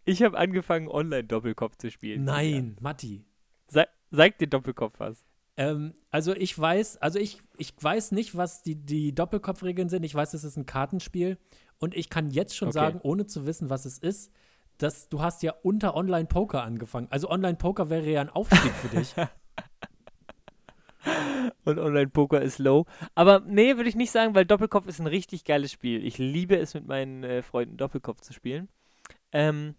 ich 0.04 0.22
habe 0.22 0.38
angefangen, 0.38 0.88
Online-Doppelkopf 0.88 1.76
zu 1.76 1.90
spielen. 1.90 2.24
Nein, 2.24 2.76
Matti. 2.80 3.24
Sa 3.68 3.86
sag 4.10 4.38
dir 4.38 4.46
Doppelkopf 4.46 5.00
was. 5.00 5.24
Ähm, 5.56 5.94
also 6.10 6.34
ich 6.34 6.58
weiß, 6.58 6.98
also 6.98 7.18
ich, 7.18 7.42
ich 7.56 7.74
weiß 7.80 8.12
nicht, 8.12 8.36
was 8.36 8.62
die, 8.62 8.76
die 8.76 9.14
Doppelkopfregeln 9.14 9.88
sind. 9.88 10.02
Ich 10.04 10.14
weiß, 10.14 10.34
es 10.34 10.44
ist 10.44 10.56
ein 10.56 10.66
Kartenspiel. 10.66 11.38
Und 11.78 11.96
ich 11.96 12.08
kann 12.08 12.30
jetzt 12.30 12.56
schon 12.56 12.68
Okay. 12.68 12.78
sagen, 12.78 13.00
ohne 13.02 13.26
zu 13.26 13.46
wissen, 13.46 13.68
was 13.68 13.84
es 13.84 13.98
ist, 13.98 14.32
dass 14.82 15.08
du 15.08 15.20
hast 15.20 15.42
ja 15.42 15.54
unter 15.62 15.94
Online-Poker 15.94 16.62
angefangen. 16.62 17.08
Also 17.10 17.30
Online-Poker 17.30 17.90
wäre 17.90 18.08
ja 18.10 18.20
ein 18.20 18.30
Aufstieg 18.30 18.72
für 18.72 18.96
dich. 18.96 19.14
Und 21.64 21.78
Online-Poker 21.78 22.40
ist 22.40 22.58
low. 22.58 22.86
Aber 23.14 23.40
nee, 23.40 23.76
würde 23.76 23.88
ich 23.88 23.96
nicht 23.96 24.10
sagen, 24.10 24.34
weil 24.34 24.44
Doppelkopf 24.44 24.86
ist 24.86 25.00
ein 25.00 25.06
richtig 25.06 25.44
geiles 25.44 25.72
Spiel. 25.72 26.04
Ich 26.04 26.18
liebe 26.18 26.56
es, 26.56 26.74
mit 26.74 26.86
meinen 26.86 27.24
äh, 27.24 27.42
Freunden 27.42 27.76
Doppelkopf 27.76 28.20
zu 28.20 28.32
spielen. 28.32 28.68
Ähm, 29.32 29.74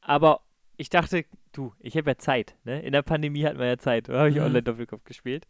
aber 0.00 0.40
ich 0.76 0.90
dachte, 0.90 1.24
du, 1.52 1.72
ich 1.80 1.96
habe 1.96 2.10
ja 2.10 2.18
Zeit. 2.18 2.56
Ne? 2.64 2.80
In 2.82 2.92
der 2.92 3.02
Pandemie 3.02 3.44
hat 3.44 3.56
man 3.56 3.66
ja 3.66 3.78
Zeit. 3.78 4.08
Da 4.08 4.18
habe 4.18 4.30
ich 4.30 4.36
Mhm. 4.36 4.42
Online-Doppelkopf 4.42 5.04
gespielt. 5.04 5.46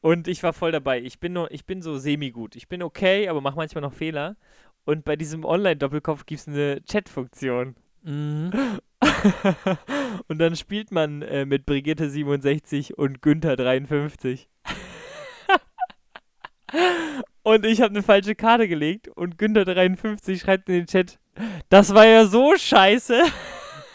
Und 0.00 0.28
ich 0.28 0.42
war 0.42 0.52
voll 0.52 0.70
dabei. 0.70 1.00
Ich 1.00 1.18
bin, 1.18 1.32
nur, 1.32 1.50
ich 1.50 1.64
bin 1.64 1.82
so 1.82 1.98
semi-gut. 1.98 2.54
Ich 2.54 2.68
bin 2.68 2.82
okay, 2.82 3.28
aber 3.28 3.40
mache 3.40 3.56
manchmal 3.56 3.82
noch 3.82 3.92
Fehler. 3.92 4.36
Und 4.84 5.04
bei 5.04 5.16
diesem 5.16 5.44
Online-Doppelkopf 5.44 6.26
gibt 6.26 6.40
es 6.40 6.48
eine 6.48 6.82
Chat-Funktion. 6.84 7.74
Mhm. 8.02 8.50
und 10.28 10.38
dann 10.38 10.56
spielt 10.56 10.90
man 10.90 11.22
äh, 11.22 11.44
mit 11.44 11.66
Brigitte 11.66 12.10
67 12.10 12.98
und 12.98 13.22
Günther 13.22 13.56
53. 13.56 14.48
und 17.42 17.64
ich 17.64 17.80
habe 17.80 17.90
eine 17.90 18.02
falsche 18.02 18.34
Karte 18.34 18.68
gelegt 18.68 19.08
und 19.08 19.38
Günther 19.38 19.64
53 19.64 20.40
schreibt 20.40 20.68
in 20.68 20.74
den 20.74 20.86
Chat, 20.86 21.18
das 21.68 21.94
war 21.94 22.06
ja 22.06 22.26
so 22.26 22.56
scheiße. 22.56 23.22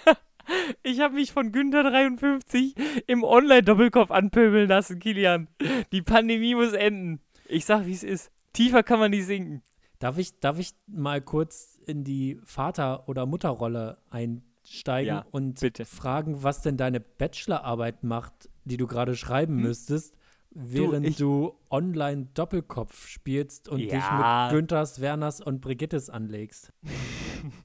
ich 0.83 0.99
habe 0.99 1.15
mich 1.15 1.31
von 1.31 1.51
Günther 1.51 1.83
53 1.83 2.75
im 3.07 3.23
Online-Doppelkopf 3.23 4.11
anpöbeln 4.11 4.69
lassen, 4.69 4.99
Kilian. 4.99 5.47
Die 5.91 6.01
Pandemie 6.01 6.55
muss 6.55 6.73
enden. 6.73 7.21
Ich 7.47 7.65
sag, 7.65 7.85
wie 7.85 7.93
es 7.93 8.03
ist. 8.03 8.31
Tiefer 8.53 8.83
kann 8.83 8.99
man 8.99 9.11
nicht 9.11 9.25
sinken. 9.25 9.63
Darf 10.03 10.17
ich, 10.17 10.37
darf 10.41 10.59
ich 10.59 10.73
mal 10.87 11.21
kurz 11.21 11.79
in 11.85 12.03
die 12.03 12.37
Vater- 12.43 13.07
oder 13.07 13.25
Mutterrolle 13.25 13.99
einsteigen 14.09 15.07
Ja, 15.15 15.25
und 15.31 15.61
bitte. 15.61 15.85
fragen, 15.85 16.43
was 16.43 16.61
denn 16.61 16.75
deine 16.75 16.99
Bachelorarbeit 16.99 18.03
macht, 18.03 18.49
die 18.65 18.75
du 18.75 18.85
gerade 18.85 19.15
schreiben 19.15 19.55
Hm? 19.55 19.61
müsstest, 19.61 20.17
während 20.51 21.05
ich- 21.07 21.15
du 21.15 21.57
online 21.69 22.27
Doppelkopf 22.33 23.07
spielst 23.07 23.69
und 23.69 23.79
dich 23.79 23.91
Ja. 23.93 24.47
mit 24.49 24.57
Günthers, 24.57 24.99
Werners 24.99 25.39
und 25.39 25.61
Brigittes 25.61 26.09
anlegst? 26.09 26.73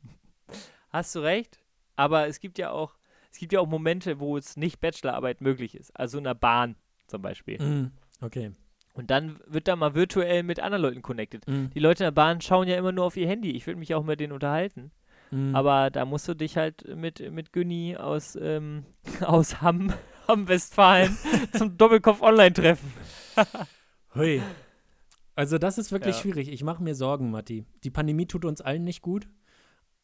Hast 0.90 1.14
du 1.16 1.18
recht, 1.18 1.59
aber 1.97 2.28
es 2.28 2.38
gibt 2.40 2.59
ja 2.59 2.71
auch, 2.71 2.97
es 3.33 3.38
gibt 3.38 3.52
ja 3.52 3.59
auch 3.61 3.66
Momente, 3.66 4.21
wo 4.21 4.37
es 4.37 4.57
nicht 4.57 4.80
Bachelorarbeit 4.80 5.40
möglich 5.40 5.75
ist. 5.75 5.90
Also 5.99 6.18
in 6.18 6.25
der 6.25 6.35
Bahn 6.35 6.76
zum 7.09 7.21
Beispiel. 7.21 7.61
Mm, 7.61 7.90
okay. 8.25 8.52
Und 8.99 9.11
dann 9.11 9.38
wird 9.47 9.69
da 9.69 9.76
mal 9.76 9.95
virtuell 9.95 10.43
mit 10.43 10.61
anderen 10.61 10.83
Leuten 10.83 11.02
connected. 11.02 11.47
Mm, 11.49 11.67
Die 11.75 11.78
Leute 11.78 12.02
in 12.02 12.07
der 12.09 12.11
Bahn 12.12 12.40
schauen 12.40 12.67
ja 12.69 12.76
immer 12.76 12.93
nur 12.93 13.05
auf 13.05 13.17
ihr 13.17 13.28
Handy. 13.28 13.52
Ich 13.52 13.67
würde 13.67 13.78
mich 13.78 13.95
auch 13.95 14.05
mit 14.05 14.19
denen 14.21 14.33
unterhalten. 14.33 14.90
mm. 15.31 15.55
Aber 15.55 15.90
da 15.90 16.05
musst 16.05 16.26
du 16.28 16.35
dich 16.35 16.57
halt 16.57 16.85
mit, 16.97 17.21
mit 17.33 17.52
Günni 17.52 17.97
aus, 17.97 18.37
ähm, 18.40 18.85
aus 19.25 19.62
Hamm, 19.62 19.93
Hamm 20.26 20.49
Westfalen 20.49 21.17
zum 21.57 21.78
Doppelkopf 21.78 22.21
online 22.23 22.52
treffen. 22.52 22.93
Hui. 24.14 24.43
Also 25.37 25.59
das 25.59 25.78
ist 25.78 25.93
wirklich 25.93 26.17
Ja. 26.17 26.23
schwierig. 26.23 26.49
Ich 26.49 26.64
mache 26.64 26.83
mir 26.83 26.95
Sorgen, 26.97 27.31
Matti. 27.31 27.64
Die 27.85 27.90
Pandemie 27.90 28.26
tut 28.26 28.45
uns 28.45 28.61
allen 28.61 28.83
nicht 28.83 29.02
gut, 29.02 29.28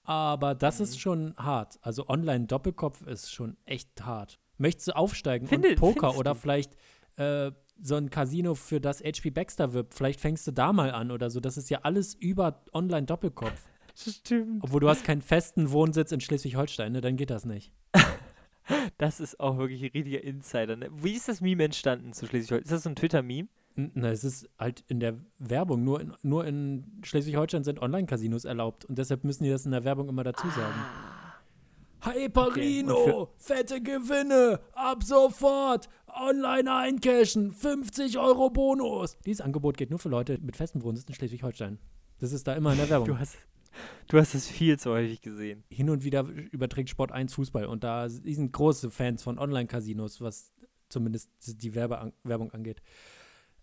aber 0.05 0.55
das 0.55 0.79
Mhm. 0.79 0.85
ist 0.85 1.01
schon 1.01 1.35
hart. 1.37 1.79
Also 1.83 2.09
Online-Doppelkopf 2.09 3.03
ist 3.07 3.33
schon 3.33 3.57
echt 3.65 4.05
hart. 4.05 4.39
Möchtest 4.59 4.89
du 4.89 4.93
aufsteigen 4.97 5.49
Finde- 5.49 5.71
und 5.71 5.79
Poker 5.81 6.17
oder 6.17 6.35
vielleicht 6.35 6.77
äh, 7.17 7.51
so 7.83 7.97
ein 7.97 8.11
Casino, 8.11 8.55
für 8.55 8.81
das 8.81 9.01
HP 9.03 9.31
Baxter 9.31 9.73
wirbt, 9.73 9.95
vielleicht 9.95 10.21
fängst 10.21 10.47
du 10.47 10.53
da 10.53 10.73
mal 10.73 10.91
an 10.91 11.11
oder 11.11 11.31
so. 11.31 11.41
Das 11.41 11.57
ist 11.57 11.71
ja 11.71 11.81
alles 11.83 12.15
über 12.15 12.63
Online-Doppelkopf. 12.73 13.67
Stimmt. 13.95 14.65
Obwohl 14.65 14.81
du 14.81 14.89
hast 14.89 15.05
keinen 15.05 15.23
festen 15.23 15.71
Wohnsitz 15.71 16.13
in 16.13 16.21
Schleswig-Holstein, 16.21 16.93
ne? 16.93 17.01
dann 17.01 17.17
geht 17.17 17.31
das 17.31 17.45
nicht. 17.45 17.73
Das 18.97 19.21
ist 19.21 19.41
auch 19.41 19.59
wirklich 19.59 19.83
ein 19.83 19.91
richtiger 19.91 20.25
Insider. 20.25 20.77
Ne? 20.77 20.89
Wie 20.91 21.13
ist 21.13 21.29
das 21.29 21.43
Meme 21.43 21.65
entstanden 21.65 22.15
zu 22.15 22.25
Schleswig-Holstein? 22.27 22.65
Ist 22.65 22.73
das 22.73 22.83
so 22.85 22.89
ein 22.89 22.97
Twitter-Meme? 22.97 23.49
Na, 23.77 24.09
es 24.09 24.25
ist 24.25 24.49
halt 24.59 24.85
in 24.89 25.01
der 25.01 25.19
Werbung. 25.39 25.85
Nur 25.85 26.01
in, 26.01 26.15
nur 26.23 26.47
in 26.47 27.01
Schleswig-Holstein 27.03 27.63
sind 27.63 27.83
Online-Casinos 27.83 28.47
erlaubt 28.47 28.87
und 28.87 28.97
deshalb 28.97 29.25
müssen 29.25 29.45
die 29.45 29.51
das 29.51 29.67
in 29.67 29.73
der 29.73 29.85
Werbung 29.85 30.09
immer 30.09 30.25
dazu 30.25 30.49
sagen. 30.49 30.75
Hyperino, 32.07 33.23
Okay, 33.23 33.33
fette 33.39 33.81
Gewinne, 33.83 34.61
ab 34.73 35.03
sofort, 35.03 35.89
online 36.09 36.73
eincashen, 36.73 37.53
50 37.53 38.19
Euro 38.19 38.51
Bonus. 38.51 39.17
Dieses 39.25 39.41
Angebot 39.41 39.77
geht 39.77 39.91
nur 39.91 39.99
für 39.99 40.09
Leute 40.09 40.39
mit 40.41 40.57
festem 40.57 40.83
Wohnsitz 40.83 41.09
in 41.09 41.15
Schleswig-Holstein. 41.15 41.79
Das 42.21 42.33
ist 42.33 42.47
da 42.47 42.55
immer 42.55 42.73
in 42.73 42.77
der 42.79 42.87
Du 42.87 42.91
Werbung. 42.93 43.19
hast, 43.19 43.37
du 44.09 44.19
hast 44.19 44.35
es 44.35 44.49
viel 44.49 44.79
zu 44.79 44.91
häufig 44.91 45.21
gesehen. 45.23 45.65
Hin 45.71 45.91
und 45.91 46.05
wieder 46.05 46.21
überträgt 46.23 46.91
Sport 46.91 47.13
1 47.13 47.35
Fußball 47.35 47.67
und 47.67 47.85
da 47.85 48.09
sind 48.09 48.53
große 48.53 48.91
Fans 48.91 49.23
von 49.23 49.39
Online-Casinos, 49.39 50.21
was 50.21 50.53
zumindest 50.89 51.31
die 51.63 51.75
Werbe 51.75 52.13
Werbung 52.23 52.53
angeht. 52.53 52.83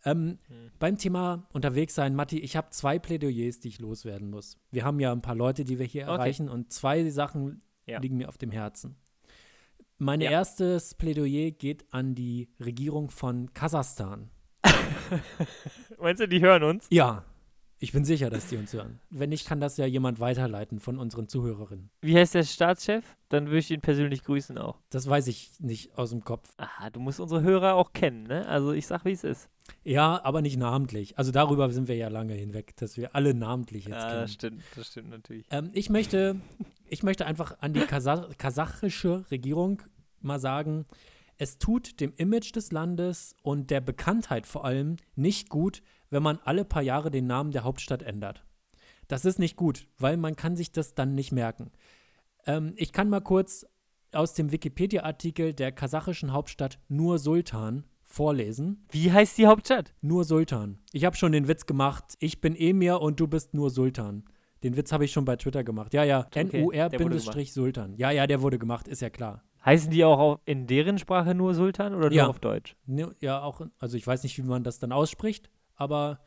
Ähm, 0.03 0.39
Hm. 0.47 0.71
beim 0.79 0.97
Thema 0.97 1.47
unterwegs 1.53 1.93
sein, 1.93 2.15
Matti, 2.15 2.39
ich 2.39 2.55
habe 2.55 2.71
zwei 2.71 2.97
Plädoyers, 2.97 3.59
die 3.59 3.67
ich 3.67 3.79
loswerden 3.79 4.31
muss. 4.31 4.57
Wir 4.71 4.83
haben 4.83 4.99
ja 4.99 5.11
ein 5.11 5.21
paar 5.21 5.35
Leute, 5.35 5.63
die 5.63 5.77
wir 5.77 5.85
hier 5.85 6.03
Okay. 6.05 6.11
erreichen 6.11 6.49
und 6.49 6.73
zwei 6.73 7.07
Sachen 7.11 7.61
Ja. 7.91 7.99
liegen 7.99 8.17
mir 8.17 8.27
auf 8.29 8.37
dem 8.37 8.51
Herzen. 8.51 8.95
Mein 9.97 10.19
Ja. 10.21 10.31
erstes 10.31 10.95
Plädoyer 10.95 11.51
geht 11.51 11.85
an 11.93 12.15
die 12.15 12.49
Regierung 12.59 13.09
von 13.11 13.53
Kasachstan. 13.53 14.31
Meinst 15.99 16.21
du, 16.21 16.27
die 16.27 16.41
hören 16.41 16.63
uns? 16.63 16.87
Ja, 16.89 17.23
ich 17.83 17.91
bin 17.91 18.05
sicher, 18.05 18.29
dass 18.29 18.47
die 18.47 18.57
uns 18.57 18.71
hören. 18.73 18.99
Wenn 19.09 19.29
nicht, 19.29 19.47
kann 19.47 19.59
das 19.59 19.75
ja 19.75 19.85
jemand 19.87 20.19
weiterleiten 20.19 20.79
von 20.79 20.99
unseren 20.99 21.27
Zuhörerinnen. 21.27 21.89
Wie 22.01 22.15
heißt 22.15 22.35
der 22.35 22.43
Staatschef? 22.43 23.03
Dann 23.29 23.47
würde 23.47 23.57
ich 23.57 23.71
ihn 23.71 23.81
persönlich 23.81 24.23
grüßen 24.23 24.57
auch. 24.57 24.77
Das 24.91 25.09
weiß 25.09 25.25
ich 25.27 25.51
nicht 25.59 25.97
aus 25.97 26.11
dem 26.11 26.23
Kopf. 26.23 26.53
Aha, 26.57 26.91
du 26.91 26.99
musst 26.99 27.19
unsere 27.19 27.41
Hörer 27.41 27.73
auch 27.73 27.91
kennen, 27.91 28.23
ne? 28.23 28.47
Also 28.47 28.71
ich 28.71 28.85
sag, 28.85 29.03
wie 29.03 29.11
es 29.11 29.23
ist. 29.23 29.49
Ja, 29.83 30.23
aber 30.23 30.41
nicht 30.41 30.57
namentlich. 30.57 31.17
Also 31.17 31.31
darüber 31.31 31.69
sind 31.71 31.87
wir 31.87 31.95
ja 31.95 32.09
lange 32.09 32.33
hinweg, 32.35 32.75
dass 32.77 32.97
wir 32.97 33.15
alle 33.15 33.33
namentlich 33.33 33.85
jetzt 33.85 33.93
Ja, 33.95 34.07
kennen. 34.09 34.21
das 34.21 34.33
stimmt, 34.33 34.63
das 34.75 34.87
stimmt 34.87 35.09
natürlich. 35.09 35.45
Ähm, 35.49 35.71
ich, 35.73 35.89
möchte, 35.89 36.39
ich 36.87 37.01
möchte 37.03 37.25
einfach 37.25 37.57
an 37.61 37.73
die 37.73 37.79
Kasa 37.81 38.27
kasachische 38.37 39.25
Regierung 39.31 39.81
mal 40.21 40.39
sagen, 40.39 40.85
es 41.37 41.57
tut 41.57 41.99
dem 41.99 42.13
Image 42.17 42.55
des 42.55 42.71
Landes 42.71 43.35
und 43.41 43.71
der 43.71 43.81
Bekanntheit 43.81 44.45
vor 44.45 44.65
allem 44.65 44.97
nicht 45.15 45.49
gut, 45.49 45.81
wenn 46.11 46.21
man 46.21 46.39
alle 46.43 46.63
paar 46.65 46.83
Jahre 46.83 47.09
den 47.09 47.25
Namen 47.25 47.51
der 47.51 47.63
Hauptstadt 47.63 48.03
ändert. 48.03 48.45
Das 49.07 49.25
ist 49.25 49.39
nicht 49.39 49.55
gut, 49.55 49.87
weil 49.97 50.17
man 50.17 50.35
kann 50.35 50.55
sich 50.55 50.71
das 50.71 50.93
dann 50.93 51.15
nicht 51.15 51.31
merken. 51.31 51.71
Ähm, 52.45 52.73
ich 52.75 52.93
kann 52.93 53.09
mal 53.09 53.21
kurz 53.21 53.65
aus 54.13 54.33
dem 54.33 54.51
Wikipedia-Artikel 54.51 55.53
der 55.53 55.71
kasachischen 55.71 56.33
Hauptstadt 56.33 56.79
Nur 56.87 57.17
Sultan 57.17 57.85
vorlesen. 58.03 58.85
Wie 58.91 59.11
heißt 59.11 59.37
die 59.37 59.47
Hauptstadt? 59.47 59.93
Nur 60.01 60.25
Sultan. 60.25 60.79
Ich 60.91 61.05
habe 61.05 61.15
schon 61.15 61.31
den 61.31 61.47
Witz 61.47 61.65
gemacht. 61.65 62.15
Ich 62.19 62.41
bin 62.41 62.55
Emir 62.55 63.01
und 63.01 63.19
du 63.19 63.27
bist 63.27 63.53
nur 63.53 63.69
Sultan. 63.69 64.25
Den 64.63 64.75
Witz 64.75 64.91
habe 64.91 65.05
ich 65.05 65.11
schon 65.11 65.25
bei 65.25 65.37
Twitter 65.37 65.63
gemacht. 65.63 65.93
Ja, 65.93 66.03
ja. 66.03 66.27
Okay, 66.27 66.61
NUR-Sultan. 66.61 67.95
Ja, 67.97 68.11
ja, 68.11 68.27
der 68.27 68.41
wurde 68.41 68.59
gemacht, 68.59 68.87
ist 68.87 69.01
ja 69.01 69.09
klar. 69.09 69.43
Heißen 69.65 69.91
die 69.91 70.03
auch 70.03 70.39
in 70.45 70.67
deren 70.67 70.97
Sprache 70.99 71.33
nur 71.35 71.53
Sultan 71.53 71.93
oder 71.95 72.07
nur 72.09 72.15
Ja. 72.17 72.27
auf 72.27 72.39
Deutsch? 72.39 72.75
Ne, 72.85 73.15
Ja, 73.21 73.41
auch, 73.41 73.61
also 73.79 73.95
ich 73.97 74.05
weiß 74.05 74.23
nicht, 74.23 74.37
wie 74.37 74.43
man 74.43 74.63
das 74.63 74.79
dann 74.79 74.91
ausspricht, 74.91 75.49
aber 75.81 76.19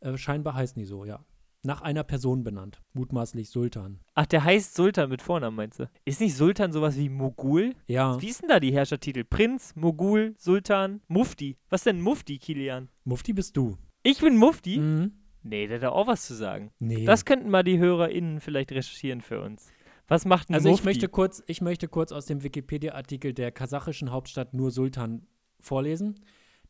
äh, 0.00 0.16
scheinbar 0.16 0.54
heißen 0.54 0.78
die 0.78 0.86
so, 0.86 1.04
ja. 1.04 1.24
Nach 1.62 1.82
einer 1.82 2.04
Person 2.04 2.42
benannt. 2.42 2.80
Mutmaßlich 2.94 3.50
Sultan. 3.50 4.00
Ach, 4.14 4.24
der 4.24 4.44
heißt 4.44 4.74
Sultan 4.74 5.10
mit 5.10 5.20
Vornamen, 5.20 5.56
meinst 5.56 5.78
du? 5.80 5.90
Ist 6.06 6.20
nicht 6.22 6.34
Sultan 6.34 6.72
sowas 6.72 6.96
wie 6.96 7.10
Mogul? 7.10 7.74
Ja, 7.86 8.18
Wie 8.22 8.28
ist 8.28 8.40
denn 8.40 8.48
da 8.48 8.60
die 8.60 8.72
Herrschertitel? 8.72 9.24
Prinz, 9.24 9.74
Mogul, 9.76 10.34
Sultan, 10.38 11.02
Mufti. 11.08 11.58
Was 11.68 11.84
denn 11.84 12.00
Mufti, 12.00 12.38
Kilian? 12.38 12.88
Mufti 13.04 13.34
bist 13.34 13.58
du. 13.58 13.76
Ich 14.02 14.20
bin 14.20 14.38
Mufti? 14.38 14.78
Mhm. 14.78 15.12
Nee, 15.42 15.66
der 15.66 15.82
hat 15.82 15.92
auch 15.92 16.06
was 16.06 16.24
zu 16.24 16.34
sagen. 16.34 16.70
Nee. 16.78 17.04
Das 17.04 17.26
könnten 17.26 17.50
mal 17.50 17.62
die 17.62 17.78
HörerInnen 17.78 18.40
vielleicht 18.40 18.72
recherchieren 18.72 19.20
für 19.20 19.42
uns. 19.42 19.68
Was 20.08 20.24
macht 20.24 20.48
ein 20.48 20.54
also 20.54 20.70
Mufti? 20.70 20.80
ich 20.80 20.84
möchte, 20.86 21.08
kurz, 21.08 21.42
ich 21.46 21.60
möchte 21.60 21.88
kurz 21.88 22.10
aus 22.10 22.24
dem 22.24 22.42
Wikipedia-Artikel 22.42 23.34
der 23.34 23.52
kasachischen 23.52 24.12
Hauptstadt 24.12 24.54
Nur 24.54 24.70
Sultan 24.70 25.26
vorlesen. 25.60 26.20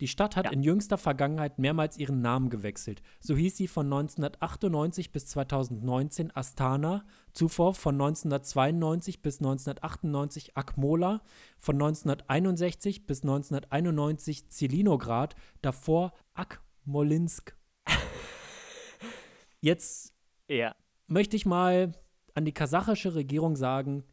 Die 0.00 0.08
Stadt 0.08 0.34
hat 0.34 0.46
Ja. 0.46 0.52
in 0.52 0.62
jüngster 0.62 0.96
Vergangenheit 0.96 1.58
mehrmals 1.58 1.98
ihren 1.98 2.22
Namen 2.22 2.48
gewechselt. 2.48 3.02
So 3.20 3.36
hieß 3.36 3.56
sie 3.56 3.68
von 3.68 3.86
1998 3.86 5.12
bis 5.12 5.26
2019 5.26 6.34
Astana, 6.34 7.04
zuvor 7.32 7.74
von 7.74 7.94
1992 7.94 9.20
bis 9.20 9.40
1998 9.40 10.56
Akmola, 10.56 11.22
von 11.58 11.76
1961 11.76 13.06
bis 13.06 13.22
1991 13.22 14.48
Zelinograd, 14.48 15.36
davor 15.60 16.12
Akmolinsk. 16.34 17.54
Jetzt 19.60 20.14
ja. 20.48 20.74
möchte 21.06 21.36
ich 21.36 21.44
mal 21.44 21.92
an 22.34 22.44
die 22.46 22.54
kasachische 22.54 23.14
Regierung 23.14 23.56
sagen, 23.56 24.04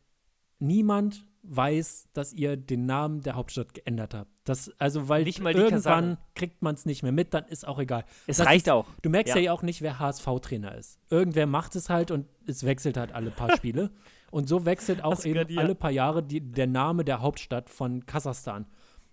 niemand 0.60 1.27
weiß, 1.44 2.08
dass 2.14 2.34
ihr 2.34 2.58
den 2.58 2.86
Namen 2.86 3.22
der 3.22 3.36
Hauptstadt 3.36 3.74
geändert 3.74 4.14
habt. 4.14 4.30
Das, 4.44 4.72
also, 4.80 5.10
weil 5.10 5.28
irgendwann 5.28 6.18
kriegt 6.36 6.62
man 6.62 6.76
es 6.76 6.86
nicht 6.86 7.04
mehr 7.04 7.12
mit, 7.12 7.34
dann 7.34 7.46
ist 7.46 7.68
auch 7.68 7.80
egal. 7.80 8.06
Es 8.28 8.38
Das 8.38 8.48
reicht 8.48 8.68
ist- 8.68 8.72
auch. 8.72 8.86
Du 9.02 9.10
merkst 9.10 9.36
ja. 9.36 9.42
Ja. 9.42 9.52
auch 9.54 9.62
nicht, 9.62 9.82
wer 9.82 10.00
HSV-Trainer 10.00 10.76
ist. 10.76 11.00
Irgendwer 11.10 11.48
macht 11.48 11.76
es 11.76 11.90
halt 11.90 12.12
und 12.12 12.28
es 12.46 12.64
wechselt 12.66 12.98
halt 12.98 13.12
alle 13.14 13.32
paar 13.32 13.52
Spiele. 13.58 13.92
Und 14.32 14.48
so 14.50 14.66
wechselt 14.66 15.04
auch 15.04 15.22
du 15.22 15.30
eben 15.30 15.50
ja. 15.50 15.62
alle 15.62 15.74
paar 15.76 15.92
Jahre 15.92 16.22
die, 16.24 16.42
der 16.42 16.68
Name 16.68 17.06
der 17.06 17.22
Hauptstadt 17.22 17.70
von 17.70 18.06
Kasachstan. 18.06 18.66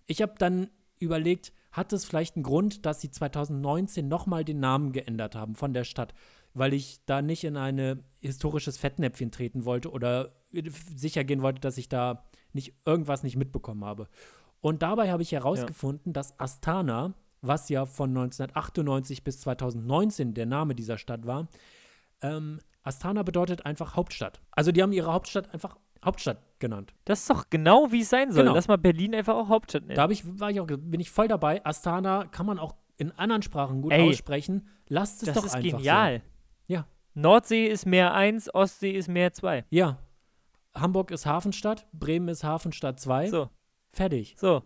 Ich 0.07 0.21
habe 0.23 0.35
dann 0.39 0.69
überlegt, 0.99 1.53
hat 1.73 1.93
es 1.93 2.05
vielleicht 2.05 2.37
einen 2.37 2.43
Grund, 2.45 2.85
dass 2.87 3.01
sie 3.01 3.11
2019 3.11 4.07
nochmal 4.09 4.45
den 4.45 4.61
Namen 4.61 4.93
geändert 4.93 5.35
haben 5.35 5.55
von 5.55 5.73
der 5.73 5.85
Stadt, 5.85 6.15
weil 6.55 6.73
ich 6.73 7.05
da 7.05 7.21
nicht 7.21 7.45
in 7.45 7.57
ein 7.57 8.05
historisches 8.21 8.79
Fettnäpfchen 8.79 9.31
treten 9.31 9.65
wollte 9.65 9.91
oder 9.91 10.31
sicher 10.95 11.25
gehen 11.25 11.43
wollte, 11.43 11.61
dass 11.61 11.77
ich 11.77 11.89
da 11.89 12.25
nicht 12.53 12.75
irgendwas 12.87 13.23
nicht 13.23 13.37
mitbekommen 13.37 13.85
habe. 13.85 14.09
Und 14.61 14.83
dabei 14.83 15.11
habe 15.11 15.23
ich 15.23 15.33
herausgefunden, 15.33 16.13
dass 16.13 16.39
Astana, 16.41 17.13
was 17.43 17.69
ja 17.69 17.85
von 17.85 18.11
1998 18.11 19.25
bis 19.25 19.41
2019 19.41 20.33
der 20.33 20.47
Name 20.47 20.75
dieser 20.75 20.97
Stadt 20.97 21.27
war, 21.27 21.49
ähm, 22.23 22.61
Astana 22.83 23.23
bedeutet 23.23 23.67
einfach 23.67 23.97
Hauptstadt. 23.97 24.41
Also 24.53 24.73
die 24.73 24.83
haben 24.83 24.93
ihre 24.93 25.13
Hauptstadt 25.13 25.53
einfach 25.53 25.77
Hauptstadt 26.05 26.39
genannt. 26.59 26.95
Das 27.05 27.21
ist 27.21 27.31
doch 27.31 27.51
genau, 27.51 27.91
wie 27.91 28.03
es 28.03 28.11
sein 28.11 28.31
soll. 28.31 28.45
Genau. 28.45 28.55
Lass 28.55 28.69
mal 28.69 28.79
Berlin 28.79 29.15
einfach 29.15 29.35
auch 29.35 29.49
Hauptstadt 29.49 29.85
nennen. 29.85 29.97
Da 29.97 30.09
ich, 30.09 30.23
war 30.39 30.51
ich 30.51 30.61
auch, 30.61 30.67
bin 30.67 31.01
ich 31.01 31.11
voll 31.11 31.29
dabei. 31.29 31.65
Astana 31.65 32.27
kann 32.27 32.47
man 32.47 32.59
auch 32.59 32.75
in 32.97 33.11
anderen 33.13 33.43
Sprachen 33.43 33.83
gut 33.83 33.93
Ey, 33.93 34.09
aussprechen. 34.09 34.69
Lasst 34.89 35.23
es 35.23 35.29
das 35.29 35.37
doch 35.37 35.47
ist 35.47 35.55
einfach 35.55 35.79
genial. 35.79 36.15
Ja. 36.17 36.21
Nordsee 37.15 37.67
ist 37.67 37.87
Meer 37.87 38.13
1, 38.15 38.55
Ostsee 38.55 38.91
ist 38.93 39.09
Meer 39.09 39.33
2. 39.33 39.61
so. 39.61 39.67
Ja. 39.71 39.99
Hamburg 40.75 41.13
ist 41.13 41.25
Hafenstadt, 41.27 41.87
Bremen 41.93 42.29
ist 42.29 42.43
Hafenstadt 42.43 42.99
2. 42.99 43.29
So, 43.31 43.49
Fertig. 43.93 44.35
so. 44.37 44.63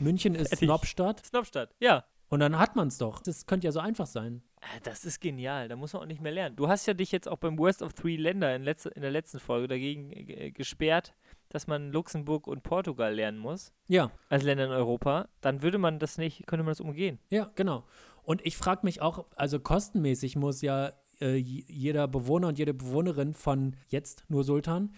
München 0.00 0.34
ist 0.34 0.48
Fertig. 0.48 0.66
Snobstadt. 0.66 1.24
Snobstadt. 1.24 1.74
Ja. 1.80 2.04
Und 2.28 2.40
dann 2.40 2.58
hat 2.58 2.76
man 2.76 2.88
es 2.88 2.98
doch. 2.98 3.20
Das 3.20 3.46
könnte 3.46 3.66
ja 3.66 3.72
so 3.72 3.78
einfach 3.80 4.06
sein. 4.06 4.42
Ah, 4.60 4.80
Das 4.82 5.04
ist 5.04 5.20
genial, 5.20 5.68
da 5.68 5.76
muss 5.76 5.92
man 5.92 6.02
auch 6.02 6.06
nicht 6.06 6.20
mehr 6.20 6.32
lernen. 6.32 6.56
Du 6.56 6.66
hast 6.68 6.86
ja 6.86 6.94
dich 6.94 7.12
jetzt 7.12 7.28
auch 7.28 7.38
beim 7.38 7.56
Worst 7.58 7.80
of 7.82 7.94
Three 7.94 8.16
Länder 8.16 8.54
in, 8.54 8.64
letzte, 8.64 8.88
in 8.90 9.02
der 9.02 9.12
letzten 9.12 9.38
Folge 9.38 9.68
dagegen 9.68 10.10
äh, 10.12 10.50
gesperrt, 10.50 11.14
dass 11.48 11.68
man 11.68 11.90
Luxemburg 11.92 12.46
und 12.48 12.64
Portugal 12.64 13.14
lernen 13.14 13.38
muss, 13.38 13.72
Ja, 13.86 14.10
als 14.28 14.42
Länder 14.42 14.64
in 14.66 14.72
Europa. 14.72 15.28
Dann 15.40 15.62
würde 15.62 15.78
man 15.78 16.00
das 16.00 16.18
nicht, 16.18 16.46
könnte 16.48 16.64
man 16.64 16.72
das 16.72 16.80
umgehen. 16.80 17.18
ja, 17.30 17.50
genau. 17.54 17.84
Und 18.24 18.44
ich 18.44 18.58
frage 18.58 18.80
mich 18.82 19.00
auch, 19.00 19.24
also 19.36 19.58
kostenmäßig 19.58 20.36
muss 20.36 20.60
ja 20.60 20.92
äh, 21.20 21.36
jeder 21.36 22.08
Bewohner 22.08 22.48
und 22.48 22.58
jede 22.58 22.74
Bewohnerin 22.74 23.34
von 23.34 23.76
jetzt 23.88 24.24
nur 24.28 24.44
Sultan, 24.44 24.92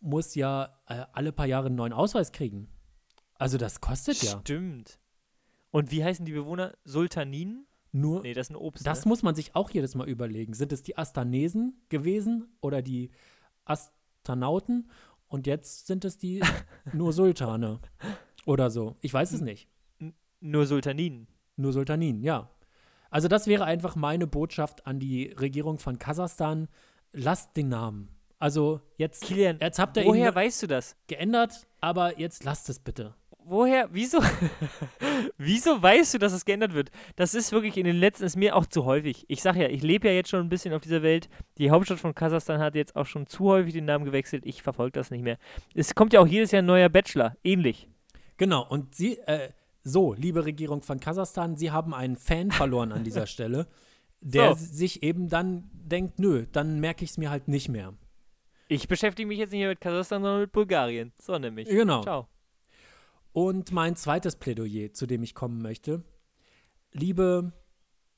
muss 0.00 0.34
ja 0.34 0.76
äh, 0.88 1.04
alle 1.12 1.32
paar 1.32 1.46
Jahre 1.46 1.66
einen 1.66 1.76
neuen 1.76 1.92
Ausweis 1.92 2.32
kriegen. 2.32 2.68
Also 3.34 3.58
das 3.58 3.80
kostet 3.80 4.22
ja. 4.22 4.40
Stimmt. 4.40 4.98
Und 5.70 5.90
wie 5.90 6.04
heißen 6.04 6.24
die 6.24 6.32
Bewohner? 6.32 6.74
Sultaninen? 6.84 7.66
Nur, 7.92 8.22
Nee, 8.22 8.32
das 8.32 8.46
ist 8.46 8.50
ein 8.50 8.56
Obst. 8.56 8.86
das 8.86 9.04
ne? 9.04 9.08
muss 9.10 9.22
man 9.22 9.34
sich 9.34 9.54
auch 9.54 9.68
jedes 9.70 9.94
Mal 9.94 10.08
überlegen. 10.08 10.54
Sind 10.54 10.72
es 10.72 10.82
die 10.82 10.96
Astanesen 10.96 11.82
gewesen 11.90 12.48
oder 12.60 12.80
die 12.80 13.10
Astanauten? 13.64 14.90
Und 15.28 15.46
jetzt 15.46 15.86
sind 15.86 16.04
es 16.04 16.18
die 16.18 16.40
nur 16.92 17.12
Sultane 17.12 17.80
oder 18.46 18.70
so. 18.70 18.96
Ich 19.00 19.12
weiß 19.12 19.32
es 19.32 19.40
nicht. 19.40 19.68
Nur 20.40 20.66
Sultaninen. 20.66 21.28
Nur 21.56 21.72
Sultanin, 21.72 22.22
ja. 22.22 22.50
Also 23.12 23.28
das 23.28 23.46
wäre 23.46 23.66
einfach 23.66 23.94
meine 23.94 24.26
Botschaft 24.26 24.86
an 24.86 24.98
die 24.98 25.26
Regierung 25.38 25.78
von 25.78 25.98
Kasachstan. 25.98 26.66
Lasst 27.12 27.56
den 27.58 27.68
Namen. 27.68 28.08
Also 28.38 28.80
jetzt, 28.96 29.24
Kilian, 29.24 29.58
jetzt 29.60 29.78
habt 29.78 29.98
ihr 29.98 30.04
woher 30.06 30.30
ihn 30.30 30.34
weißt 30.34 30.62
du 30.62 30.66
das? 30.66 30.96
geändert, 31.06 31.68
aber 31.82 32.18
jetzt 32.18 32.42
lasst 32.42 32.70
es 32.70 32.78
bitte. 32.80 33.14
Woher, 33.44 33.88
wieso, 33.92 34.18
wieso 35.36 35.82
weißt 35.82 36.14
du, 36.14 36.18
dass 36.18 36.32
es 36.32 36.46
geändert 36.46 36.72
wird? 36.72 36.90
Das 37.16 37.34
ist 37.34 37.52
wirklich 37.52 37.76
in 37.76 37.84
den 37.84 37.96
letzten, 37.96 38.24
ist 38.24 38.36
mir 38.36 38.56
auch 38.56 38.64
zu 38.64 38.86
häufig. 38.86 39.26
Ich 39.28 39.42
sag 39.42 39.56
ja, 39.56 39.68
ich 39.68 39.82
lebe 39.82 40.08
ja 40.08 40.14
jetzt 40.14 40.30
schon 40.30 40.40
ein 40.40 40.48
bisschen 40.48 40.72
auf 40.72 40.80
dieser 40.80 41.02
Welt. 41.02 41.28
Die 41.58 41.70
Hauptstadt 41.70 42.00
von 42.00 42.14
Kasachstan 42.14 42.60
hat 42.60 42.74
jetzt 42.74 42.96
auch 42.96 43.06
schon 43.06 43.26
zu 43.26 43.44
häufig 43.44 43.74
den 43.74 43.84
Namen 43.84 44.06
gewechselt. 44.06 44.46
Ich 44.46 44.62
verfolge 44.62 44.92
das 44.92 45.10
nicht 45.10 45.22
mehr. 45.22 45.36
Es 45.74 45.94
kommt 45.94 46.14
ja 46.14 46.20
auch 46.20 46.26
jedes 46.26 46.50
Jahr 46.50 46.62
ein 46.62 46.66
neuer 46.66 46.88
Bachelor. 46.88 47.36
Ähnlich. 47.44 47.88
Genau, 48.38 48.66
und 48.66 48.94
Sie, 48.94 49.18
äh, 49.18 49.50
so, 49.82 50.14
liebe 50.14 50.44
Regierung 50.44 50.82
von 50.82 51.00
Kasachstan, 51.00 51.56
Sie 51.56 51.70
haben 51.70 51.92
einen 51.94 52.16
Fan 52.16 52.50
verloren 52.50 52.92
an 52.92 53.04
dieser 53.04 53.26
Stelle, 53.26 53.66
der 54.20 54.54
So. 54.54 54.64
sich 54.64 55.02
eben 55.02 55.28
dann 55.28 55.70
denkt, 55.72 56.18
nö, 56.18 56.46
dann 56.52 56.78
merke 56.80 57.04
ich 57.04 57.10
es 57.10 57.18
mir 57.18 57.30
halt 57.30 57.48
nicht 57.48 57.68
mehr. 57.68 57.94
Ich 58.68 58.88
beschäftige 58.88 59.26
mich 59.26 59.38
jetzt 59.38 59.50
nicht 59.50 59.60
mehr 59.60 59.68
mit 59.70 59.80
Kasachstan, 59.80 60.22
sondern 60.22 60.40
mit 60.42 60.52
Bulgarien. 60.52 61.12
So 61.20 61.36
nämlich. 61.38 61.68
Genau. 61.68 62.02
Ciao. 62.02 62.28
Und 63.32 63.72
mein 63.72 63.96
zweites 63.96 64.36
Plädoyer, 64.36 64.92
zu 64.92 65.06
dem 65.06 65.22
ich 65.22 65.34
kommen 65.34 65.60
möchte, 65.62 66.04
liebe 66.92 67.52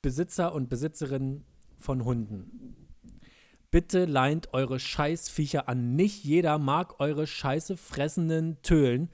Besitzer 0.01 0.53
und 0.53 0.69
Besitzerinnen 0.69 1.45
von 1.79 2.05
Hunden, 2.05 2.75
bitte 3.71 4.05
leint 4.05 4.53
eure 4.53 4.79
Scheißviecher 4.79 5.67
an. 5.67 5.95
Nicht 5.95 6.23
jeder 6.23 6.57
mag 6.57 6.99
eure 6.99 7.27
scheiße 7.27 7.75
fressenden 7.77 8.61
Tölen. 8.61 9.09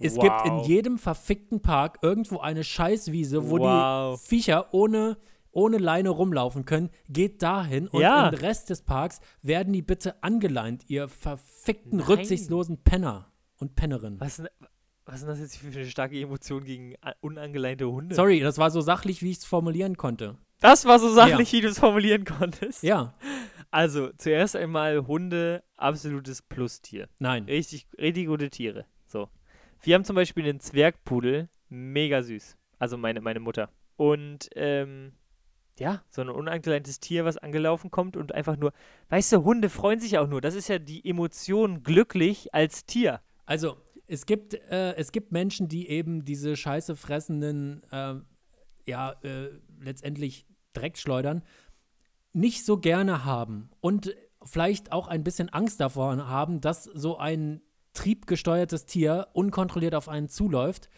Es 0.00 0.14
gibt 0.14 0.44
in 0.46 0.52
Wow. 0.52 0.66
jedem 0.68 0.98
verfickten 0.98 1.60
Park 1.60 1.98
irgendwo 2.02 2.38
eine 2.38 2.64
Scheißwiese, 2.64 3.50
wo 3.50 3.58
Wow. 3.58 4.20
die 4.20 4.26
Viecher 4.28 4.72
ohne, 4.72 5.16
ohne 5.50 5.78
Leine 5.78 6.10
rumlaufen 6.10 6.64
können. 6.64 6.90
Geht 7.08 7.42
dahin 7.42 7.88
und 7.88 8.00
Ja. 8.00 8.28
im 8.28 8.34
Rest 8.34 8.70
des 8.70 8.82
Parks 8.82 9.20
werden 9.42 9.72
die 9.72 9.82
bitte 9.82 10.22
angeleint, 10.22 10.84
ihr 10.88 11.08
verfickten, 11.08 11.98
Nein. 11.98 12.06
rücksichtslosen 12.06 12.78
Penner 12.84 13.32
und 13.58 13.74
Pennerinnen. 13.74 14.20
Was, 14.20 14.42
was 15.04 15.20
denn 15.20 15.28
das 15.28 15.40
jetzt 15.40 15.56
für 15.56 15.66
eine 15.66 15.86
starke 15.86 16.20
Emotion 16.20 16.64
gegen 16.64 16.94
unangeleinte 17.20 17.90
Hunde? 17.90 18.14
Sorry, 18.14 18.40
das 18.40 18.58
war 18.58 18.70
so 18.70 18.80
sachlich, 18.80 19.22
wie 19.22 19.30
ich 19.30 19.38
es 19.38 19.44
formulieren 19.44 19.96
konnte. 19.96 20.36
Das 20.60 20.84
war 20.86 20.98
so 20.98 21.08
sachlich, 21.12 21.52
wie 21.52 21.60
du 21.60 21.68
es 21.68 21.78
formulieren 21.78 22.24
konntest. 22.24 22.82
Ja, 22.82 23.14
Also, 23.70 24.10
zuerst 24.16 24.56
einmal 24.56 25.06
Hunde, 25.06 25.62
absolutes 25.76 26.40
Plustier. 26.42 27.08
nein. 27.18 27.44
Richtig, 27.44 27.86
richtig 27.98 28.26
gute 28.26 28.48
Tiere. 28.48 28.86
So. 29.06 29.28
Wir 29.80 29.94
haben 29.94 30.04
zum 30.04 30.16
Beispiel 30.16 30.44
einen 30.44 30.60
Zwergpudel, 30.60 31.48
mega 31.68 32.22
süß. 32.22 32.56
Also 32.78 32.96
meine, 32.96 33.20
meine 33.20 33.40
Mutter. 33.40 33.70
Und, 33.96 34.48
ähm, 34.54 35.12
ja, 35.78 36.02
so 36.08 36.22
ein 36.22 36.28
unangeleintes 36.28 37.00
Tier, 37.00 37.24
was 37.24 37.36
angelaufen 37.36 37.90
kommt 37.90 38.16
und 38.16 38.34
einfach 38.34 38.56
nur, 38.56 38.72
weißt 39.10 39.32
du, 39.32 39.44
Hunde 39.44 39.68
freuen 39.68 40.00
sich 40.00 40.18
auch 40.18 40.28
nur. 40.28 40.40
Das 40.40 40.54
ist 40.54 40.68
ja 40.68 40.78
die 40.78 41.08
Emotion 41.08 41.82
glücklich 41.82 42.52
als 42.54 42.84
Tier. 42.84 43.20
Also, 43.46 43.76
es 44.06 44.26
gibt, 44.26 44.54
äh, 44.54 44.94
es 44.94 45.12
gibt 45.12 45.32
Menschen, 45.32 45.68
die 45.68 45.88
eben 45.88 46.24
diese 46.24 46.56
scheiße 46.56 46.96
fressenden, 46.96 47.82
äh, 47.92 48.14
ja, 48.86 49.12
äh, 49.22 49.50
letztendlich 49.80 50.46
Dreckschleudern 50.72 51.42
nicht 52.32 52.64
so 52.64 52.78
gerne 52.78 53.24
haben 53.24 53.70
und 53.80 54.14
vielleicht 54.44 54.92
auch 54.92 55.08
ein 55.08 55.24
bisschen 55.24 55.48
Angst 55.50 55.80
davor 55.80 56.28
haben, 56.28 56.60
dass 56.60 56.84
so 56.84 57.18
ein 57.18 57.60
triebgesteuertes 57.98 58.86
Tier 58.86 59.28
unkontrolliert 59.32 59.94
auf 59.94 60.08
einen 60.08 60.28
zuläuft. 60.28 60.88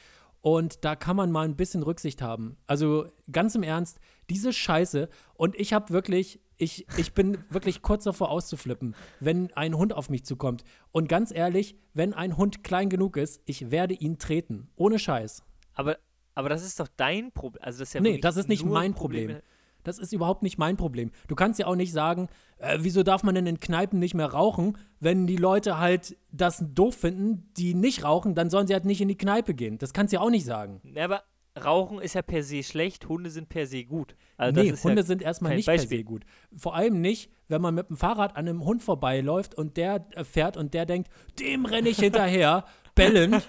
Und 0.43 0.85
da 0.87 0.97
kann 0.97 1.17
man 1.17 1.31
mal 1.31 1.45
ein 1.45 1.57
bisschen 1.57 1.83
Rücksicht 1.83 2.23
haben. 2.23 2.57
Also 2.67 3.07
ganz 3.31 3.55
im 3.55 3.63
Ernst, 3.63 3.99
diese 4.31 4.53
Scheiße. 4.55 5.09
Und 5.35 5.55
ich 5.55 5.75
habe 5.75 5.91
wirklich, 5.93 6.41
ich, 6.57 6.87
ich 6.97 7.13
bin 7.13 7.37
wirklich 7.51 7.83
kurz 7.83 8.05
davor 8.05 8.31
auszuflippen, 8.31 8.95
wenn 9.21 9.53
ein 9.55 9.77
Hund 9.77 9.93
auf 9.93 10.09
mich 10.09 10.25
zukommt. 10.25 10.65
Und 10.93 11.09
ganz 11.11 11.31
ehrlich, 11.31 11.77
wenn 11.93 12.15
ein 12.15 12.39
Hund 12.39 12.65
klein 12.65 12.89
genug 12.89 13.19
ist, 13.19 13.43
ich 13.45 13.71
werde 13.71 13.93
ihn 13.93 14.19
treten. 14.19 14.71
Ohne 14.77 14.99
Scheiß. 14.99 15.43
Aber, 15.75 15.99
aber 16.35 16.49
das 16.49 16.65
ist 16.65 16.81
doch 16.81 16.89
dein 16.97 17.33
Problem. 17.33 17.63
Also 17.63 17.81
das 17.81 17.89
ist 17.91 17.95
ja 17.95 18.01
Nee, 18.01 18.19
das 18.19 18.39
ist 18.39 18.49
nicht 18.49 18.65
mein 18.65 18.95
Probleme- 18.95 19.35
Problem. 19.35 19.43
Das 19.85 19.99
ist 19.99 20.13
überhaupt 20.13 20.43
nicht 20.43 20.59
mein 20.59 20.77
Problem. 20.77 21.11
Du 21.29 21.35
kannst 21.35 21.59
ja 21.59 21.67
auch 21.67 21.77
nicht 21.77 21.93
sagen, 21.93 22.29
äh, 22.59 22.79
wieso 22.81 23.03
darf 23.03 23.23
man 23.23 23.35
denn 23.35 23.47
in 23.47 23.61
Kneipen 23.61 23.99
nicht 23.99 24.15
mehr 24.15 24.27
rauchen, 24.33 24.79
wenn 25.01 25.27
die 25.27 25.37
Leute 25.37 25.79
halt 25.79 26.17
das 26.33 26.65
doof 26.75 26.95
finden, 26.95 27.51
die 27.57 27.75
nicht 27.75 28.05
rauchen, 28.05 28.35
dann 28.35 28.51
sollen 28.51 28.67
sie 28.67 28.75
halt 28.75 28.85
nicht 28.85 29.01
in 29.01 29.09
die 29.09 29.17
Kneipe 29.17 29.55
gehen. 29.55 29.79
Das 29.79 29.93
kannst 29.93 30.13
du 30.13 30.17
ja 30.17 30.21
auch 30.23 30.31
nicht 30.31 30.45
sagen. 30.45 30.81
Ja, 30.85 31.05
aber 31.05 31.23
Rauchen 31.63 32.01
ist 32.01 32.15
ja 32.15 32.23
per 32.23 32.43
se 32.43 32.63
schlecht, 32.63 33.09
Hunde 33.09 33.31
sind 33.31 33.49
per 33.49 33.67
se 33.67 33.85
gut. 33.85 34.15
Also 34.37 34.61
nee, 34.61 34.73
Hunde 34.73 35.01
ja 35.01 35.07
sind 35.07 35.21
erstmal 35.21 35.57
nicht 35.57 35.67
per 35.67 35.75
Beispiel. 35.75 35.99
se 35.99 36.05
gut. 36.05 36.25
Vor 36.57 36.75
allem 36.75 37.01
nicht, 37.01 37.31
wenn 37.49 37.61
man 37.61 37.75
mit 37.75 37.89
dem 37.89 37.97
Fahrrad 37.97 38.37
an 38.37 38.49
einem 38.49 38.65
Hund 38.65 38.83
vorbeiläuft 38.83 39.55
und 39.55 39.77
der 39.77 40.07
äh, 40.13 40.25
fährt 40.25 40.57
und 40.57 40.75
der 40.75 40.87
denkt, 40.87 41.11
dem 41.41 41.67
renne 41.67 41.89
ich 41.89 41.99
hinterher, 41.99 42.65
bellend. 42.95 43.47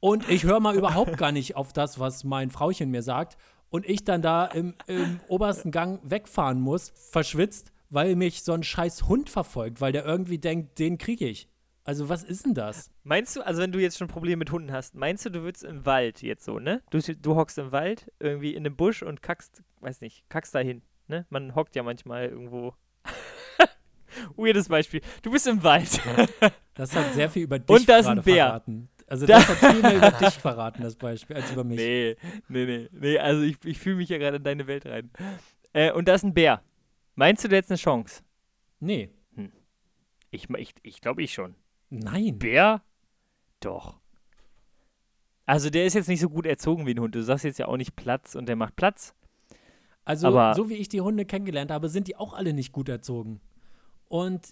Und 0.00 0.28
ich 0.28 0.44
höre 0.44 0.60
mal 0.60 0.76
überhaupt 0.76 1.16
gar 1.16 1.32
nicht 1.32 1.56
auf 1.56 1.72
das, 1.72 1.98
was 1.98 2.24
mein 2.24 2.50
Frauchen 2.50 2.90
mir 2.90 3.02
sagt. 3.02 3.36
Und 3.68 3.86
ich 3.88 4.04
dann 4.04 4.22
da 4.22 4.46
im, 4.46 4.74
im 4.86 5.20
obersten 5.28 5.70
Gang 5.70 6.00
wegfahren 6.04 6.60
muss, 6.60 6.92
verschwitzt, 7.10 7.72
weil 7.90 8.16
mich 8.16 8.42
so 8.42 8.52
ein 8.52 8.62
scheiß 8.62 9.04
Hund 9.08 9.28
verfolgt, 9.30 9.80
weil 9.80 9.92
der 9.92 10.04
irgendwie 10.04 10.38
denkt, 10.38 10.78
den 10.78 10.98
kriege 10.98 11.26
ich. 11.26 11.48
Also 11.84 12.08
was 12.08 12.24
ist 12.24 12.44
denn 12.44 12.54
das? 12.54 12.90
Meinst 13.04 13.36
du, 13.36 13.46
also 13.46 13.62
wenn 13.62 13.70
du 13.70 13.78
jetzt 13.78 13.96
schon 13.96 14.08
Probleme 14.08 14.40
mit 14.40 14.50
Hunden 14.50 14.72
hast, 14.72 14.96
meinst 14.96 15.24
du, 15.24 15.30
du 15.30 15.42
würdest 15.42 15.62
im 15.62 15.86
Wald 15.86 16.20
jetzt 16.20 16.44
so, 16.44 16.58
ne? 16.58 16.82
Du, 16.90 16.98
du 17.00 17.36
hockst 17.36 17.58
im 17.58 17.70
Wald, 17.70 18.10
irgendwie 18.18 18.54
in 18.54 18.66
einem 18.66 18.74
Busch 18.74 19.02
und 19.04 19.22
kackst, 19.22 19.62
weiß 19.80 20.00
nicht, 20.00 20.28
kackst 20.28 20.52
dahin, 20.54 20.82
ne? 21.06 21.26
Man 21.30 21.54
hockt 21.54 21.76
ja 21.76 21.84
manchmal 21.84 22.26
irgendwo. 22.26 22.74
Weirdes 24.36 24.68
Beispiel. 24.68 25.00
Du 25.22 25.30
bist 25.30 25.46
im 25.46 25.62
Wald. 25.62 26.00
Das 26.74 26.94
hat 26.94 27.14
sehr 27.14 27.30
viel 27.30 27.44
über 27.44 27.58
dich 27.58 27.74
Und 27.74 27.88
da 27.88 27.96
ist 27.96 28.06
ein 28.06 28.20
Bär. 28.20 28.48
verraten. 28.48 28.90
Also 29.08 29.26
Da- 29.26 29.34
das 29.38 29.48
hat 29.48 29.72
viel 29.72 29.82
mehr 29.82 29.96
über 29.96 30.10
dich 30.20 30.34
verraten, 30.34 30.82
das 30.82 30.96
Beispiel, 30.96 31.36
als 31.36 31.52
über 31.52 31.62
mich. 31.64 31.76
nee, 31.78 32.16
nee, 32.48 32.66
nee, 32.66 32.88
nee, 32.92 33.18
also 33.18 33.42
ich, 33.42 33.56
ich 33.64 33.78
fühle 33.78 33.96
mich 33.96 34.08
ja 34.08 34.18
gerade 34.18 34.38
in 34.38 34.42
deine 34.44 34.66
Welt 34.66 34.84
rein. 34.86 35.10
Äh, 35.72 35.92
und 35.92 36.08
da 36.08 36.14
ist 36.14 36.24
ein 36.24 36.34
Bär. 36.34 36.62
Meinst 37.14 37.44
du, 37.44 37.48
der 37.48 37.58
hat 37.58 37.68
eine 37.70 37.76
Chance? 37.78 38.22
Nee. 38.80 39.10
Ich, 40.30 40.50
ich, 40.50 40.74
ich 40.82 41.00
glaube 41.00 41.22
ich 41.22 41.32
schon. 41.32 41.54
Nein. 41.88 42.38
Bär? 42.38 42.82
Doch. 43.60 44.00
Also 45.46 45.70
der 45.70 45.86
ist 45.86 45.94
jetzt 45.94 46.08
nicht 46.08 46.20
so 46.20 46.28
gut 46.28 46.44
erzogen 46.46 46.86
wie 46.86 46.90
ein 46.94 46.98
Hund. 47.00 47.14
Du 47.14 47.22
sagst 47.22 47.44
jetzt 47.44 47.58
ja 47.58 47.68
auch 47.68 47.76
nicht 47.76 47.94
Platz 47.96 48.34
und 48.34 48.46
der 48.46 48.56
macht 48.56 48.74
Platz. 48.76 49.14
Also, 50.04 50.28
Aber- 50.28 50.54
so 50.54 50.68
wie 50.68 50.74
ich 50.74 50.88
die 50.88 51.00
Hunde 51.00 51.24
kennengelernt 51.24 51.70
habe, 51.70 51.88
sind 51.88 52.08
die 52.08 52.16
auch 52.16 52.32
alle 52.32 52.52
nicht 52.52 52.72
gut 52.72 52.88
erzogen. 52.88 53.40
Und 54.08 54.48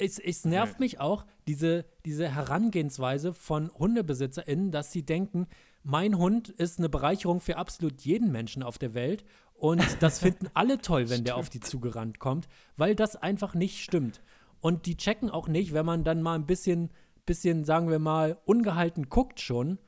es, 0.00 0.18
es 0.18 0.44
nervt 0.44 0.80
mich 0.80 1.00
auch, 1.00 1.26
diese, 1.46 1.84
diese 2.04 2.28
Herangehensweise 2.28 3.34
von 3.34 3.70
HundebesitzerInnen, 3.72 4.70
dass 4.70 4.92
sie 4.92 5.04
denken, 5.04 5.46
mein 5.82 6.18
Hund 6.18 6.48
ist 6.48 6.78
eine 6.78 6.88
Bereicherung 6.88 7.40
für 7.40 7.56
absolut 7.56 8.02
jeden 8.02 8.30
Menschen 8.30 8.62
auf 8.62 8.78
der 8.78 8.94
Welt. 8.94 9.24
Und 9.54 9.84
das 10.00 10.18
finden 10.20 10.48
alle 10.54 10.78
toll, 10.78 11.08
wenn 11.08 11.24
der 11.24 11.36
auf 11.36 11.48
die 11.48 11.60
zugerannt 11.60 12.18
kommt, 12.18 12.48
weil 12.76 12.94
das 12.94 13.16
einfach 13.16 13.54
nicht 13.54 13.82
stimmt. 13.82 14.20
Und 14.60 14.86
die 14.86 14.96
checken 14.96 15.30
auch 15.30 15.48
nicht, 15.48 15.72
wenn 15.72 15.86
man 15.86 16.04
dann 16.04 16.22
mal 16.22 16.34
ein 16.34 16.46
bisschen, 16.46 16.90
bisschen 17.26 17.64
sagen 17.64 17.90
wir 17.90 17.98
mal, 17.98 18.38
ungehalten 18.44 19.08
guckt 19.08 19.40
schon, 19.40 19.78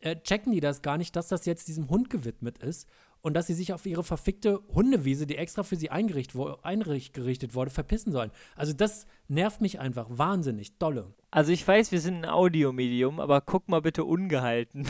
äh, 0.00 0.16
checken 0.16 0.52
die 0.52 0.60
das 0.60 0.82
gar 0.82 0.98
nicht, 0.98 1.14
dass 1.16 1.28
das 1.28 1.46
jetzt 1.46 1.68
diesem 1.68 1.90
Hund 1.90 2.10
gewidmet 2.10 2.58
ist 2.58 2.88
und 3.22 3.34
dass 3.34 3.46
sie 3.46 3.54
sich 3.54 3.72
auf 3.72 3.86
ihre 3.86 4.04
verfickte 4.04 4.60
Hundewiese, 4.74 5.26
die 5.26 5.36
extra 5.36 5.62
für 5.62 5.76
sie 5.76 5.90
eingerichtet, 5.90 6.34
wo, 6.34 6.56
eingerichtet 6.62 7.54
wurde, 7.54 7.70
verpissen 7.70 8.12
sollen. 8.12 8.30
Also 8.56 8.72
das 8.72 9.06
nervt 9.28 9.60
mich 9.60 9.78
einfach 9.80 10.06
wahnsinnig 10.08 10.78
dolle. 10.78 11.14
Also 11.30 11.52
ich 11.52 11.66
weiß, 11.66 11.92
wir 11.92 12.00
sind 12.00 12.24
ein 12.24 12.30
Audiomedium, 12.30 13.20
aber 13.20 13.40
guck 13.40 13.68
mal 13.68 13.82
bitte 13.82 14.04
ungehalten. 14.04 14.86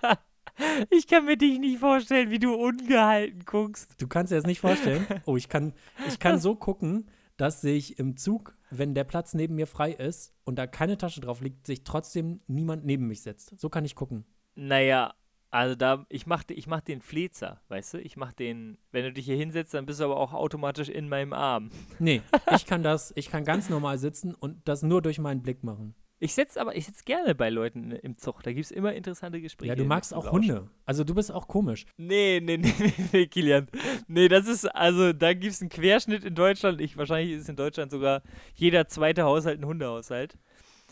ich 0.90 1.06
kann 1.06 1.26
mir 1.26 1.36
dich 1.36 1.58
nicht 1.58 1.78
vorstellen, 1.78 2.30
wie 2.30 2.38
du 2.38 2.54
ungehalten 2.54 3.44
guckst. 3.44 4.00
Du 4.00 4.08
kannst 4.08 4.32
dir 4.32 4.36
das 4.36 4.46
nicht 4.46 4.60
vorstellen. 4.60 5.06
Oh, 5.26 5.36
ich 5.36 5.48
kann, 5.48 5.72
ich 6.08 6.18
kann 6.18 6.40
so 6.40 6.54
gucken, 6.54 7.08
dass 7.36 7.60
sich 7.60 7.98
im 7.98 8.16
Zug, 8.16 8.56
wenn 8.70 8.94
der 8.94 9.04
Platz 9.04 9.34
neben 9.34 9.56
mir 9.56 9.66
frei 9.66 9.92
ist 9.92 10.32
und 10.44 10.56
da 10.56 10.66
keine 10.66 10.96
Tasche 10.96 11.20
drauf 11.20 11.40
liegt, 11.40 11.66
sich 11.66 11.84
trotzdem 11.84 12.40
niemand 12.46 12.84
neben 12.84 13.06
mich 13.06 13.22
setzt. 13.22 13.58
So 13.58 13.68
kann 13.68 13.84
ich 13.84 13.94
gucken. 13.94 14.24
Naja, 14.54 15.14
also 15.50 15.74
da, 15.74 16.06
ich 16.08 16.26
mach, 16.26 16.42
ich 16.48 16.66
mach 16.66 16.80
den 16.80 17.00
Flezer, 17.00 17.60
weißt 17.68 17.94
du? 17.94 17.98
Ich 17.98 18.16
mach 18.16 18.32
den, 18.32 18.78
wenn 18.92 19.04
du 19.04 19.12
dich 19.12 19.24
hier 19.26 19.36
hinsetzt, 19.36 19.74
dann 19.74 19.86
bist 19.86 20.00
du 20.00 20.04
aber 20.04 20.16
auch 20.16 20.32
automatisch 20.32 20.88
in 20.88 21.08
meinem 21.08 21.32
Arm. 21.32 21.70
Nee, 21.98 22.20
ich 22.54 22.66
kann 22.66 22.82
das, 22.82 23.12
ich 23.16 23.30
kann 23.30 23.44
ganz 23.44 23.70
normal 23.70 23.98
sitzen 23.98 24.34
und 24.34 24.68
das 24.68 24.82
nur 24.82 25.00
durch 25.02 25.18
meinen 25.18 25.42
Blick 25.42 25.64
machen. 25.64 25.94
Ich 26.18 26.34
setze 26.34 26.60
aber, 26.60 26.74
ich 26.76 26.86
sitze 26.86 27.04
gerne 27.04 27.34
bei 27.34 27.50
Leuten 27.50 27.90
im 27.90 28.16
Zug. 28.16 28.42
Da 28.42 28.52
gibt 28.52 28.64
es 28.64 28.70
immer 28.70 28.94
interessante 28.94 29.40
Gespräche. 29.40 29.68
Ja, 29.68 29.74
du 29.74 29.84
magst 29.84 30.14
auch 30.14 30.24
Lausch. 30.24 30.32
Hunde. 30.32 30.70
Also 30.86 31.04
du 31.04 31.14
bist 31.14 31.30
auch 31.30 31.46
komisch. 31.46 31.84
Nee, 31.98 32.40
nee, 32.42 32.56
nee, 32.56 32.72
nee, 32.78 32.92
nee, 33.12 33.26
Kilian. 33.26 33.68
Nee, 34.08 34.28
das 34.28 34.46
ist, 34.46 34.64
also 34.64 35.12
da 35.12 35.34
gibt 35.34 35.52
es 35.52 35.60
einen 35.60 35.68
Querschnitt 35.68 36.24
in 36.24 36.34
Deutschland. 36.34 36.80
Ich, 36.80 36.96
wahrscheinlich 36.96 37.34
ist 37.36 37.48
in 37.50 37.56
Deutschland 37.56 37.90
sogar 37.90 38.22
jeder 38.54 38.88
zweite 38.88 39.24
Haushalt 39.24 39.60
ein 39.60 39.66
Hundehaushalt. 39.66 40.38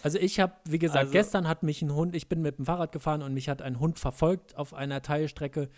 Also 0.05 0.19
ich 0.19 0.39
habe, 0.39 0.53
wie 0.69 0.79
gesagt, 0.79 0.99
Also- 0.99 1.13
gestern 1.13 1.49
hat 1.49 1.63
mich 1.63 1.81
ein 1.81 1.95
Hund, 1.95 2.15
ich 2.15 2.29
bin 2.29 2.43
mit 2.43 2.59
dem 2.59 2.67
Fahrrad 2.67 2.93
gefahren 2.93 3.23
und 3.23 3.33
mich 3.33 3.49
hat 3.49 3.63
ein 3.63 3.81
Hund 3.81 3.99
verfolgt 3.99 4.55
auf 4.57 4.75
einer 4.75 5.01
Teilstrecke. 5.01 5.71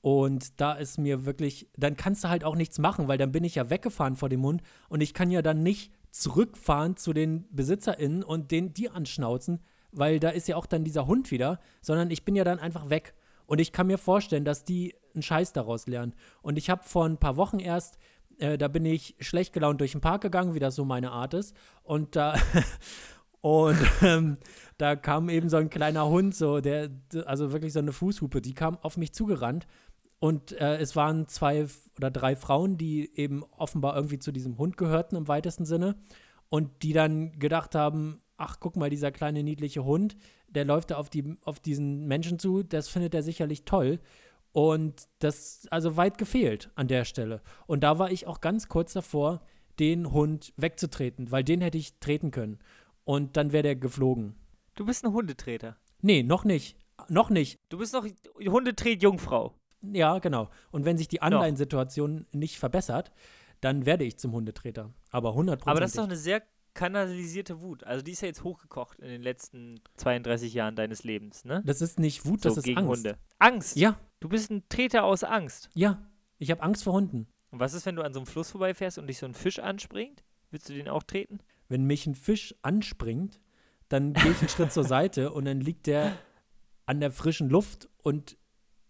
Und 0.00 0.60
da 0.60 0.72
ist 0.72 0.98
mir 0.98 1.24
wirklich, 1.26 1.68
dann 1.76 1.96
kannst 1.96 2.24
du 2.24 2.28
halt 2.28 2.42
auch 2.42 2.56
nichts 2.56 2.78
machen, 2.80 3.06
weil 3.06 3.18
dann 3.18 3.30
bin 3.30 3.44
ich 3.44 3.54
ja 3.54 3.70
weggefahren 3.70 4.16
vor 4.16 4.28
dem 4.28 4.42
Hund 4.42 4.62
und 4.88 5.00
ich 5.00 5.14
kann 5.14 5.30
ja 5.30 5.42
dann 5.42 5.62
nicht 5.62 5.92
zurückfahren 6.10 6.96
zu 6.96 7.12
den 7.12 7.44
BesitzerInnen 7.50 8.24
und 8.24 8.50
den 8.50 8.74
die 8.74 8.90
anschnauzen, 8.90 9.60
weil 9.92 10.18
da 10.18 10.30
ist 10.30 10.48
ja 10.48 10.56
auch 10.56 10.66
dann 10.66 10.82
dieser 10.82 11.06
Hund 11.06 11.30
wieder, 11.30 11.60
sondern 11.80 12.10
ich 12.10 12.24
bin 12.24 12.34
ja 12.34 12.42
dann 12.44 12.58
einfach 12.58 12.90
weg. 12.90 13.14
Und 13.46 13.60
ich 13.60 13.70
kann 13.72 13.86
mir 13.86 13.98
vorstellen, 13.98 14.44
dass 14.44 14.64
die 14.64 14.94
einen 15.14 15.22
Scheiß 15.22 15.52
daraus 15.52 15.86
lernen. 15.86 16.14
Und 16.42 16.58
ich 16.58 16.68
habe 16.68 16.82
vor 16.84 17.04
ein 17.06 17.16
paar 17.18 17.36
Wochen 17.36 17.60
erst, 17.60 17.96
äh, 18.38 18.58
da 18.58 18.66
bin 18.68 18.84
ich 18.84 19.14
schlecht 19.20 19.52
gelaunt 19.52 19.80
durch 19.80 19.92
den 19.92 20.00
Park 20.00 20.22
gegangen, 20.22 20.54
wie 20.54 20.58
das 20.60 20.74
so 20.74 20.84
meine 20.84 21.10
Art 21.12 21.34
ist. 21.34 21.54
Und 21.82 22.14
da, 22.16 22.34
und 23.40 23.78
ähm, 24.02 24.38
da 24.78 24.96
kam 24.96 25.28
eben 25.28 25.48
so 25.48 25.56
ein 25.56 25.70
kleiner 25.70 26.08
Hund, 26.08 26.34
so 26.34 26.60
der, 26.60 26.90
also 27.26 27.52
wirklich 27.52 27.72
so 27.72 27.78
eine 27.78 27.92
Fußhupe, 27.92 28.40
die 28.40 28.54
kam 28.54 28.78
auf 28.78 28.96
mich 28.96 29.12
zugerannt. 29.12 29.66
Und 30.20 30.52
äh, 30.60 30.78
es 30.78 30.96
waren 30.96 31.28
zwei 31.28 31.66
oder 31.96 32.10
drei 32.10 32.34
Frauen, 32.34 32.76
die 32.76 33.16
eben 33.16 33.44
offenbar 33.56 33.94
irgendwie 33.94 34.18
zu 34.18 34.32
diesem 34.32 34.58
Hund 34.58 34.76
gehörten 34.76 35.14
im 35.14 35.28
weitesten 35.28 35.64
Sinne. 35.64 35.96
Und 36.48 36.82
die 36.82 36.92
dann 36.92 37.38
gedacht 37.38 37.74
haben, 37.74 38.20
ach, 38.36 38.56
guck 38.58 38.76
mal, 38.76 38.90
dieser 38.90 39.12
kleine 39.12 39.42
niedliche 39.42 39.84
Hund, 39.84 40.16
der 40.48 40.64
läuft 40.64 40.90
da 40.90 40.96
auf, 40.96 41.10
die, 41.10 41.36
auf 41.44 41.60
diesen 41.60 42.06
Menschen 42.06 42.38
zu, 42.38 42.62
das 42.62 42.88
findet 42.88 43.14
er 43.14 43.22
sicherlich 43.22 43.64
toll. 43.64 44.00
Und 44.52 45.08
das, 45.20 45.68
also 45.70 45.96
weit 45.96 46.18
gefehlt 46.18 46.70
an 46.74 46.88
der 46.88 47.04
Stelle. 47.04 47.42
Und 47.66 47.84
da 47.84 47.98
war 47.98 48.10
ich 48.10 48.26
auch 48.26 48.40
ganz 48.40 48.68
kurz 48.68 48.94
davor, 48.94 49.42
den 49.78 50.10
Hund 50.10 50.52
wegzutreten, 50.56 51.30
weil 51.30 51.44
den 51.44 51.60
hätte 51.60 51.78
ich 51.78 51.98
treten 52.00 52.30
können. 52.30 52.58
Und 53.08 53.38
dann 53.38 53.52
wäre 53.52 53.62
der 53.62 53.76
geflogen. 53.76 54.34
Du 54.74 54.84
bist 54.84 55.02
ein 55.02 55.14
Hundetreter. 55.14 55.78
Nee, 56.02 56.22
noch 56.22 56.44
nicht. 56.44 56.76
Noch 57.08 57.30
nicht. 57.30 57.58
Du 57.70 57.78
bist 57.78 57.94
noch 57.94 58.04
Hundetret-Jungfrau. 58.38 59.54
Ja, 59.80 60.18
genau. 60.18 60.50
Und 60.72 60.84
wenn 60.84 60.98
sich 60.98 61.08
die 61.08 61.22
Online-Situation 61.22 62.26
nicht 62.32 62.58
verbessert, 62.58 63.10
dann 63.62 63.86
werde 63.86 64.04
ich 64.04 64.18
zum 64.18 64.32
Hundetreter. 64.32 64.92
Aber 65.10 65.30
100 65.30 65.66
Aber 65.66 65.80
das 65.80 65.92
ist 65.92 65.98
doch 65.98 66.04
eine 66.04 66.18
sehr 66.18 66.42
kanalisierte 66.74 67.62
Wut. 67.62 67.82
Also 67.84 68.04
die 68.04 68.12
ist 68.12 68.20
ja 68.20 68.28
jetzt 68.28 68.44
hochgekocht 68.44 68.98
in 69.00 69.08
den 69.08 69.22
letzten 69.22 69.80
32 69.96 70.52
Jahren 70.52 70.76
deines 70.76 71.02
Lebens, 71.02 71.46
ne? 71.46 71.62
Das 71.64 71.80
ist 71.80 71.98
nicht 71.98 72.26
Wut, 72.26 72.42
so 72.42 72.50
das 72.50 72.58
ist 72.58 72.64
gegen 72.64 72.80
Angst. 72.80 72.90
Hunde. 72.90 73.18
Angst. 73.38 73.76
Ja, 73.76 73.98
Du 74.20 74.28
bist 74.28 74.50
ein 74.50 74.68
Treter 74.68 75.04
aus 75.04 75.24
Angst. 75.24 75.70
ja. 75.74 76.02
Ich 76.40 76.50
habe 76.52 76.62
Angst 76.62 76.84
vor 76.84 76.92
Hunden. 76.92 77.26
Und 77.50 77.58
was 77.58 77.72
ist, 77.72 77.84
wenn 77.86 77.96
du 77.96 78.02
an 78.02 78.12
so 78.12 78.20
einem 78.20 78.26
Fluss 78.26 78.50
vorbeifährst 78.50 78.98
und 78.98 79.08
dich 79.08 79.18
so 79.18 79.26
ein 79.26 79.34
Fisch 79.34 79.58
anspringt? 79.58 80.22
Willst 80.50 80.68
du 80.68 80.72
den 80.74 80.88
auch 80.88 81.02
treten? 81.02 81.40
Wenn 81.68 81.84
mich 81.84 82.06
ein 82.06 82.14
Fisch 82.14 82.54
anspringt, 82.62 83.40
dann 83.88 84.12
gehe 84.12 84.32
ich 84.32 84.40
einen 84.40 84.48
Schritt 84.48 84.72
zur 84.72 84.84
Seite 84.84 85.32
und 85.32 85.44
dann 85.44 85.60
liegt 85.60 85.86
der 85.86 86.16
an 86.86 87.00
der 87.00 87.10
frischen 87.10 87.50
Luft 87.50 87.88
und 88.02 88.36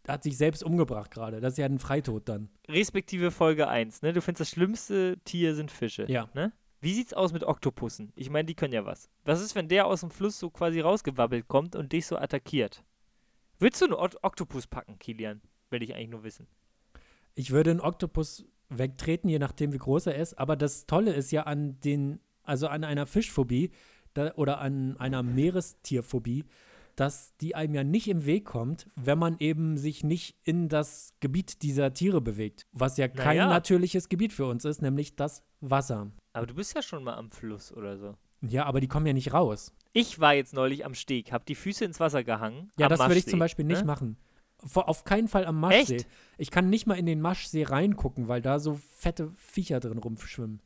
hat 0.06 0.22
sich 0.22 0.36
selbst 0.36 0.62
umgebracht 0.62 1.10
gerade. 1.10 1.40
Das 1.40 1.54
ist 1.54 1.58
ja 1.58 1.66
ein 1.66 1.78
Freitod 1.78 2.28
dann. 2.28 2.48
Respektive 2.68 3.30
Folge 3.30 3.68
1, 3.68 4.02
ne? 4.02 4.12
Du 4.12 4.22
findest 4.22 4.40
das 4.40 4.50
schlimmste 4.50 5.18
Tier 5.24 5.54
sind 5.54 5.70
Fische. 5.70 6.06
Ja. 6.08 6.28
Ne? 6.34 6.52
Wie 6.80 6.94
sieht's 6.94 7.12
aus 7.12 7.32
mit 7.32 7.42
Oktopussen? 7.42 8.12
Ich 8.14 8.30
meine, 8.30 8.46
die 8.46 8.54
können 8.54 8.72
ja 8.72 8.86
was. 8.86 9.10
Was 9.24 9.40
ist, 9.40 9.54
wenn 9.54 9.68
der 9.68 9.86
aus 9.86 10.00
dem 10.00 10.10
Fluss 10.10 10.38
so 10.38 10.48
quasi 10.50 10.80
rausgewabbelt 10.80 11.48
kommt 11.48 11.74
und 11.74 11.92
dich 11.92 12.06
so 12.06 12.16
attackiert? 12.16 12.84
Würdest 13.58 13.82
du 13.82 13.86
einen 13.86 13.94
Ot 13.94 14.16
Oktopus 14.22 14.68
packen, 14.68 14.98
Kilian? 14.98 15.40
Will 15.70 15.82
ich 15.82 15.94
eigentlich 15.94 16.10
nur 16.10 16.22
wissen. 16.22 16.46
Ich 17.34 17.50
würde 17.50 17.72
einen 17.72 17.80
Oktopus 17.80 18.46
wegtreten, 18.68 19.28
je 19.28 19.38
nachdem, 19.38 19.72
wie 19.72 19.78
groß 19.78 20.06
er 20.06 20.14
ist. 20.14 20.38
Aber 20.38 20.54
das 20.54 20.86
Tolle 20.86 21.12
ist 21.12 21.32
ja 21.32 21.42
an 21.42 21.80
den, 21.80 22.20
also 22.48 22.68
an 22.68 22.84
einer 22.84 23.06
Fischphobie 23.06 23.70
da, 24.14 24.32
oder 24.34 24.60
an 24.60 24.96
einer 24.98 25.22
Meerestierphobie, 25.22 26.44
dass 26.96 27.36
die 27.36 27.54
einem 27.54 27.74
ja 27.74 27.84
nicht 27.84 28.08
im 28.08 28.26
Weg 28.26 28.44
kommt, 28.44 28.88
wenn 28.96 29.18
man 29.18 29.36
eben 29.38 29.76
sich 29.76 30.02
nicht 30.02 30.36
in 30.42 30.68
das 30.68 31.14
Gebiet 31.20 31.62
dieser 31.62 31.94
Tiere 31.94 32.20
bewegt. 32.20 32.66
Was 32.72 32.96
ja 32.96 33.06
kein 33.06 33.36
Naja. 33.36 33.48
natürliches 33.48 34.08
Gebiet 34.08 34.32
für 34.32 34.46
uns 34.46 34.64
ist, 34.64 34.82
nämlich 34.82 35.14
das 35.14 35.44
Wasser. 35.60 36.10
Aber 36.32 36.46
du 36.46 36.54
bist 36.54 36.74
ja 36.74 36.82
schon 36.82 37.04
mal 37.04 37.14
am 37.14 37.30
Fluss 37.30 37.72
oder 37.72 37.98
so. 37.98 38.16
Ja, 38.40 38.66
aber 38.66 38.80
die 38.80 38.88
kommen 38.88 39.06
ja 39.06 39.12
nicht 39.12 39.32
raus. 39.32 39.72
Ich 39.92 40.18
war 40.20 40.34
jetzt 40.34 40.54
neulich 40.54 40.84
am 40.84 40.94
Steg, 40.94 41.32
hab 41.32 41.46
die 41.46 41.54
Füße 41.54 41.84
ins 41.84 42.00
Wasser 42.00 42.24
gehangen. 42.24 42.70
Ja, 42.78 42.88
das 42.88 43.00
würde 43.00 43.18
ich 43.18 43.26
zum 43.26 43.38
Beispiel 43.38 43.64
nicht 43.64 43.80
ne? 43.80 43.86
machen. 43.86 44.16
Auf 44.74 45.04
keinen 45.04 45.28
Fall 45.28 45.46
am 45.46 45.60
Maschsee. 45.60 45.96
Echt? 45.96 46.08
Ich 46.36 46.50
kann 46.50 46.68
nicht 46.68 46.86
mal 46.86 46.98
in 46.98 47.06
den 47.06 47.20
Maschsee 47.20 47.64
reingucken, 47.64 48.26
weil 48.26 48.42
da 48.42 48.58
so 48.58 48.78
fette 48.96 49.30
Viecher 49.36 49.78
drin 49.78 49.98
rumschwimmen. 49.98 50.60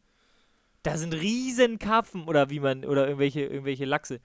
Da 0.82 0.96
sind 0.96 1.14
riesen 1.14 1.78
Karpfen 1.78 2.24
oder 2.24 2.50
wie 2.50 2.60
man, 2.60 2.84
oder 2.84 3.06
irgendwelche, 3.06 3.42
irgendwelche 3.42 3.84
Lachse. 3.84 4.20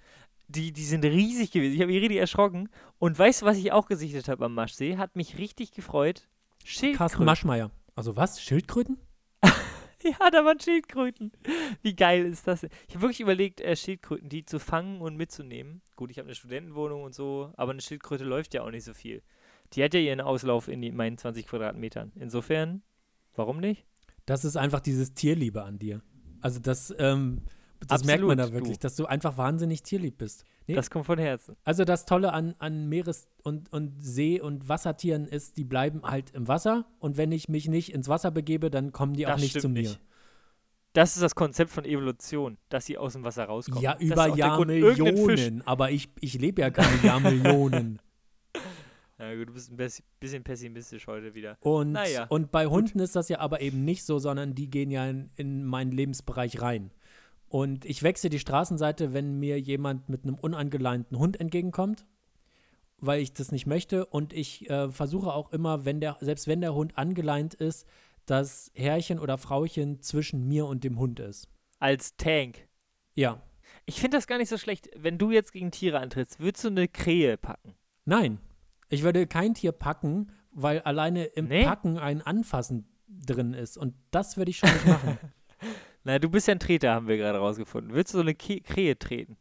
Die, 0.48 0.72
die 0.72 0.86
sind 0.86 1.04
riesig 1.04 1.52
gewesen. 1.52 1.74
Ich 1.74 1.82
habe 1.82 1.92
mich 1.92 2.02
richtig 2.02 2.20
erschrocken. 2.20 2.70
Und 3.00 3.18
weißt 3.20 3.42
du, 3.42 3.46
was 3.46 3.58
ich 3.58 3.72
auch 3.72 3.88
gesichtet 3.88 4.28
habe 4.28 4.46
am 4.46 4.56
Maschsee? 4.56 4.98
Hat 4.98 5.16
mich 5.16 5.38
richtig 5.38 5.72
gefreut. 5.72 6.28
Carsten 6.64 6.70
Schildkröten. 6.70 7.26
Maschmeyer. 7.26 7.72
Also 7.96 8.16
was? 8.16 8.42
Schildkröten? 8.42 8.98
Ja, 10.04 10.30
da 10.30 10.46
waren 10.46 10.60
Schildkröten. 10.60 11.32
Wie 11.82 11.96
geil 11.96 12.26
ist 12.26 12.48
das 12.48 12.62
denn? 12.62 12.70
Ich 12.88 12.96
habe 12.96 13.02
wirklich 13.02 13.20
überlegt, 13.20 13.62
äh, 13.62 13.76
Schildkröten, 13.76 14.30
die 14.30 14.46
zu 14.46 14.60
fangen 14.60 15.02
und 15.02 15.18
mitzunehmen. 15.18 15.82
Gut, 15.96 16.12
ich 16.12 16.20
habe 16.20 16.28
eine 16.28 16.36
Studentenwohnung 16.36 17.04
und 17.04 17.16
so, 17.16 17.52
aber 17.58 17.72
eine 17.72 17.82
Schildkröte 17.82 18.24
läuft 18.24 18.54
ja 18.54 18.62
auch 18.62 18.70
nicht 18.70 18.84
so 18.86 18.94
viel. 18.94 19.24
Die 19.74 19.84
hat 19.84 19.94
ja 19.96 20.00
ihren 20.00 20.22
Auslauf 20.22 20.68
in 20.68 20.82
die, 20.82 20.92
meinen 20.92 21.18
20 21.18 21.48
Quadratmetern. 21.48 22.12
Insofern, 22.16 22.84
warum 23.36 23.60
nicht? 23.60 23.86
Das 24.26 24.46
ist 24.46 24.56
einfach 24.56 24.82
dieses 24.82 25.14
Tierliebe 25.14 25.64
an 25.64 25.80
dir. 25.80 26.02
Also 26.48 26.60
das, 26.62 26.96
ähm, 26.98 27.42
das 27.88 28.06
merkt 28.06 28.24
man 28.24 28.38
da 28.38 28.54
wirklich, 28.54 28.78
du. 28.78 28.82
dass 28.84 28.96
du 28.96 29.06
einfach 29.06 29.38
wahnsinnig 29.38 29.84
tierlieb 29.84 30.18
bist. 30.18 30.46
Nee, 30.66 30.76
Das 30.76 30.90
kommt 30.90 31.06
von 31.06 31.20
Herzen. 31.20 31.56
also 31.66 31.84
das 31.84 32.06
Tolle 32.06 32.32
an, 32.32 32.56
an 32.60 32.88
Meeres- 32.90 33.28
und, 33.44 33.72
und 33.74 34.02
See- 34.02 34.40
und 34.40 34.68
Wassertieren 34.70 35.28
ist, 35.28 35.58
die 35.58 35.64
bleiben 35.66 36.02
halt 36.04 36.30
im 36.32 36.48
Wasser 36.48 36.86
und 37.00 37.18
wenn 37.18 37.32
ich 37.34 37.50
mich 37.50 37.68
nicht 37.68 37.94
ins 37.94 38.08
Wasser 38.08 38.32
begebe, 38.32 38.70
dann 38.72 38.92
kommen 38.94 39.14
die 39.14 39.28
auch 39.28 39.32
Das 39.34 39.42
nicht 39.42 39.60
zu 39.62 39.68
mir. 39.70 39.82
nicht. 39.82 40.00
Das 40.94 41.16
ist 41.16 41.22
das 41.22 41.36
Konzept 41.36 41.70
von 41.72 41.84
Evolution, 41.86 42.58
dass 42.70 42.86
sie 42.86 42.98
aus 42.98 43.14
dem 43.14 43.24
Wasser 43.26 43.44
rauskommen. 43.46 43.84
Ja, 43.84 43.98
über 44.00 44.32
auch 44.32 44.36
Jahrmillionen, 44.38 45.62
aber 45.68 45.92
ich, 45.92 46.10
ich 46.22 46.40
lebe 46.40 46.62
ja 46.62 46.70
keine 46.72 46.98
Jahrmillionen. 47.04 48.00
Ja, 49.20 49.34
du 49.34 49.52
bist 49.52 49.72
ein 49.72 49.78
bisschen 50.20 50.44
pessimistisch 50.44 51.08
heute 51.08 51.34
wieder. 51.34 51.58
Und, 51.62 51.94
Naja, 51.94 52.26
und 52.30 52.52
bei 52.52 52.68
Hunden 52.68 53.00
ist 53.00 53.16
das 53.16 53.30
ja 53.30 53.40
aber 53.40 53.62
eben 53.62 53.84
nicht 53.84 54.04
so, 54.04 54.20
sondern 54.20 54.54
die 54.54 54.70
gehen 54.70 54.92
ja 54.92 55.08
in, 55.10 55.32
in 55.36 55.64
meinen 55.66 55.92
Lebensbereich 55.92 56.62
rein. 56.62 56.92
Und 57.50 57.86
ich 57.86 58.04
wechsle 58.04 58.30
die 58.30 58.40
Straßenseite, 58.40 59.14
wenn 59.14 59.40
mir 59.40 59.60
jemand 59.60 60.10
mit 60.10 60.24
einem 60.24 60.36
unangeleinten 60.36 61.18
Hund 61.18 61.40
entgegenkommt, 61.40 62.06
weil 63.00 63.22
ich 63.22 63.34
das 63.34 63.52
nicht 63.52 63.66
möchte. 63.66 64.06
Und 64.06 64.34
ich 64.34 64.70
äh, 64.70 64.92
versuche 64.92 65.34
auch 65.34 65.52
immer, 65.52 65.86
wenn 65.86 66.00
der, 66.00 66.18
selbst 66.20 66.48
wenn 66.48 66.62
der 66.62 66.76
Hund 66.76 66.98
angeleint 66.98 67.54
ist, 67.56 67.88
dass 68.26 68.70
Herrchen 68.76 69.18
oder 69.20 69.38
Frauchen 69.38 70.02
zwischen 70.02 70.48
mir 70.48 70.66
und 70.68 70.84
dem 70.84 71.00
Hund 71.00 71.20
ist. 71.20 71.48
Als 71.80 72.18
Tank. 72.18 72.68
Ja. 73.16 73.42
Ich 73.86 74.00
finde 74.00 74.18
das 74.18 74.28
gar 74.28 74.38
nicht 74.38 74.50
so 74.50 74.58
schlecht. 74.58 74.90
Wenn 74.96 75.18
du 75.18 75.32
jetzt 75.32 75.54
gegen 75.54 75.72
Tiere 75.72 76.00
antrittst, 76.00 76.40
würdest 76.40 76.66
du 76.66 76.68
eine 76.68 76.88
Krähe 76.88 77.38
packen? 77.38 77.74
Nein, 78.04 78.40
ich 78.90 79.04
würde 79.04 79.28
kein 79.28 79.54
Tier 79.54 79.72
packen, 79.72 80.32
weil 80.52 80.82
alleine 80.82 81.26
im 81.26 81.48
Nee? 81.48 81.64
Packen 81.64 81.98
ein 81.98 82.22
Anfassen 82.22 82.88
drin 83.08 83.54
ist. 83.54 83.78
Und 83.78 83.96
das 84.12 84.38
würde 84.38 84.52
ich 84.52 84.58
schon 84.58 84.72
nicht 84.72 84.88
machen. 84.88 85.18
Na, 86.04 86.20
du 86.20 86.30
bist 86.30 86.48
ja 86.48 86.54
ein 86.54 86.60
Treter, 86.60 86.94
haben 86.94 87.08
wir 87.08 87.18
gerade 87.18 87.40
rausgefunden. 87.40 87.94
Würdest 87.94 88.14
du 88.14 88.20
so 88.20 88.22
eine 88.22 88.36
Ke 88.36 88.62
Krähe 88.62 88.98
treten? 88.98 89.38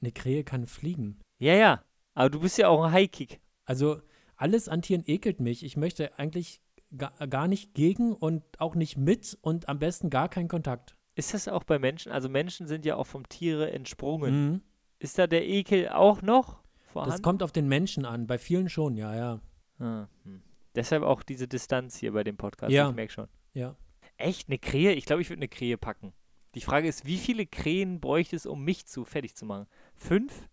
Eine 0.00 0.12
Krähe 0.12 0.44
kann 0.44 0.66
fliegen. 0.66 1.20
Ja, 1.38 1.54
ja. 1.54 1.84
Aber 2.14 2.30
du 2.30 2.40
bist 2.40 2.58
ja 2.58 2.68
auch 2.68 2.84
ein 2.84 2.92
Highkick. 2.92 3.40
Also 3.64 4.00
alles 4.36 4.68
an 4.68 4.82
Tieren 4.82 5.04
ekelt 5.06 5.40
mich. 5.40 5.64
Ich 5.64 5.76
möchte 5.76 6.18
eigentlich 6.18 6.60
ga, 6.96 7.10
gar 7.26 7.48
nicht 7.48 7.74
gegen 7.74 8.12
und 8.12 8.42
auch 8.58 8.74
nicht 8.74 8.96
mit 8.96 9.38
und 9.40 9.68
am 9.68 9.78
besten 9.78 10.10
gar 10.10 10.28
keinen 10.28 10.48
Kontakt. 10.48 10.96
Ist 11.14 11.32
das 11.32 11.48
auch 11.48 11.64
bei 11.64 11.78
Menschen? 11.78 12.10
Also 12.12 12.28
Menschen 12.28 12.66
sind 12.66 12.84
ja 12.84 12.96
auch 12.96 13.06
vom 13.06 13.28
Tiere 13.28 13.70
entsprungen. 13.70 14.50
Mhm. 14.50 14.60
Ist 14.98 15.18
da 15.18 15.26
der 15.26 15.46
Ekel 15.46 15.88
auch 15.90 16.22
noch 16.22 16.63
Das 16.94 17.04
vorhanden? 17.04 17.22
kommt 17.22 17.42
auf 17.42 17.52
den 17.52 17.68
Menschen 17.68 18.04
an. 18.04 18.26
Bei 18.26 18.38
vielen 18.38 18.68
schon, 18.68 18.96
ja, 18.96 19.14
ja. 19.14 19.40
Ah, 19.78 20.08
hm. 20.24 20.42
Deshalb 20.74 21.02
auch 21.02 21.22
diese 21.22 21.46
Distanz 21.48 21.96
hier 21.96 22.12
bei 22.12 22.24
dem 22.24 22.36
Podcast. 22.36 22.72
Ja. 22.72 22.88
Ich 22.88 22.94
merke 22.96 23.12
schon. 23.12 23.28
Ja. 23.52 23.76
Echt? 24.16 24.48
Eine 24.48 24.58
Krähe? 24.58 24.92
Ich 24.92 25.04
glaube, 25.04 25.22
ich 25.22 25.28
würde 25.30 25.40
eine 25.40 25.48
Krähe 25.48 25.76
packen. 25.78 26.12
Die 26.54 26.60
Frage 26.60 26.88
ist, 26.88 27.04
wie 27.06 27.16
viele 27.18 27.46
Krähen 27.46 28.00
bräuchte 28.00 28.36
es, 28.36 28.46
um 28.46 28.62
mich 28.64 28.86
zu 28.86 29.04
fertig 29.04 29.34
zu 29.34 29.44
machen? 29.44 29.66
Fünf? 29.96 30.48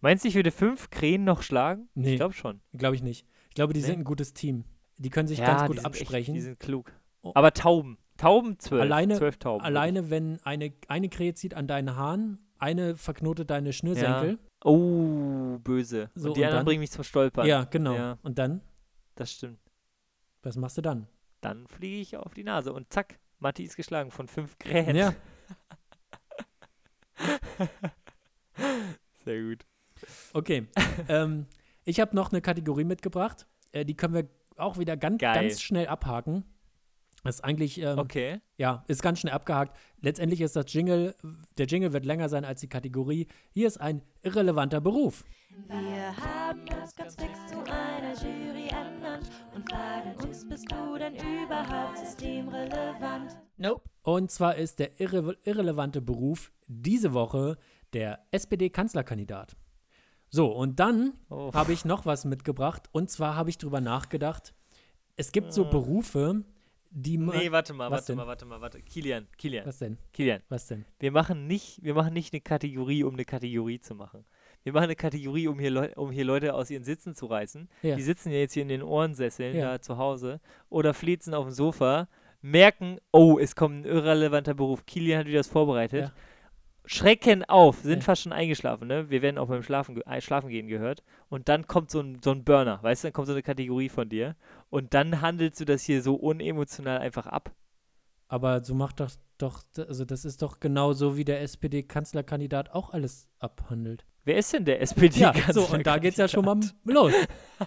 Meinst 0.00 0.24
du, 0.24 0.28
ich 0.28 0.34
würde 0.34 0.50
fünf 0.50 0.90
Krähen 0.90 1.24
noch 1.24 1.42
schlagen? 1.42 1.88
Nee. 1.94 2.12
Ich 2.12 2.16
glaube 2.16 2.34
schon. 2.34 2.60
Glaube 2.72 2.96
ich 2.96 3.02
nicht. 3.02 3.26
Ich 3.48 3.54
glaube, 3.54 3.72
die 3.72 3.80
Nee? 3.80 3.86
sind 3.86 3.98
ein 4.00 4.04
gutes 4.04 4.34
Team. 4.34 4.64
Die 4.98 5.10
können 5.10 5.28
sich 5.28 5.38
ja, 5.38 5.46
ganz 5.46 5.62
die 5.62 5.66
gut 5.68 5.76
sind 5.76 5.86
absprechen. 5.86 6.34
Echt, 6.34 6.42
die 6.42 6.44
sind 6.44 6.60
klug. 6.60 6.92
Oh. 7.22 7.32
Aber 7.34 7.52
Tauben. 7.52 7.98
Tauben 8.16 8.58
zwölf. 8.58 8.82
Alleine- 8.82 9.14
zwölf 9.16 9.36
Tauben. 9.38 9.64
Alleine, 9.64 10.10
wenn 10.10 10.40
eine, 10.42 10.72
eine 10.88 11.08
Krähe 11.08 11.34
zieht 11.34 11.54
an 11.54 11.66
deinen 11.66 11.96
Haaren 11.96 12.38
eine 12.58 12.96
verknotet 12.96 13.50
deine 13.50 13.72
Schnürsenkel. 13.72 14.38
Oh, 14.66 15.58
böse. 15.62 16.10
So, 16.14 16.28
und 16.28 16.36
die 16.36 16.40
und 16.40 16.46
anderen 16.46 16.58
dann- 16.60 16.64
bringen 16.66 16.80
mich 16.80 16.90
zum 16.90 17.04
Stolpern. 17.04 17.46
Ja, 17.46 17.64
genau. 17.64 17.94
Ja. 17.94 18.18
Und 18.22 18.36
dann, 18.38 18.60
Das 19.14 19.30
stimmt. 19.32 19.60
was 20.42 20.56
machst 20.56 20.76
du 20.76 20.82
dann? 20.82 21.06
Dann 21.40 21.66
fliege 21.68 22.00
ich 22.00 22.16
auf 22.16 22.34
die 22.34 22.42
Nase 22.44 22.72
und 22.72 22.92
zack, 22.92 23.20
Matti 23.38 23.62
ist 23.62 23.76
geschlagen 23.76 24.10
von 24.10 24.26
fünf 24.26 24.58
Krähen. 24.58 24.96
Ja, 24.96 25.14
Sehr 29.24 29.42
gut. 29.42 29.64
okay. 30.32 30.66
ähm, 31.08 31.46
ich 31.84 32.00
habe 32.00 32.14
noch 32.16 32.32
eine 32.32 32.40
Kategorie 32.40 32.84
mitgebracht. 32.84 33.46
Äh, 33.72 33.84
die 33.84 33.94
können 33.96 34.14
wir 34.14 34.28
auch 34.56 34.78
wieder 34.78 34.96
ganz, 34.96 35.20
Geil. 35.20 35.34
ganz 35.48 35.60
schnell 35.60 35.86
abhaken. 35.86 36.44
Das 37.26 37.36
ist 37.36 37.44
eigentlich, 37.44 37.80
ähm, 37.80 37.98
Okay. 37.98 38.40
ja, 38.56 38.84
ist 38.88 39.02
ganz 39.02 39.20
schnell 39.20 39.32
abgehakt. 39.34 39.76
Letztendlich 40.00 40.40
ist 40.40 40.56
das 40.56 40.72
Jingle, 40.72 41.14
der 41.58 41.66
Jingle 41.66 41.92
wird 41.92 42.04
länger 42.04 42.28
sein 42.28 42.44
als 42.44 42.60
die 42.60 42.68
Kategorie. 42.68 43.26
Hier 43.52 43.66
ist 43.66 43.78
ein 43.80 44.02
irrelevanter 44.22 44.80
Beruf. 44.80 45.24
Wir 45.68 46.16
haben 46.16 46.60
uns 46.80 46.94
ganz 46.94 47.14
fix 47.16 47.32
zu 47.48 47.58
einer 47.64 48.12
Jury 48.14 48.68
ernannt 48.68 49.30
und 49.54 49.68
fragen 49.70 50.14
uns, 50.24 50.46
bist 50.48 50.70
du 50.70 50.98
denn 50.98 51.14
überhaupt 51.14 51.98
systemrelevant? 51.98 53.36
Nope. 53.56 53.82
Und 54.02 54.30
zwar 54.30 54.54
ist 54.56 54.78
der 54.78 55.00
irre 55.00 55.36
irrelevante 55.44 56.00
Beruf 56.00 56.52
diese 56.68 57.12
Woche 57.12 57.56
der 57.92 58.20
SPD-Kanzlerkandidat. 58.30 59.56
So, 60.28 60.52
und 60.52 60.78
dann 60.80 61.14
Oh. 61.30 61.52
habe 61.54 61.72
ich 61.72 61.84
noch 61.84 62.04
was 62.04 62.24
mitgebracht. 62.24 62.88
Und 62.92 63.10
zwar 63.10 63.36
habe 63.36 63.48
ich 63.50 63.58
drüber 63.58 63.80
nachgedacht. 63.80 64.54
Es 65.16 65.32
gibt 65.32 65.52
so 65.52 65.64
Berufe, 65.64 66.44
die 66.98 67.18
man. 67.18 67.36
Nee, 67.36 67.52
warte 67.52 67.74
mal, 67.74 67.90
warte 67.90 68.14
mal, 68.16 68.26
warte 68.26 68.46
mal, 68.46 68.60
warte. 68.62 68.80
Kilian, 68.80 69.26
Kilian, 69.36 69.66
Was 69.66 69.78
denn? 69.78 69.98
Kilian. 70.14 70.42
Was 70.48 70.66
denn? 70.66 70.86
Wir 70.98 71.12
machen 71.12 71.46
nicht, 71.46 71.82
wir 71.82 71.92
machen 71.94 72.14
nicht 72.14 72.32
eine 72.32 72.40
Kategorie, 72.40 73.04
um 73.04 73.14
eine 73.14 73.26
Kategorie 73.26 73.78
zu 73.80 73.94
machen. 73.94 74.24
Wir 74.62 74.72
machen 74.72 74.84
eine 74.84 74.96
Kategorie, 74.96 75.46
um 75.46 75.58
hier, 75.58 75.70
Leu 75.70 75.90
um 75.94 76.10
hier 76.10 76.24
Leute 76.24 76.54
aus 76.54 76.70
ihren 76.70 76.84
Sitzen 76.84 77.14
zu 77.14 77.26
reißen. 77.26 77.68
Ja. 77.82 77.96
Die 77.96 78.02
sitzen 78.02 78.30
ja 78.32 78.38
jetzt 78.38 78.54
hier 78.54 78.62
in 78.62 78.68
den 78.68 78.82
Ohrensesseln 78.82 79.54
Ja. 79.54 79.72
da 79.72 79.80
zu 79.82 79.98
Hause 79.98 80.40
oder 80.70 80.94
flitzen 80.94 81.34
auf 81.34 81.44
dem 81.44 81.52
Sofa, 81.52 82.08
merken, 82.40 82.98
oh, 83.12 83.38
es 83.38 83.54
kommt 83.54 83.76
ein 83.80 83.84
irrelevanter 83.84 84.54
Beruf. 84.54 84.86
Kilian 84.86 85.20
hat 85.20 85.26
wieder 85.26 85.38
das 85.40 85.48
vorbereitet. 85.48 86.00
Ja. 86.08 86.12
Schrecken 86.86 87.44
auf, 87.44 87.80
sind 87.80 87.98
Ja. 87.98 88.04
fast 88.04 88.22
schon 88.22 88.32
eingeschlafen, 88.32 88.86
ne? 88.86 89.10
Wir 89.10 89.20
werden 89.20 89.38
auch 89.38 89.48
beim 89.48 89.62
Schlafen, 89.62 90.00
äh, 90.02 90.20
Schlafen 90.20 90.48
gehen 90.48 90.68
gehört. 90.68 91.02
Und 91.28 91.48
dann 91.48 91.66
kommt 91.66 91.90
so 91.90 92.00
ein, 92.00 92.20
so 92.22 92.30
ein 92.30 92.44
Burner, 92.44 92.82
weißt 92.82 93.02
du, 93.04 93.08
dann 93.08 93.12
kommt 93.12 93.26
so 93.26 93.32
eine 93.32 93.42
Kategorie 93.42 93.88
von 93.88 94.08
dir. 94.08 94.36
Und 94.70 94.94
dann 94.94 95.20
handelst 95.20 95.60
du 95.60 95.64
das 95.64 95.82
hier 95.82 96.00
so 96.02 96.14
unemotional 96.14 96.98
einfach 96.98 97.26
ab. 97.26 97.52
Aber 98.28 98.64
so 98.64 98.74
macht 98.74 99.00
doch, 99.00 99.10
doch, 99.38 99.62
also 99.76 100.04
das 100.04 100.24
ist 100.24 100.42
doch 100.42 100.60
genau 100.60 100.92
so, 100.92 101.16
wie 101.16 101.24
der 101.24 101.42
SPD-Kanzlerkandidat 101.42 102.70
auch 102.70 102.90
alles 102.90 103.28
abhandelt. 103.38 104.04
Wer 104.24 104.38
ist 104.38 104.52
denn 104.52 104.64
der 104.64 104.80
SPD? 104.80 105.20
Ja, 105.20 105.32
so, 105.52 105.66
und 105.66 105.86
da 105.86 105.98
geht's 105.98 106.16
ja 106.16 106.26
schon 106.26 106.44
mal 106.44 106.58
los. 106.84 107.12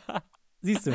Siehst 0.61 0.87
du. 0.87 0.91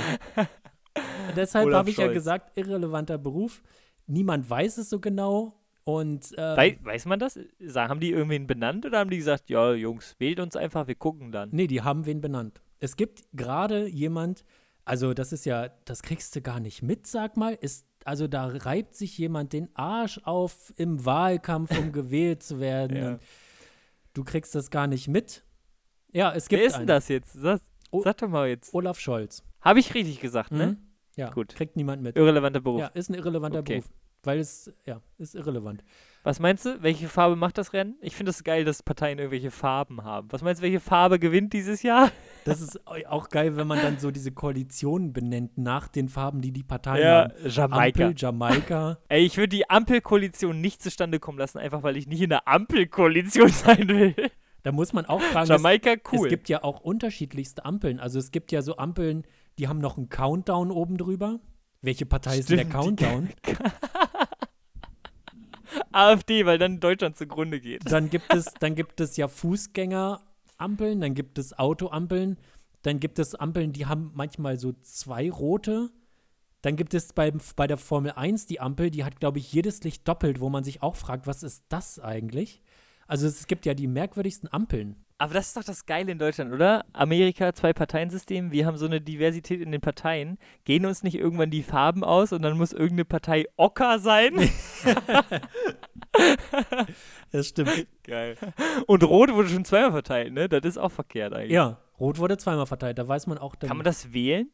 Deshalb 1.37 1.73
habe 1.73 1.91
ich 1.91 1.97
ja 1.97 2.09
gesagt, 2.09 2.57
irrelevanter 2.57 3.19
Beruf. 3.19 3.63
Niemand 4.07 4.49
weiß 4.49 4.79
es 4.79 4.91
so 4.91 5.01
genau. 5.01 5.59
Und 5.85 6.33
ähm, 6.38 6.57
Wei 6.57 6.79
weiß 6.83 7.05
man 7.07 7.18
das? 7.18 7.38
Haben 7.75 8.01
die 8.01 8.11
irgendwen 8.11 8.47
benannt 8.47 8.87
oder 8.87 8.99
haben 9.01 9.11
die 9.11 9.18
gesagt, 9.18 9.51
ja, 9.51 9.75
Jungs, 9.75 10.14
wählt 10.18 10.40
uns 10.40 10.57
einfach, 10.57 10.87
wir 10.87 10.94
gucken 10.94 11.31
dann? 11.31 11.51
nee, 11.53 11.66
die 11.66 11.83
haben 11.83 12.07
wen 12.07 12.20
benannt. 12.20 12.62
Es 12.81 12.97
gibt 12.97 13.25
gerade 13.33 13.87
jemand, 13.87 14.44
also 14.85 15.12
das 15.14 15.33
ist 15.33 15.44
ja, 15.44 15.68
das 15.85 16.03
kriegst 16.03 16.35
du 16.37 16.40
gar 16.40 16.61
nicht 16.61 16.83
mit, 16.83 17.07
sag 17.07 17.37
mal. 17.37 17.55
Ist, 17.55 17.87
also 18.05 18.27
da 18.29 18.47
reibt 18.47 18.94
sich 18.94 19.16
jemand 19.18 19.53
den 19.53 19.68
Arsch 19.75 20.20
auf 20.25 20.73
im 20.77 21.05
Wahlkampf, 21.05 21.79
um 21.79 21.92
gewählt 21.92 22.42
zu 22.42 22.61
werden. 22.61 22.97
Ja. 22.97 23.18
Du 24.14 24.25
kriegst 24.25 24.55
das 24.55 24.70
gar 24.70 24.87
nicht 24.87 25.09
mit. 25.09 25.44
Ja, 26.12 26.33
es 26.33 26.49
gibt 26.49 26.61
Wer 26.61 26.68
ist 26.68 26.79
denn 26.79 26.87
das 26.87 27.09
jetzt? 27.09 27.33
Sag, 27.35 27.61
sag 27.90 28.16
doch 28.18 28.29
mal 28.29 28.49
jetzt. 28.49 28.73
Olaf 28.73 28.99
Scholz. 29.01 29.42
Habe 29.61 29.81
ich 29.81 29.92
richtig 29.94 30.20
gesagt, 30.20 30.53
ne? 30.53 30.66
Mhm. 30.66 30.77
Ja, 31.16 31.31
Gut. 31.31 31.55
kriegt 31.55 31.77
niemand 31.77 32.03
mit. 32.03 32.16
Irrelevanter 32.16 32.61
Beruf. 32.61 32.81
Ja, 32.81 32.87
ist 32.88 33.09
ein 33.09 33.14
irrelevanter 33.14 33.61
Okay. 33.61 33.81
Beruf. 33.81 33.92
Weil 34.25 34.39
es, 34.39 34.73
ja, 34.87 35.01
ist 35.19 35.35
irrelevant. 35.35 35.85
Was 36.23 36.41
meinst 36.41 36.65
du? 36.65 36.83
Welche 36.83 37.09
Farbe 37.09 37.37
macht 37.37 37.59
das 37.59 37.75
Rennen? 37.75 37.97
Ich 38.01 38.17
finde 38.17 38.31
es 38.31 38.43
geil, 38.45 38.65
dass 38.65 38.83
Parteien 38.83 39.19
irgendwelche 39.19 39.51
Farben 39.51 40.05
haben. 40.05 40.29
Was 40.33 40.41
meinst 40.41 40.61
du, 40.61 40.65
welche 40.65 40.81
Farbe 40.81 41.19
gewinnt 41.19 41.53
dieses 41.53 41.83
Jahr? 41.83 42.11
Das 42.47 42.61
ist 42.61 42.87
au- 42.87 42.97
auch 43.09 43.31
geil, 43.31 43.57
wenn 43.57 43.67
man 43.67 43.79
dann 43.81 43.99
so 43.99 44.11
diese 44.11 44.31
Koalitionen 44.31 45.15
benennt 45.15 45.57
nach 45.57 45.89
den 45.89 46.11
Farben, 46.11 46.43
die 46.43 46.53
die 46.53 46.63
Parteien 46.63 47.03
Ja, 47.03 47.23
haben. 47.23 47.49
Jamaika. 47.49 48.05
Ampel, 48.05 48.15
Jamaika. 48.19 48.99
Ey, 49.09 49.25
ich 49.25 49.37
würde 49.39 49.49
die 49.49 49.71
Ampelkoalition 49.71 50.61
nicht 50.61 50.83
zustande 50.83 51.21
kommen 51.21 51.39
lassen, 51.39 51.57
einfach 51.57 51.83
weil 51.83 51.97
ich 51.97 52.07
nicht 52.07 52.21
in 52.21 52.29
der 52.29 52.47
Ampelkoalition 52.47 53.49
sein 53.51 53.89
will. 53.89 54.15
Da 54.63 54.73
muss 54.73 54.93
man 54.93 55.07
auch 55.07 55.23
fragen, 55.23 55.45
es, 55.45 55.49
Jamaika, 55.51 55.95
cool. 56.13 56.27
es 56.27 56.29
gibt 56.29 56.49
ja 56.51 56.63
auch 56.65 56.81
unterschiedlichste 56.81 57.65
Ampeln. 57.65 57.99
Also 57.99 58.19
es 58.19 58.31
gibt 58.31 58.53
ja 58.53 58.61
so 58.61 58.77
Ampeln, 58.77 59.27
die 59.59 59.69
haben 59.69 59.79
noch 59.79 59.97
einen 59.97 60.11
Countdown 60.11 60.71
oben 60.71 60.99
drüber. 60.99 61.41
Welche 61.81 62.05
Partei 62.07 62.39
ist 62.39 62.51
denn 62.51 62.57
der 62.59 62.65
Stimmt, 62.65 62.75
Countdown? 63.01 63.29
AfD, 65.94 66.46
weil 66.46 66.59
dann 66.59 66.80
Deutschland 66.80 67.16
zugrunde 67.16 67.61
geht. 67.61 67.90
Dann 67.90 68.11
gibt 68.11 68.33
es, 68.33 68.46
dann 68.61 68.74
gibt 68.74 69.00
es 69.00 69.16
ja 69.16 69.28
Fußgängerampeln, 69.28 71.00
dann 71.00 71.14
gibt 71.14 71.38
es 71.38 71.59
Autoampeln, 71.59 72.38
dann 72.83 73.00
gibt 73.00 73.18
es 73.18 73.35
Ampeln, 73.35 73.72
die 73.72 73.87
haben 73.87 74.12
manchmal 74.14 74.59
so 74.59 74.72
zwei 74.83 75.30
rote. 75.30 75.90
Dann 76.62 76.76
gibt 76.76 76.94
es 76.94 77.12
bei, 77.12 77.33
bei 77.57 77.66
der 77.66 77.76
Formel 77.76 78.12
1 78.12 78.46
die 78.46 78.61
Ampel, 78.61 78.90
die 78.90 79.04
hat, 79.04 79.20
glaube 79.20 79.38
ich, 79.38 79.52
jedes 79.52 79.83
Licht 79.85 80.09
doppelt, 80.09 80.40
wo 80.40 80.48
man 80.48 80.64
sich 80.64 80.83
auch 80.83 80.96
fragt, 80.96 81.26
was 81.26 81.42
ist 81.42 81.64
das 81.68 81.98
eigentlich? 81.98 82.62
Also 83.07 83.26
es 83.26 83.46
gibt 83.46 83.66
ja 83.66 83.74
die 83.74 83.87
merkwürdigsten 83.87 84.50
Ampeln. 84.52 85.04
Aber 85.16 85.33
das 85.33 85.48
ist 85.48 85.57
doch 85.57 85.64
das 85.64 85.87
Geile 85.87 86.11
in 86.11 86.18
Deutschland, 86.18 86.53
oder? 86.53 86.85
Amerika, 86.92 87.53
Zwei-Parteien-System, 87.53 88.50
wir 88.50 88.66
haben 88.66 88.77
so 88.77 88.87
eine 88.87 89.00
Diversität 89.00 89.61
in 89.61 89.70
den 89.70 89.81
Parteien. 89.81 90.38
Gehen 90.64 90.85
uns 90.87 91.05
nicht 91.05 91.14
irgendwann 91.14 91.50
die 91.50 91.62
Farben 91.62 92.03
aus 92.03 92.33
und 92.33 92.42
dann 92.42 92.57
muss 92.57 92.72
irgendeine 92.72 93.05
Partei 93.05 93.46
Ocker 93.57 93.98
sein? 93.98 94.33
Das 97.33 97.48
stimmt. 97.48 97.88
Geil. 98.05 98.37
Und 98.87 99.03
Rot 99.03 99.33
wurde 99.33 99.48
schon 99.48 99.64
zweimal 99.64 99.90
verteilt, 99.90 100.33
ne? 100.33 100.48
Das 100.48 100.64
ist 100.64 100.79
auch 100.79 100.92
verkehrt 100.92 101.33
eigentlich. 101.33 101.50
ja, 101.50 101.81
rot 101.98 102.18
wurde 102.18 102.37
zweimal 102.38 102.66
verteilt, 102.66 102.98
da 102.98 103.09
weiß 103.09 103.27
man 103.27 103.38
auch 103.38 103.57
dann. 103.57 103.66
Kann 103.66 103.79
man 103.79 103.85
das 103.85 104.12
wählen? 104.12 104.48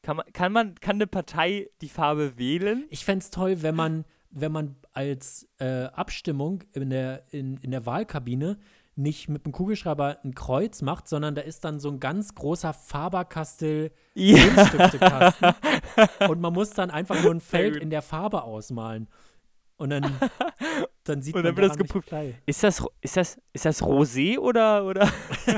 Kann 0.00 0.16
man, 0.16 0.26
kann 0.32 0.52
man, 0.52 0.74
kann 0.76 0.96
eine 0.96 1.06
Partei 1.06 1.68
die 1.82 1.90
Farbe 1.90 2.38
wählen? 2.38 2.86
Ich 2.88 3.04
fände 3.04 3.22
es 3.22 3.30
toll, 3.30 3.62
wenn 3.62 3.74
man, 3.74 4.06
wenn 4.30 4.52
man 4.52 4.76
als 4.92 5.46
äh, 5.58 5.84
Abstimmung 5.84 6.64
in 6.72 6.88
der, 6.88 7.24
in, 7.30 7.58
in 7.58 7.70
der 7.70 7.84
Wahlkabine 7.84 8.58
nicht 8.94 9.28
mit 9.28 9.46
dem 9.46 9.52
Kugelschreiber 9.52 10.18
ein 10.22 10.34
Kreuz 10.34 10.82
macht, 10.82 11.08
sondern 11.08 11.34
da 11.34 11.42
ist 11.42 11.64
dann 11.64 11.80
so 11.80 11.90
ein 11.90 12.00
ganz 12.00 12.34
großer 12.34 12.72
Faber-Castell 12.72 13.90
Buntstifte-Kasten 14.14 15.54
und 16.28 16.40
man 16.40 16.52
muss 16.52 16.70
dann 16.70 16.90
einfach 16.90 17.22
nur 17.22 17.30
ein 17.32 17.40
Feld 17.40 17.76
in 17.76 17.90
der 17.90 18.02
Farbe 18.02 18.42
ausmalen. 18.42 19.08
Und 19.78 19.90
dann, 19.90 20.04
dann 21.04 21.22
sieht 21.22 21.34
Und 21.34 21.42
dann 21.42 21.54
man 21.54 21.62
wird 21.62 21.70
das 21.70 21.78
geprüft. 21.78 22.12
Ist 22.46 22.62
das, 22.62 22.84
ist 23.00 23.16
das, 23.16 23.40
ist 23.52 23.64
das 23.64 23.82
Rosé 23.82 24.38
oder, 24.38 24.84
oder 24.84 25.10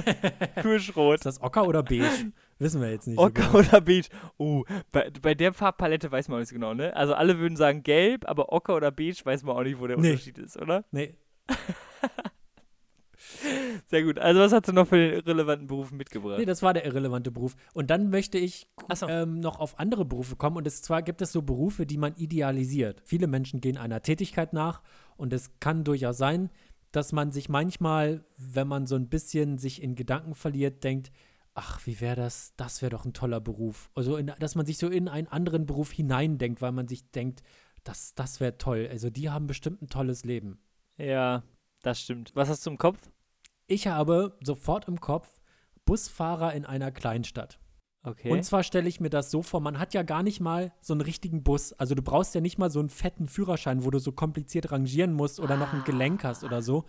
Kirschrot? 0.62 1.16
Ist 1.16 1.26
das 1.26 1.42
Ocker 1.42 1.66
oder 1.66 1.82
beige? 1.82 2.32
Wissen 2.58 2.80
wir 2.80 2.92
jetzt 2.92 3.08
nicht. 3.08 3.18
so 3.18 3.24
Ocker 3.24 3.42
genau. 3.42 3.58
oder 3.58 3.80
beige? 3.80 4.08
Oh, 4.38 4.64
bei, 4.92 5.10
bei 5.20 5.34
der 5.34 5.52
Farbpalette 5.52 6.10
weiß 6.10 6.28
man 6.28 6.36
auch 6.36 6.40
nicht 6.40 6.52
genau, 6.52 6.72
ne? 6.72 6.94
Also 6.94 7.14
alle 7.14 7.38
würden 7.38 7.56
sagen 7.56 7.82
gelb, 7.82 8.26
aber 8.28 8.52
Ocker 8.52 8.76
oder 8.76 8.92
beige 8.92 9.20
weiß 9.24 9.42
man 9.42 9.56
auch 9.56 9.62
nicht, 9.64 9.78
wo 9.80 9.88
der 9.88 9.98
Nee. 9.98 10.12
Unterschied 10.12 10.38
ist, 10.38 10.56
oder? 10.56 10.84
Nee, 10.92 11.14
Sehr 13.86 14.02
gut. 14.02 14.18
Also 14.18 14.40
was 14.40 14.52
hast 14.52 14.68
du 14.68 14.72
noch 14.72 14.88
für 14.88 14.96
den 14.96 15.20
relevanten 15.20 15.66
Beruf 15.66 15.90
mitgebracht? 15.90 16.38
Nee, 16.38 16.44
das 16.44 16.62
war 16.62 16.74
der 16.74 16.84
irrelevante 16.84 17.30
Beruf. 17.30 17.56
Und 17.72 17.90
dann 17.90 18.10
möchte 18.10 18.38
ich 18.38 18.68
so. 18.94 19.08
ähm, 19.08 19.40
noch 19.40 19.60
auf 19.60 19.78
andere 19.78 20.04
Berufe 20.04 20.36
kommen. 20.36 20.56
Und 20.56 20.66
es 20.66 20.82
zwar 20.82 21.02
gibt 21.02 21.22
es 21.22 21.32
so 21.32 21.42
Berufe, 21.42 21.86
die 21.86 21.98
man 21.98 22.14
idealisiert. 22.16 23.02
Viele 23.04 23.26
Menschen 23.26 23.60
gehen 23.60 23.76
einer 23.76 24.02
Tätigkeit 24.02 24.52
nach 24.52 24.82
und 25.16 25.32
es 25.32 25.58
kann 25.60 25.84
durchaus 25.84 26.18
sein, 26.18 26.50
dass 26.92 27.12
man 27.12 27.32
sich 27.32 27.48
manchmal, 27.48 28.24
wenn 28.36 28.68
man 28.68 28.86
so 28.86 28.94
ein 28.94 29.08
bisschen 29.08 29.58
sich 29.58 29.82
in 29.82 29.96
Gedanken 29.96 30.34
verliert, 30.34 30.84
denkt, 30.84 31.10
ach, 31.54 31.84
wie 31.86 32.00
wäre 32.00 32.16
das? 32.16 32.52
Das 32.56 32.82
wäre 32.82 32.90
doch 32.90 33.04
ein 33.04 33.12
toller 33.12 33.40
Beruf. 33.40 33.90
Also, 33.94 34.16
in, 34.16 34.32
dass 34.38 34.54
man 34.54 34.66
sich 34.66 34.78
so 34.78 34.88
in 34.88 35.08
einen 35.08 35.28
anderen 35.28 35.66
Beruf 35.66 35.92
hineindenkt, 35.92 36.62
weil 36.62 36.72
man 36.72 36.86
sich 36.88 37.10
denkt, 37.10 37.42
das, 37.82 38.14
das 38.14 38.40
wäre 38.40 38.58
toll. 38.58 38.88
Also, 38.90 39.10
die 39.10 39.30
haben 39.30 39.46
bestimmt 39.46 39.82
ein 39.82 39.88
tolles 39.88 40.24
Leben. 40.24 40.58
ja, 40.98 41.42
das 41.82 42.00
stimmt. 42.00 42.30
Was 42.34 42.48
hast 42.48 42.64
du 42.64 42.70
im 42.70 42.78
Kopf? 42.78 42.98
Ich 43.66 43.86
habe 43.86 44.36
sofort 44.42 44.88
im 44.88 45.00
Kopf 45.00 45.28
Busfahrer 45.84 46.52
in 46.54 46.64
einer 46.64 46.90
Kleinstadt. 46.90 47.58
Okay. 48.02 48.30
Und 48.30 48.44
zwar 48.44 48.62
stelle 48.62 48.88
ich 48.88 49.00
mir 49.00 49.08
das 49.08 49.30
so 49.30 49.42
vor, 49.42 49.60
man 49.60 49.78
hat 49.78 49.94
ja 49.94 50.02
gar 50.02 50.22
nicht 50.22 50.40
mal 50.40 50.72
so 50.80 50.92
einen 50.92 51.00
richtigen 51.00 51.42
Bus. 51.42 51.72
Also 51.72 51.94
du 51.94 52.02
brauchst 52.02 52.34
ja 52.34 52.42
nicht 52.42 52.58
mal 52.58 52.70
so 52.70 52.80
einen 52.80 52.90
fetten 52.90 53.28
Führerschein, 53.28 53.84
wo 53.84 53.90
du 53.90 53.98
so 53.98 54.12
kompliziert 54.12 54.72
rangieren 54.72 55.14
musst 55.14 55.40
oder 55.40 55.56
noch 55.56 55.72
ein 55.72 55.84
Gelenk 55.84 56.22
hast 56.22 56.44
oder 56.44 56.60
so, 56.60 56.84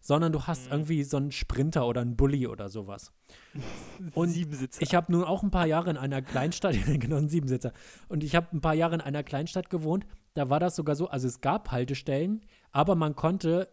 sondern 0.00 0.32
du 0.32 0.42
hast 0.46 0.66
Mhm. 0.66 0.72
irgendwie 0.72 1.02
so 1.02 1.16
einen 1.16 1.32
Sprinter 1.32 1.84
oder 1.86 2.00
einen 2.00 2.14
Bulli 2.16 2.46
oder 2.46 2.68
sowas. 2.68 3.12
Und 4.14 4.30
Sieben 4.30 4.54
Sitze. 4.54 4.80
Ich 4.82 4.94
habe 4.94 5.10
nun 5.10 5.24
auch 5.24 5.42
ein 5.42 5.50
paar 5.50 5.66
Jahre 5.66 5.90
in 5.90 5.96
einer 5.96 6.22
Kleinstadt, 6.22 6.76
genau, 7.00 7.16
ein 7.16 7.28
Siebensitzer. 7.28 7.72
Und 8.08 8.22
ich 8.22 8.36
habe 8.36 8.48
ein 8.52 8.60
paar 8.60 8.74
Jahre 8.74 8.94
in 8.94 9.00
einer 9.00 9.24
Kleinstadt 9.24 9.68
gewohnt. 9.68 10.06
Da 10.34 10.48
war 10.48 10.60
das 10.60 10.76
sogar 10.76 10.94
so, 10.94 11.08
also 11.08 11.26
es 11.26 11.40
gab 11.40 11.72
Haltestellen, 11.72 12.40
aber 12.70 12.94
man 12.94 13.16
konnte 13.16 13.68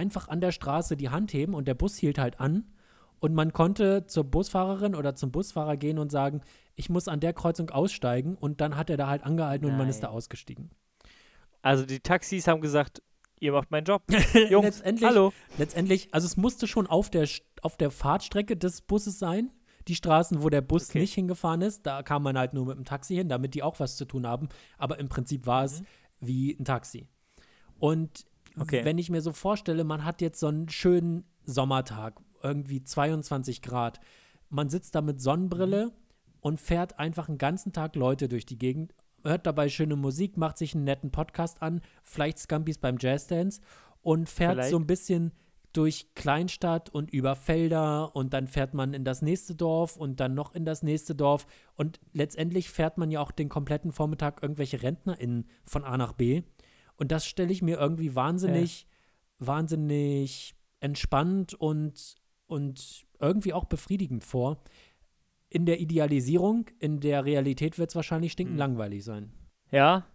einfach 0.00 0.28
an 0.28 0.40
der 0.40 0.50
Straße 0.50 0.96
die 0.96 1.10
Hand 1.10 1.32
heben 1.34 1.52
und 1.54 1.68
der 1.68 1.74
Bus 1.74 1.96
hielt 1.96 2.18
halt 2.18 2.40
an. 2.40 2.64
Und 3.20 3.34
man 3.34 3.52
konnte 3.52 4.06
zur 4.06 4.24
Busfahrerin 4.24 4.94
oder 4.94 5.14
zum 5.14 5.30
Busfahrer 5.30 5.76
gehen 5.76 5.98
und 5.98 6.10
sagen, 6.10 6.40
ich 6.74 6.88
muss 6.88 7.06
an 7.06 7.20
der 7.20 7.34
Kreuzung 7.34 7.68
aussteigen. 7.68 8.34
Und 8.34 8.62
dann 8.62 8.76
hat 8.76 8.88
er 8.88 8.96
da 8.96 9.08
halt 9.08 9.22
angehalten 9.24 9.66
und 9.68 9.76
man 9.76 9.90
ist 9.90 10.00
da 10.02 10.06
Nein. 10.08 10.16
ausgestiegen. 10.16 10.70
Also 11.60 11.84
die 11.84 12.00
Taxis 12.00 12.46
haben 12.48 12.62
gesagt, 12.62 13.02
ihr 13.38 13.52
macht 13.52 13.70
meinen 13.70 13.84
Job. 13.84 14.02
Jungs, 14.50 14.64
letztendlich, 14.64 15.06
hallo. 15.10 15.32
letztendlich, 15.58 16.08
also 16.14 16.24
es 16.26 16.38
musste 16.38 16.66
schon 16.66 16.86
auf 16.86 17.10
der, 17.10 17.28
auf 17.60 17.76
der 17.76 17.90
Fahrtstrecke 17.90 18.56
des 18.56 18.80
Busses 18.80 19.18
sein. 19.18 19.50
Die 19.88 19.94
Straßen, 19.94 20.42
wo 20.42 20.48
der 20.48 20.62
Bus 20.62 20.88
Okay. 20.88 21.00
nicht 21.00 21.12
hingefahren 21.12 21.60
ist, 21.60 21.84
da 21.86 22.02
kam 22.02 22.22
man 22.22 22.38
halt 22.38 22.54
nur 22.54 22.64
mit 22.64 22.76
dem 22.78 22.84
Taxi 22.86 23.16
hin, 23.16 23.28
damit 23.28 23.52
die 23.54 23.62
auch 23.62 23.80
was 23.80 23.96
zu 23.96 24.06
tun 24.06 24.26
haben. 24.26 24.48
Aber 24.78 24.98
im 24.98 25.10
Prinzip 25.10 25.44
war 25.46 25.64
es 25.64 25.80
Mhm. 25.80 25.86
wie 26.20 26.56
ein 26.58 26.64
Taxi. 26.64 27.06
Und 27.78 28.24
Okay. 28.58 28.84
wenn 28.84 28.98
ich 28.98 29.10
mir 29.10 29.20
so 29.22 29.32
vorstelle, 29.32 29.84
man 29.84 30.04
hat 30.04 30.20
jetzt 30.20 30.40
so 30.40 30.48
einen 30.48 30.68
schönen 30.68 31.24
Sommertag, 31.44 32.20
irgendwie 32.42 32.82
22 32.82 33.62
Grad. 33.62 34.00
Man 34.48 34.68
sitzt 34.68 34.94
da 34.94 35.00
mit 35.02 35.20
Sonnenbrille 35.20 35.86
Mhm. 35.86 35.92
und 36.40 36.60
fährt 36.60 36.98
einfach 36.98 37.28
einen 37.28 37.38
ganzen 37.38 37.72
Tag 37.72 37.96
Leute 37.96 38.28
durch 38.28 38.46
die 38.46 38.58
Gegend, 38.58 38.94
hört 39.22 39.46
dabei 39.46 39.68
schöne 39.68 39.96
Musik, 39.96 40.36
macht 40.36 40.58
sich 40.58 40.74
einen 40.74 40.84
netten 40.84 41.10
Podcast 41.10 41.62
an, 41.62 41.80
vielleicht 42.02 42.38
Scampis 42.38 42.78
beim 42.78 42.96
Jazzdance 42.98 43.60
und 44.02 44.28
fährt 44.28 44.54
Vielleicht. 44.54 44.70
so 44.70 44.78
ein 44.78 44.86
bisschen 44.86 45.32
durch 45.72 46.14
Kleinstadt 46.16 46.90
und 46.90 47.12
über 47.12 47.36
Felder 47.36 48.16
und 48.16 48.32
dann 48.32 48.48
fährt 48.48 48.74
man 48.74 48.92
in 48.92 49.04
das 49.04 49.22
nächste 49.22 49.54
Dorf 49.54 49.96
und 49.96 50.18
dann 50.18 50.34
noch 50.34 50.52
in 50.54 50.64
das 50.64 50.82
nächste 50.82 51.14
Dorf 51.14 51.46
und 51.76 52.00
letztendlich 52.12 52.70
fährt 52.70 52.98
man 52.98 53.10
ja 53.12 53.20
auch 53.20 53.30
den 53.30 53.48
kompletten 53.48 53.92
Vormittag 53.92 54.42
irgendwelche 54.42 54.82
RentnerInnen 54.82 55.46
von 55.64 55.84
A 55.84 55.96
nach 55.96 56.12
B 56.14 56.42
und 57.00 57.10
das 57.10 57.26
stelle 57.26 57.50
ich 57.52 57.62
mir 57.62 57.78
irgendwie 57.78 58.14
wahnsinnig, 58.14 58.86
wahnsinnig 59.38 60.54
entspannt 60.80 61.54
und, 61.54 62.14
und 62.46 63.06
irgendwie 63.18 63.52
auch 63.52 63.64
befriedigend 63.64 64.22
vor. 64.24 64.62
In 65.48 65.66
der 65.66 65.80
Idealisierung, 65.80 66.66
in 66.78 67.00
der 67.00 67.24
Realität 67.24 67.78
wird 67.78 67.90
es 67.90 67.96
wahrscheinlich 67.96 68.32
stinkend 68.32 68.54
Mhm. 68.54 68.60
langweilig 68.60 69.02
sein. 69.04 69.32
Ja. 69.72 70.06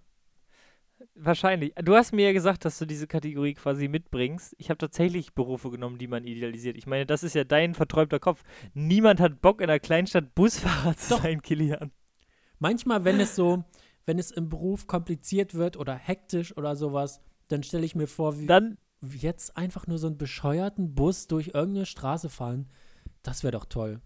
Wahrscheinlich. 1.15 1.73
Du 1.83 1.93
hast 1.95 2.13
mir 2.13 2.27
ja 2.27 2.33
gesagt, 2.33 2.63
dass 2.65 2.77
du 2.79 2.85
diese 2.85 3.05
Kategorie 3.07 3.53
quasi 3.53 3.87
mitbringst. 3.89 4.55
Ich 4.57 4.69
habe 4.69 4.77
tatsächlich 4.77 5.33
Berufe 5.33 5.69
genommen, 5.69 5.97
die 5.97 6.07
man 6.07 6.25
idealisiert. 6.25 6.77
Ich 6.77 6.87
meine, 6.87 7.05
das 7.05 7.23
ist 7.23 7.35
ja 7.35 7.43
dein 7.43 7.73
verträumter 7.73 8.19
Kopf. 8.19 8.43
Niemand 8.73 9.19
hat 9.19 9.41
Bock, 9.41 9.59
in 9.61 9.69
einer 9.69 9.79
Kleinstadt 9.79 10.33
Busfahrer 10.35 10.95
zu 10.95 11.15
Doch. 11.15 11.23
sein, 11.23 11.41
Kilian. 11.41 11.91
Manchmal, 12.59 13.03
wenn 13.03 13.19
es 13.19 13.35
so, 13.35 13.65
wenn 14.05 14.19
es 14.19 14.31
im 14.31 14.49
Beruf 14.49 14.87
kompliziert 14.87 15.53
wird 15.53 15.77
oder 15.77 15.95
hektisch 15.95 16.55
oder 16.57 16.75
sowas, 16.75 17.21
dann 17.47 17.63
stelle 17.63 17.85
ich 17.85 17.95
mir 17.95 18.07
vor, 18.07 18.39
wie, 18.39 18.45
Dann, 18.45 18.77
jetzt 19.01 19.55
einfach 19.57 19.87
nur 19.87 19.97
so 19.97 20.07
einen 20.07 20.17
bescheuerten 20.17 20.95
Bus 20.95 21.27
durch 21.27 21.49
irgendeine 21.53 21.85
Straße 21.85 22.29
fahren. 22.29 22.69
Das 23.23 23.43
wäre 23.43 23.51
doch 23.51 23.65
toll. 23.65 24.01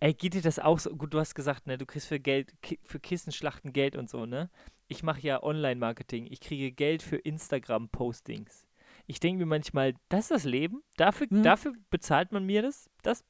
ey, 0.00 0.14
geht 0.14 0.34
dir 0.34 0.42
das 0.42 0.58
auch 0.58 0.78
so? 0.78 0.90
Gut, 0.94 1.12
du 1.14 1.18
hast 1.18 1.34
gesagt, 1.34 1.66
ne, 1.66 1.78
du 1.78 1.86
kriegst 1.86 2.06
für 2.08 2.20
Geld, 2.20 2.52
ki 2.62 2.78
für 2.84 3.00
Kissenschlachten 3.00 3.72
Geld 3.72 3.96
und 3.96 4.08
so, 4.08 4.26
ne? 4.26 4.50
Ich 4.88 5.02
mache 5.02 5.20
ja 5.20 5.42
Online-Marketing. 5.42 6.26
Ich 6.30 6.40
kriege 6.40 6.72
Geld 6.72 7.02
für 7.02 7.16
Instagram-Postings. 7.16 8.66
Ich 9.06 9.20
denke 9.20 9.40
mir 9.40 9.46
manchmal, 9.46 9.94
das 10.08 10.24
ist 10.26 10.30
das 10.30 10.44
Leben? 10.44 10.82
Dafür, 10.96 11.26
Hm. 11.30 11.42
dafür 11.42 11.72
bezahlt 11.90 12.32
man 12.32 12.44
mir 12.44 12.62
das? 12.62 12.88
Das, 13.02 13.24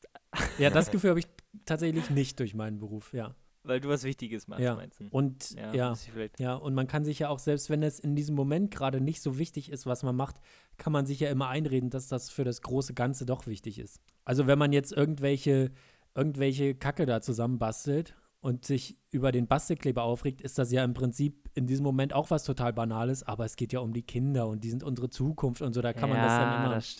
Ja, 0.59 0.71
das 0.71 0.91
Gefühl 0.91 1.11
habe 1.11 1.21
ich 1.21 1.27
tatsächlich 1.65 2.11
nicht 2.11 2.39
durch 2.41 2.55
meinen 2.55 2.79
Beruf, 2.79 3.13
ja. 3.13 3.35
Weil 3.63 3.81
du 3.81 3.89
was 3.89 4.05
Wichtiges 4.05 4.49
machst, 4.49 4.63
Ja. 4.63 4.75
meinst 4.75 5.01
du? 5.01 5.09
Und 5.11 5.51
Ja, 5.53 5.75
ja, 5.75 5.95
ja, 6.39 6.55
und 6.55 6.75
man 6.75 6.87
kann 6.87 7.05
sich 7.05 7.19
ja 7.21 7.29
auch, 7.29 7.39
selbst 7.39 7.71
wenn 7.71 7.83
es 7.83 7.99
in 7.99 8.15
diesem 8.17 8.35
Moment 8.35 8.71
gerade 8.71 9.01
nicht 9.01 9.21
so 9.23 9.39
wichtig 9.39 9.71
ist, 9.71 9.87
was 9.87 10.03
man 10.03 10.17
macht, 10.17 10.37
kann 10.77 10.93
man 10.93 11.07
sich 11.07 11.21
ja 11.21 11.31
immer 11.31 11.49
einreden, 11.49 11.91
dass 11.91 12.09
das 12.09 12.31
für 12.31 12.45
das 12.45 12.63
große 12.63 12.95
Ganze 12.95 13.27
doch 13.27 13.47
wichtig 13.47 13.79
ist. 13.79 14.01
Also 14.25 14.47
wenn 14.47 14.59
man 14.59 14.73
jetzt 14.73 14.93
irgendwelche, 14.93 15.71
irgendwelche 16.15 16.75
Kacke 16.75 17.07
da 17.07 17.21
zusammenbastelt 17.21 18.15
und 18.41 18.65
sich 18.65 18.97
über 19.11 19.33
den 19.33 19.47
Bastelkleber 19.47 20.03
aufregt, 20.03 20.41
ist 20.41 20.59
das 20.59 20.71
ja 20.71 20.85
im 20.85 20.95
Prinzip 20.95 21.51
in 21.55 21.67
diesem 21.67 21.85
Moment 21.85 22.13
auch 22.13 22.31
was 22.31 22.45
total 22.45 22.73
Banales, 22.73 23.23
aber 23.23 23.45
es 23.45 23.57
geht 23.57 23.73
ja 23.73 23.81
um 23.81 23.93
die 23.93 24.03
Kinder 24.03 24.47
und 24.47 24.63
die 24.65 24.71
sind 24.71 24.83
unsere 24.85 25.11
Zukunft 25.11 25.61
und 25.63 25.73
so, 25.73 25.83
da 25.83 25.93
kann 25.93 26.09
man 26.09 26.23
das 26.23 26.39
dann 26.39 26.65
immer 26.65 26.75
das 26.75 26.97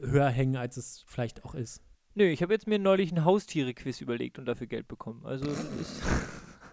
höher 0.00 0.28
hängen, 0.28 0.56
als 0.56 0.76
es 0.76 1.04
vielleicht 1.06 1.44
auch 1.44 1.54
ist. 1.54 1.82
Nö, 2.14 2.24
ich 2.24 2.42
habe 2.42 2.52
jetzt 2.52 2.66
mir 2.66 2.78
neulich 2.78 3.12
ein 3.12 3.24
Haustiere-Quiz 3.24 4.00
überlegt 4.00 4.38
und 4.38 4.46
dafür 4.46 4.66
Geld 4.66 4.88
bekommen. 4.88 5.24
Also 5.24 5.46
ist 5.46 6.02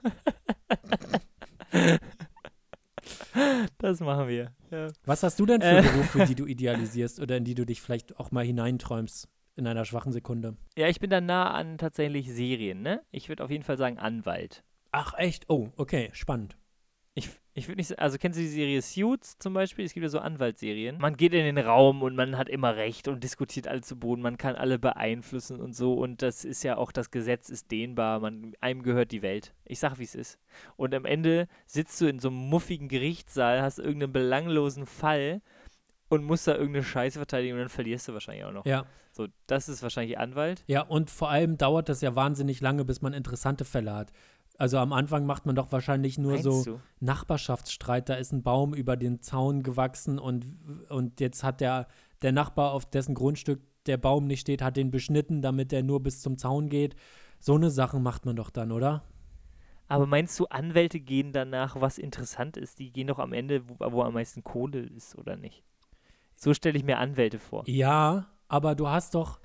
das 3.78 4.00
machen 4.00 4.28
wir. 4.28 4.52
Ja. 4.72 4.88
Was 5.06 5.24
hast 5.24 5.40
du 5.40 5.46
denn 5.46 5.62
für 5.62 5.68
Äh. 5.78 5.82
Berufe, 5.82 6.26
die 6.26 6.36
du 6.36 6.46
idealisierst 6.46 7.20
oder 7.20 7.38
in 7.38 7.44
die 7.44 7.56
du 7.56 7.66
dich 7.66 7.82
vielleicht 7.82 8.20
auch 8.20 8.32
mal 8.32 8.46
hineinträumst 8.46 9.28
in 9.56 9.68
einer 9.68 9.86
schwachen 9.86 10.12
Sekunde? 10.12 10.58
ja, 10.78 10.88
ich 10.88 11.00
bin 11.00 11.10
da 11.10 11.22
nah 11.22 11.52
an 11.52 11.78
tatsächlich 11.78 12.32
Serien, 12.32 12.82
ne? 12.82 13.02
Ich 13.12 13.30
würde 13.30 13.44
auf 13.44 13.52
jeden 13.52 13.64
Fall 13.64 13.78
sagen 13.78 13.98
Anwalt. 14.00 14.64
Ach, 14.92 15.14
echt? 15.18 15.50
Oh, 15.50 15.70
okay, 15.76 16.10
spannend. 16.14 16.58
Ich, 17.18 17.30
ich 17.54 17.70
würde 17.70 17.78
nicht 17.78 17.98
also 17.98 18.18
kennst 18.18 18.38
du 18.38 18.44
die 18.44 18.50
Serie 18.50 18.82
Suits 18.82 19.38
zum 19.40 19.54
Beispiel? 19.54 19.86
Es 19.86 19.94
gibt 19.94 20.04
ja 20.04 20.10
so 20.10 20.20
Anwaltsserien. 20.20 20.98
Man 21.00 21.16
geht 21.16 21.34
in 21.34 21.46
den 21.46 21.58
Raum 21.58 22.04
und 22.04 22.14
man 22.14 22.38
hat 22.38 22.50
immer 22.50 22.76
Recht 22.76 23.08
und 23.08 23.24
diskutiert 23.24 23.70
alle 23.70 23.80
zu 23.80 23.98
Boden. 23.98 24.22
Man 24.22 24.38
kann 24.38 24.56
alle 24.56 24.78
beeinflussen 24.78 25.62
und 25.62 25.74
so. 25.74 25.94
Und 25.94 26.22
das 26.22 26.44
ist 26.44 26.64
ja 26.64 26.76
auch, 26.76 26.92
das 26.92 27.12
Gesetz 27.12 27.48
ist 27.48 27.72
dehnbar. 27.72 28.20
Man, 28.20 28.54
einem 28.60 28.84
gehört 28.84 29.14
die 29.14 29.22
Welt. 29.22 29.54
Ich 29.64 29.80
sag, 29.80 29.98
wie 29.98 30.04
es 30.04 30.14
ist. 30.14 30.38
Und 30.76 30.94
am 30.94 31.06
Ende 31.06 31.48
sitzt 31.66 32.02
du 32.02 32.06
in 32.08 32.20
so 32.20 32.28
einem 32.28 32.38
muffigen 32.38 32.90
Gerichtssaal, 32.90 33.62
hast 33.62 33.80
irgendeinen 33.80 34.12
belanglosen 34.12 34.86
Fall 34.86 35.42
und 36.10 36.26
musst 36.26 36.48
da 36.48 36.56
irgendeine 36.56 36.84
Scheiße 36.84 37.18
verteidigen 37.18 37.54
und 37.54 37.60
dann 37.62 37.70
verlierst 37.70 38.10
du 38.10 38.14
wahrscheinlich 38.14 38.44
auch 38.44 38.52
noch. 38.52 38.66
Ja, 38.66 38.86
So, 39.12 39.28
das 39.48 39.70
ist 39.70 39.82
wahrscheinlich 39.82 40.20
Anwalt. 40.20 40.64
ja, 40.68 40.82
und 40.82 41.10
vor 41.10 41.30
allem 41.30 41.58
dauert 41.58 41.88
das 41.90 42.02
ja 42.02 42.14
wahnsinnig 42.16 42.62
lange, 42.62 42.86
bis 42.86 43.02
man 43.02 43.14
interessante 43.14 43.66
Fälle 43.66 43.94
hat. 43.94 44.12
Also 44.58 44.78
am 44.78 44.94
Anfang 44.94 45.26
macht 45.26 45.46
man 45.46 45.56
doch 45.56 45.72
wahrscheinlich 45.72 46.18
nur 46.18 46.34
Meinst 46.34 46.44
so 46.44 46.64
du? 46.64 46.80
Nachbarschaftsstreit. 47.00 48.10
Da 48.10 48.16
ist 48.16 48.32
ein 48.32 48.44
Baum 48.44 48.74
über 48.74 48.96
den 48.96 49.22
Zaun 49.22 49.64
gewachsen 49.64 50.18
und, 50.18 50.46
und 50.90 51.20
jetzt 51.20 51.44
hat 51.44 51.62
der, 51.62 51.88
der 52.22 52.32
Nachbar, 52.32 52.72
auf 52.72 52.86
dessen 52.86 53.16
Grundstück 53.16 53.62
der 53.86 53.98
Baum 53.98 54.28
nicht 54.28 54.42
steht, 54.42 54.62
hat 54.62 54.78
den 54.78 54.92
beschnitten, 54.92 55.42
damit 55.42 55.74
er 55.74 55.84
nur 55.84 56.02
bis 56.02 56.22
zum 56.22 56.38
Zaun 56.38 56.70
geht. 56.70 56.96
So 57.40 57.56
eine 57.56 57.70
Sachen 57.70 58.02
macht 58.02 58.26
man 58.26 58.36
doch 58.36 58.50
dann, 58.50 58.72
oder? 58.72 59.04
Aber 59.88 60.08
meinst 60.08 60.40
du, 60.40 60.46
Anwälte 60.48 61.00
gehen 61.00 61.32
danach, 61.32 61.80
was 61.80 61.98
interessant 61.98 62.58
ist? 62.58 62.80
Die 62.80 62.92
gehen 62.92 63.08
doch 63.08 63.20
am 63.20 63.34
Ende, 63.34 63.68
wo, 63.68 63.76
wo 63.92 64.02
am 64.02 64.14
meisten 64.16 64.44
Kohle 64.44 64.80
ist, 64.80 65.16
oder 65.16 65.36
nicht? 65.36 65.64
So 66.36 66.54
stelle 66.54 66.78
ich 66.78 66.84
mir 66.84 66.98
Anwälte 66.98 67.40
vor. 67.40 67.64
Ja, 67.68 68.28
aber 68.48 68.76
du 68.76 68.88
hast 68.88 69.16
doch, 69.16 69.40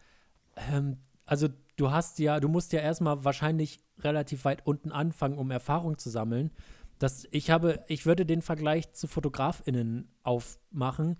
ähm, 0.56 0.98
also 1.26 1.48
du 1.80 1.90
hast 1.90 2.18
ja, 2.18 2.40
du 2.40 2.48
musst 2.48 2.72
ja 2.72 2.80
erstmal 2.80 3.24
wahrscheinlich 3.24 3.80
relativ 4.00 4.44
weit 4.44 4.66
unten 4.66 4.92
anfangen, 4.92 5.38
um 5.38 5.50
Erfahrung 5.50 5.98
zu 5.98 6.10
sammeln. 6.10 6.50
Das, 6.98 7.26
ich 7.30 7.50
habe, 7.50 7.82
ich 7.88 8.04
würde 8.04 8.26
den 8.26 8.42
Vergleich 8.42 8.92
zu 8.92 9.06
FotografInnen 9.08 10.08
aufmachen, 10.22 11.16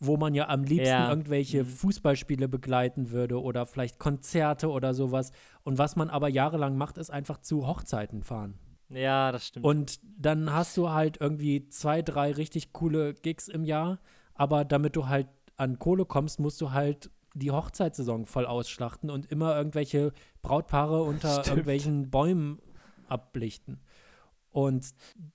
wo 0.00 0.16
man 0.16 0.34
ja 0.34 0.48
am 0.48 0.64
liebsten 0.64 0.86
Ja. 0.88 1.08
irgendwelche 1.08 1.62
Mhm. 1.62 1.68
Fußballspiele 1.68 2.48
begleiten 2.48 3.10
würde 3.10 3.40
oder 3.40 3.66
vielleicht 3.66 3.98
Konzerte 3.98 4.68
oder 4.70 4.94
sowas. 4.94 5.30
Und 5.62 5.78
was 5.78 5.94
man 5.94 6.10
aber 6.10 6.28
jahrelang 6.28 6.76
macht, 6.76 6.98
ist 6.98 7.10
einfach 7.10 7.38
zu 7.38 7.66
Hochzeiten 7.66 8.22
fahren. 8.22 8.58
Ja, 8.88 9.30
das 9.30 9.46
stimmt. 9.46 9.64
Und 9.66 10.00
dann 10.02 10.52
hast 10.52 10.76
du 10.76 10.90
halt 10.90 11.20
irgendwie 11.20 11.68
zwei, 11.68 12.02
drei 12.02 12.32
richtig 12.32 12.72
coole 12.72 13.14
Gigs 13.14 13.46
im 13.46 13.62
Jahr, 13.62 14.00
aber 14.34 14.64
damit 14.64 14.96
du 14.96 15.06
halt 15.06 15.28
an 15.56 15.78
Kohle 15.78 16.06
kommst, 16.06 16.40
musst 16.40 16.60
du 16.60 16.72
halt 16.72 17.10
die 17.40 17.50
Hochzeitssaison 17.50 18.26
voll 18.26 18.46
ausschlachten 18.46 19.10
und 19.10 19.26
immer 19.32 19.56
irgendwelche 19.56 20.12
Brautpaare 20.42 21.02
unter 21.12 21.30
Stimmt. 21.32 21.48
irgendwelchen 21.48 22.10
Bäumen 22.10 22.60
ablichten. 23.08 23.80
Und 24.50 24.86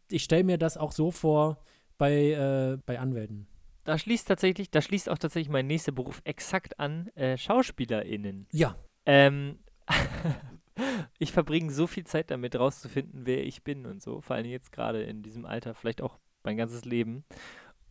ich 0.10 0.24
stelle 0.24 0.44
mir 0.46 0.58
das 0.58 0.78
auch 0.78 0.92
so 0.94 1.12
vor 1.12 1.58
bei, 1.98 2.32
äh, 2.32 2.78
bei 2.86 3.00
Anwälten. 3.00 3.48
da 3.84 3.98
schließt 3.98 4.28
tatsächlich, 4.28 4.72
da 4.72 4.82
schließt 4.82 5.10
auch 5.10 5.18
tatsächlich 5.18 5.50
mein 5.50 5.68
nächster 5.68 5.92
Beruf 5.92 6.22
exakt 6.26 6.80
an 6.80 7.08
äh, 7.16 7.38
SchauspielerInnen. 7.38 8.48
Ja, 8.52 8.76
Ähm, 9.06 9.60
ich 11.20 11.32
verbringe 11.32 11.72
so 11.72 11.88
viel 11.88 12.06
Zeit 12.06 12.32
damit, 12.32 12.56
rauszufinden, 12.58 13.26
wer 13.26 13.46
ich 13.46 13.64
bin 13.64 13.86
und 13.86 14.02
so. 14.02 14.22
Vor 14.22 14.36
allem 14.36 14.46
jetzt 14.48 14.72
gerade 14.72 15.04
in 15.04 15.22
diesem 15.24 15.46
Alter, 15.46 15.74
vielleicht 15.74 16.02
auch 16.02 16.18
mein 16.44 16.58
ganzes 16.58 16.86
Leben. 16.86 17.24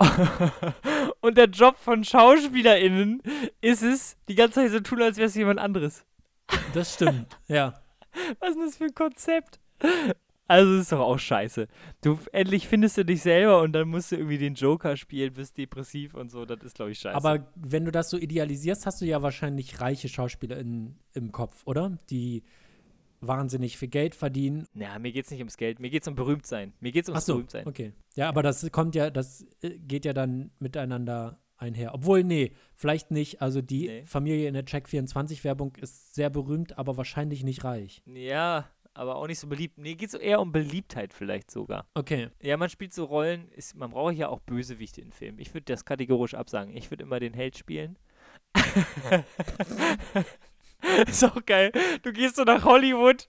und 1.20 1.38
der 1.38 1.46
Job 1.46 1.76
von 1.76 2.04
SchauspielerInnen 2.04 3.22
ist 3.60 3.82
es, 3.82 4.16
die 4.28 4.34
ganze 4.34 4.60
Zeit 4.60 4.70
so 4.70 4.80
tun, 4.80 5.02
als 5.02 5.16
wäre 5.16 5.28
es 5.28 5.34
jemand 5.34 5.60
anderes. 5.60 6.04
das 6.72 6.94
stimmt. 6.94 7.38
ja. 7.48 7.74
Was 8.40 8.50
ist 8.50 8.56
denn 8.56 8.66
das 8.66 8.76
für 8.76 8.84
ein 8.84 8.94
Konzept? 8.94 9.58
Also 10.46 10.74
ist 10.74 10.92
doch 10.92 11.00
auch 11.00 11.18
scheiße. 11.18 11.68
Du 12.02 12.18
endlich 12.32 12.68
findest 12.68 12.98
du 12.98 13.04
dich 13.04 13.22
selber 13.22 13.62
und 13.62 13.72
dann 13.72 13.88
musst 13.88 14.12
du 14.12 14.16
irgendwie 14.16 14.38
den 14.38 14.54
Joker 14.54 14.96
spielen, 14.96 15.32
bist 15.32 15.56
depressiv 15.56 16.14
und 16.14 16.30
so. 16.30 16.44
Das 16.44 16.62
ist, 16.62 16.76
glaube 16.76 16.90
ich, 16.90 16.98
scheiße. 16.98 17.16
Aber 17.16 17.46
wenn 17.54 17.84
du 17.84 17.90
das 17.90 18.10
so 18.10 18.18
idealisierst, 18.18 18.84
hast 18.84 19.00
du 19.00 19.06
ja 19.06 19.22
wahrscheinlich 19.22 19.80
reiche 19.80 20.08
Schauspieler 20.08 20.58
in, 20.58 20.96
im 21.14 21.32
Kopf, 21.32 21.62
oder? 21.64 21.98
Die 22.10 22.42
wahnsinnig 23.26 23.76
viel 23.78 23.88
Geld 23.88 24.14
verdienen 24.14 24.66
ja, 24.74 24.98
mir 24.98 25.12
geht's 25.12 25.30
nicht 25.30 25.40
ums 25.40 25.56
Geld, 25.56 25.80
mir 25.80 25.90
geht's 25.90 26.08
um 26.08 26.14
Berühmtsein. 26.14 26.72
Mir 26.80 26.92
geht's 26.92 27.08
ums 27.08 27.22
Ach 27.22 27.26
so, 27.26 27.32
Berühmtsein. 27.34 27.66
okay. 27.66 27.92
Ja, 28.16 28.28
aber 28.28 28.42
das 28.42 28.70
kommt 28.72 28.94
ja, 28.94 29.10
das 29.10 29.46
äh, 29.62 29.78
geht 29.78 30.04
ja 30.04 30.12
dann 30.12 30.50
miteinander 30.58 31.38
einher. 31.56 31.94
Obwohl, 31.94 32.24
nee, 32.24 32.52
vielleicht 32.74 33.10
nicht. 33.10 33.40
Also 33.40 33.62
die 33.62 33.86
Nee. 33.88 34.04
Familie 34.04 34.48
in 34.48 34.54
der 34.54 34.64
Check24-Werbung 34.66 35.76
ist 35.76 36.14
sehr 36.14 36.30
berühmt, 36.30 36.76
aber 36.78 36.96
wahrscheinlich 36.96 37.44
nicht 37.44 37.64
reich. 37.64 38.02
Ja, 38.06 38.68
aber 38.92 39.16
auch 39.16 39.26
nicht 39.26 39.38
so 39.38 39.46
beliebt. 39.46 39.78
Nee, 39.78 39.94
geht 39.94 40.10
so 40.10 40.18
eher 40.18 40.40
um 40.40 40.52
Beliebtheit 40.52 41.12
vielleicht 41.12 41.50
sogar. 41.50 41.86
Okay. 41.94 42.28
Ja, 42.42 42.56
man 42.56 42.68
spielt 42.70 42.92
so 42.94 43.04
Rollen, 43.04 43.48
ist, 43.50 43.74
man 43.76 43.90
braucht 43.90 44.14
ja 44.14 44.28
auch 44.28 44.40
Bösewichte 44.40 45.00
in 45.00 45.12
Filmen. 45.12 45.38
Ich 45.38 45.52
würde 45.54 45.64
das 45.64 45.84
kategorisch 45.84 46.34
absagen. 46.34 46.76
Ich 46.76 46.90
würde 46.90 47.04
immer 47.04 47.20
den 47.20 47.34
Held 47.34 47.56
spielen. 47.56 47.96
ist 51.06 51.24
auch 51.24 51.44
geil. 51.44 51.72
Du 52.02 52.12
gehst 52.12 52.36
so 52.36 52.44
nach 52.44 52.64
Hollywood 52.64 53.28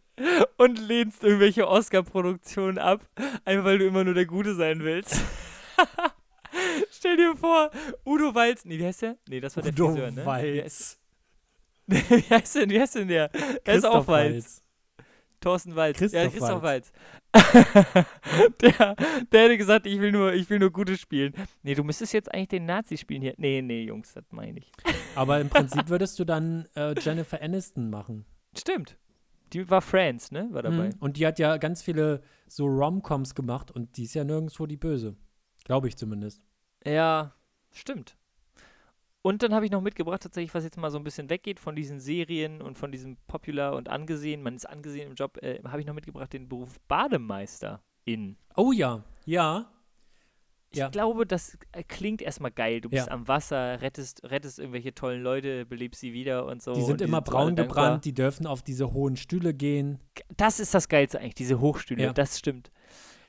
und 0.58 0.80
lehnst 0.80 1.24
irgendwelche 1.24 1.68
Oscar-Produktionen 1.68 2.78
ab, 2.78 3.01
einfach 3.43 3.66
weil 3.66 3.80
du 3.80 3.86
immer 3.86 4.03
nur 4.03 4.14
der 4.14 4.26
Gute 4.26 4.56
sein 4.56 4.84
willst. 4.84 5.22
Stell 6.91 7.18
dir 7.18 7.36
vor, 7.36 7.72
Udo 8.06 8.34
Walz, 8.34 8.66
nee, 8.66 8.80
wie 8.80 8.86
heißt 8.86 9.01
der? 9.01 9.18
Nee, 9.28 9.41
das 9.41 9.56
war 9.56 9.64
der 9.64 9.74
Udo 9.74 9.89
Friseur, 9.89 10.12
ne? 10.12 10.22
Wie 10.22 10.26
Walz. 10.26 10.64
heißt, 10.64 10.99
wie 12.10 12.34
heißt 12.34 12.56
denn, 12.56 12.70
wie 12.70 12.80
heißt 12.80 12.95
denn 12.95 13.08
der? 13.08 13.34
Ist 13.34 13.43
auch 13.43 13.64
Christoph 13.64 14.08
Walz. 14.08 14.64
Thorsten 15.39 15.75
Walz. 15.75 15.99
ja, 15.99 16.27
Christoph 16.27 16.31
Christoph 16.31 16.61
Walz. 16.61 16.91
der, 18.61 18.95
der 19.31 19.43
hätte 19.43 19.57
gesagt, 19.57 19.86
ich 19.86 19.99
will, 19.99 20.11
nur, 20.11 20.33
ich 20.33 20.49
will 20.49 20.59
nur 20.59 20.71
Gutes 20.71 20.99
spielen. 20.99 21.33
Nee, 21.63 21.75
du 21.75 21.83
müsstest 21.83 22.13
jetzt 22.13 22.33
eigentlich 22.33 22.49
den 22.49 22.65
Nazi 22.65 22.97
spielen 22.97 23.21
hier. 23.21 23.33
Nee, 23.38 23.61
nee, 23.61 23.83
Jungs, 23.83 24.13
das 24.13 24.23
meine 24.31 24.59
ich. 24.59 24.71
Aber 25.15 25.39
im 25.39 25.49
Prinzip 25.49 25.89
würdest 25.89 26.17
du 26.19 26.25
dann 26.25 26.67
äh, 26.75 26.95
Jennifer 26.99 27.41
Aniston 27.41 27.89
machen. 27.89 28.25
Stimmt. 28.57 28.97
Die 29.53 29.69
war 29.69 29.81
Friends, 29.81 30.31
ne? 30.31 30.47
War 30.51 30.63
dabei. 30.63 30.89
Mhm. 30.89 30.95
Und 30.99 31.17
die 31.17 31.27
hat 31.27 31.39
ja 31.39 31.57
ganz 31.57 31.81
viele 31.81 32.21
so 32.47 32.65
Rom-Coms 32.65 33.36
gemacht 33.36 33.71
und 33.71 33.97
die 33.97 34.03
ist 34.03 34.13
ja 34.13 34.23
nirgendwo 34.23 34.65
die 34.65 34.77
Böse. 34.77 35.15
Glaube 35.63 35.88
ich 35.88 35.97
zumindest. 35.97 36.41
Ja, 36.86 37.33
stimmt. 37.71 38.17
Und 39.26 39.41
dann 39.41 39.55
habe 39.55 39.65
ich 39.65 39.71
noch 39.71 39.82
mitgebracht, 39.82 40.21
tatsächlich, 40.21 40.53
was 40.53 40.63
jetzt 40.63 40.78
mal 40.78 40.91
so 40.91 40.99
ein 40.99 41.03
bisschen 41.03 41.32
weggeht 41.32 41.59
von 41.59 41.76
diesen 41.76 41.99
Serien 41.99 42.61
und 42.61 42.78
von 42.78 42.91
diesem 42.91 43.17
Popular 43.26 43.73
und 43.76 43.89
angesehen, 43.89 44.43
man 44.43 44.55
ist 44.55 44.69
angesehen 44.69 45.09
im 45.09 45.15
Job, 45.15 45.41
äh, 45.41 45.63
habe 45.63 45.80
ich 45.80 45.88
noch 45.88 45.95
mitgebracht 45.95 46.32
den 46.32 46.47
Beruf 46.47 46.80
Bademeister 46.88 47.82
in. 48.03 48.38
Oh 48.55 48.71
ja, 48.71 49.03
ja. 49.26 49.71
Ich 50.69 50.78
Ja. 50.78 50.89
glaube, 50.89 51.26
das 51.26 51.57
äh, 51.71 51.82
klingt 51.82 52.21
erstmal 52.21 52.51
geil. 52.51 52.82
Du 52.82 52.89
bist 52.89 53.07
Ja. 53.07 53.13
am 53.13 53.28
Wasser, 53.28 53.82
rettest, 53.82 54.23
rettest 54.26 54.59
irgendwelche 54.59 54.93
tollen 54.93 55.23
Leute, 55.23 55.65
belebst 55.65 56.01
sie 56.01 56.13
wieder 56.13 56.45
und 56.45 56.61
so. 56.61 56.73
Die 56.73 56.84
sind 56.84 57.01
immer 57.01 57.23
so 57.26 57.36
alle 57.36 57.45
braun 57.45 57.55
gebrannt, 57.55 58.05
die 58.05 58.13
dürfen 58.13 58.45
auf 58.45 58.61
diese 58.61 58.93
hohen 58.93 59.15
Stühle 59.17 59.55
gehen. 59.55 59.97
Das 60.38 60.59
ist 60.59 60.76
das 60.76 60.88
Geilste 60.88 61.17
eigentlich, 61.19 61.34
diese 61.34 61.59
Hochstühle, 61.59 62.03
Ja. 62.03 62.13
das 62.13 62.38
stimmt. 62.38 62.69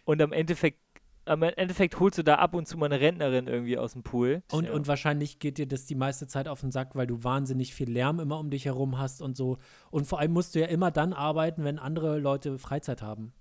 Und 0.05 0.20
am 0.20 0.32
Endeffekt, 0.34 0.78
am 1.27 1.43
Endeffekt 1.43 2.01
holst 2.01 2.18
du 2.18 2.22
da 2.22 2.37
ab 2.37 2.55
und 2.55 2.66
zu 2.66 2.79
mal 2.79 2.87
eine 2.87 3.01
Rentnerin 3.01 3.47
irgendwie 3.47 3.79
aus 3.79 3.93
dem 3.93 4.03
Pool. 4.03 4.43
Und, 4.51 4.66
ja. 4.66 4.72
und 4.72 4.87
wahrscheinlich 4.87 5.39
geht 5.39 5.59
dir 5.59 5.66
das 5.66 5.85
die 5.87 5.95
meiste 5.95 6.27
Zeit 6.27 6.49
auf 6.49 6.61
den 6.61 6.72
Sack, 6.72 6.95
weil 6.95 7.07
du 7.07 7.24
wahnsinnig 7.24 7.74
viel 7.74 7.91
Lärm 7.91 8.20
immer 8.20 8.39
um 8.39 8.51
dich 8.51 8.64
herum 8.64 8.99
hast 8.99 9.20
und 9.20 9.37
so. 9.37 9.59
Und 9.91 10.07
vor 10.07 10.20
allem 10.20 10.33
musst 10.33 10.55
du 10.55 10.61
ja 10.61 10.66
immer 10.66 10.91
dann 10.91 11.12
arbeiten, 11.12 11.64
wenn 11.64 11.79
andere 11.79 12.18
Leute 12.18 12.59
Freizeit 12.59 13.03
haben. 13.03 13.33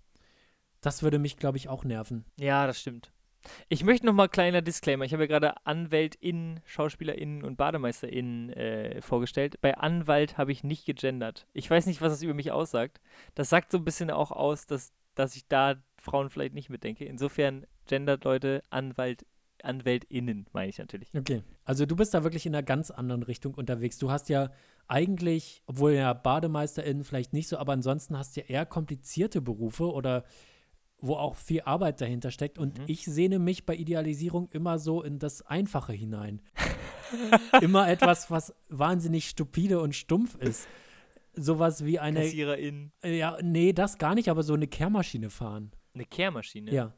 Das 0.82 1.04
würde 1.04 1.20
mich, 1.20 1.38
glaube 1.38 1.58
ich, 1.58 1.70
auch 1.70 1.84
nerven. 1.84 2.26
Ja, 2.40 2.68
das 2.68 2.80
stimmt. 2.80 3.12
Ich 3.70 3.84
möchte 3.84 4.06
noch 4.06 4.14
mal 4.14 4.28
kleiner 4.28 4.62
Disclaimer. 4.62 5.06
Ich 5.06 5.14
habe 5.14 5.24
ja 5.24 5.28
gerade 5.28 5.66
AnwältInnen, 5.66 6.62
SchauspielerInnen 6.66 7.44
und 7.44 7.58
BademeisterInnen 7.58 8.50
äh, 8.52 9.02
vorgestellt. 9.02 9.62
Bei 9.62 9.78
Anwalt 9.78 10.38
habe 10.38 10.52
ich 10.52 10.64
nicht 10.64 10.86
gegendert. 10.86 11.48
Ich 11.54 11.70
weiß 11.70 11.86
nicht, 11.86 12.02
was 12.02 12.14
das 12.14 12.24
über 12.24 12.34
mich 12.34 12.52
aussagt. 12.52 13.00
Das 13.36 13.50
sagt 13.50 13.72
so 13.72 13.78
ein 13.78 13.86
bisschen 13.86 14.12
auch 14.12 14.32
aus, 14.32 14.66
dass, 14.66 14.94
dass 15.14 15.36
ich 15.36 15.48
da 15.48 15.76
Frauen 15.98 16.30
vielleicht 16.30 16.54
nicht 16.54 16.70
mitdenke. 16.70 17.06
Insofern 17.06 17.66
gendert 17.88 18.24
Leute 18.24 18.62
Anwalt, 18.70 19.26
AnwältInnen, 19.64 20.48
meine 20.54 20.70
ich 20.70 20.78
natürlich. 20.78 21.10
Okay. 21.16 21.42
Also 21.64 21.86
du 21.86 21.96
bist 21.96 22.14
da 22.14 22.24
wirklich 22.24 22.46
in 22.46 22.54
einer 22.56 22.64
ganz 22.64 22.92
anderen 22.92 23.24
Richtung 23.24 23.54
unterwegs. 23.56 23.98
Du 23.98 24.12
hast 24.12 24.30
ja 24.30 24.52
eigentlich, 24.88 25.64
obwohl 25.66 25.94
ja 25.94 26.14
BademeisterInnen 26.14 27.04
vielleicht 27.04 27.34
nicht 27.34 27.48
so, 27.48 27.58
aber 27.58 27.74
ansonsten 27.74 28.18
hast 28.18 28.36
du 28.36 28.42
ja 28.42 28.48
eher 28.48 28.66
komplizierte 28.66 29.42
Berufe 29.42 29.92
oder 29.92 30.24
wo 31.00 31.16
auch 31.16 31.36
viel 31.36 31.62
Arbeit 31.62 32.00
dahinter 32.02 32.32
steckt. 32.32 32.58
Und 32.58 32.78
Mhm. 32.80 32.84
ich 32.88 33.06
sehne 33.06 33.40
mich 33.40 33.66
bei 33.66 33.76
Idealisierung 33.76 34.50
immer 34.52 34.80
so 34.80 35.02
in 35.04 35.20
das 35.20 35.42
Einfache 35.42 35.94
hinein. 35.94 36.42
immer 37.62 37.90
etwas, 37.90 38.32
was 38.32 38.54
wahnsinnig 38.70 39.30
stupide 39.30 39.80
und 39.82 39.96
stumpf 39.96 40.36
ist. 40.36 40.68
Sowas 41.34 41.84
wie 41.84 42.00
eine, 42.00 42.22
KassiererInnen. 42.22 42.92
ja, 43.04 43.38
nee, 43.42 43.74
das 43.74 43.98
gar 43.98 44.16
nicht, 44.16 44.30
aber 44.30 44.42
so 44.44 44.54
eine 44.54 44.68
Kehrmaschine 44.68 45.30
fahren. 45.30 45.72
Eine 45.94 46.06
Kehrmaschine. 46.06 46.72
Ja. 46.72 46.94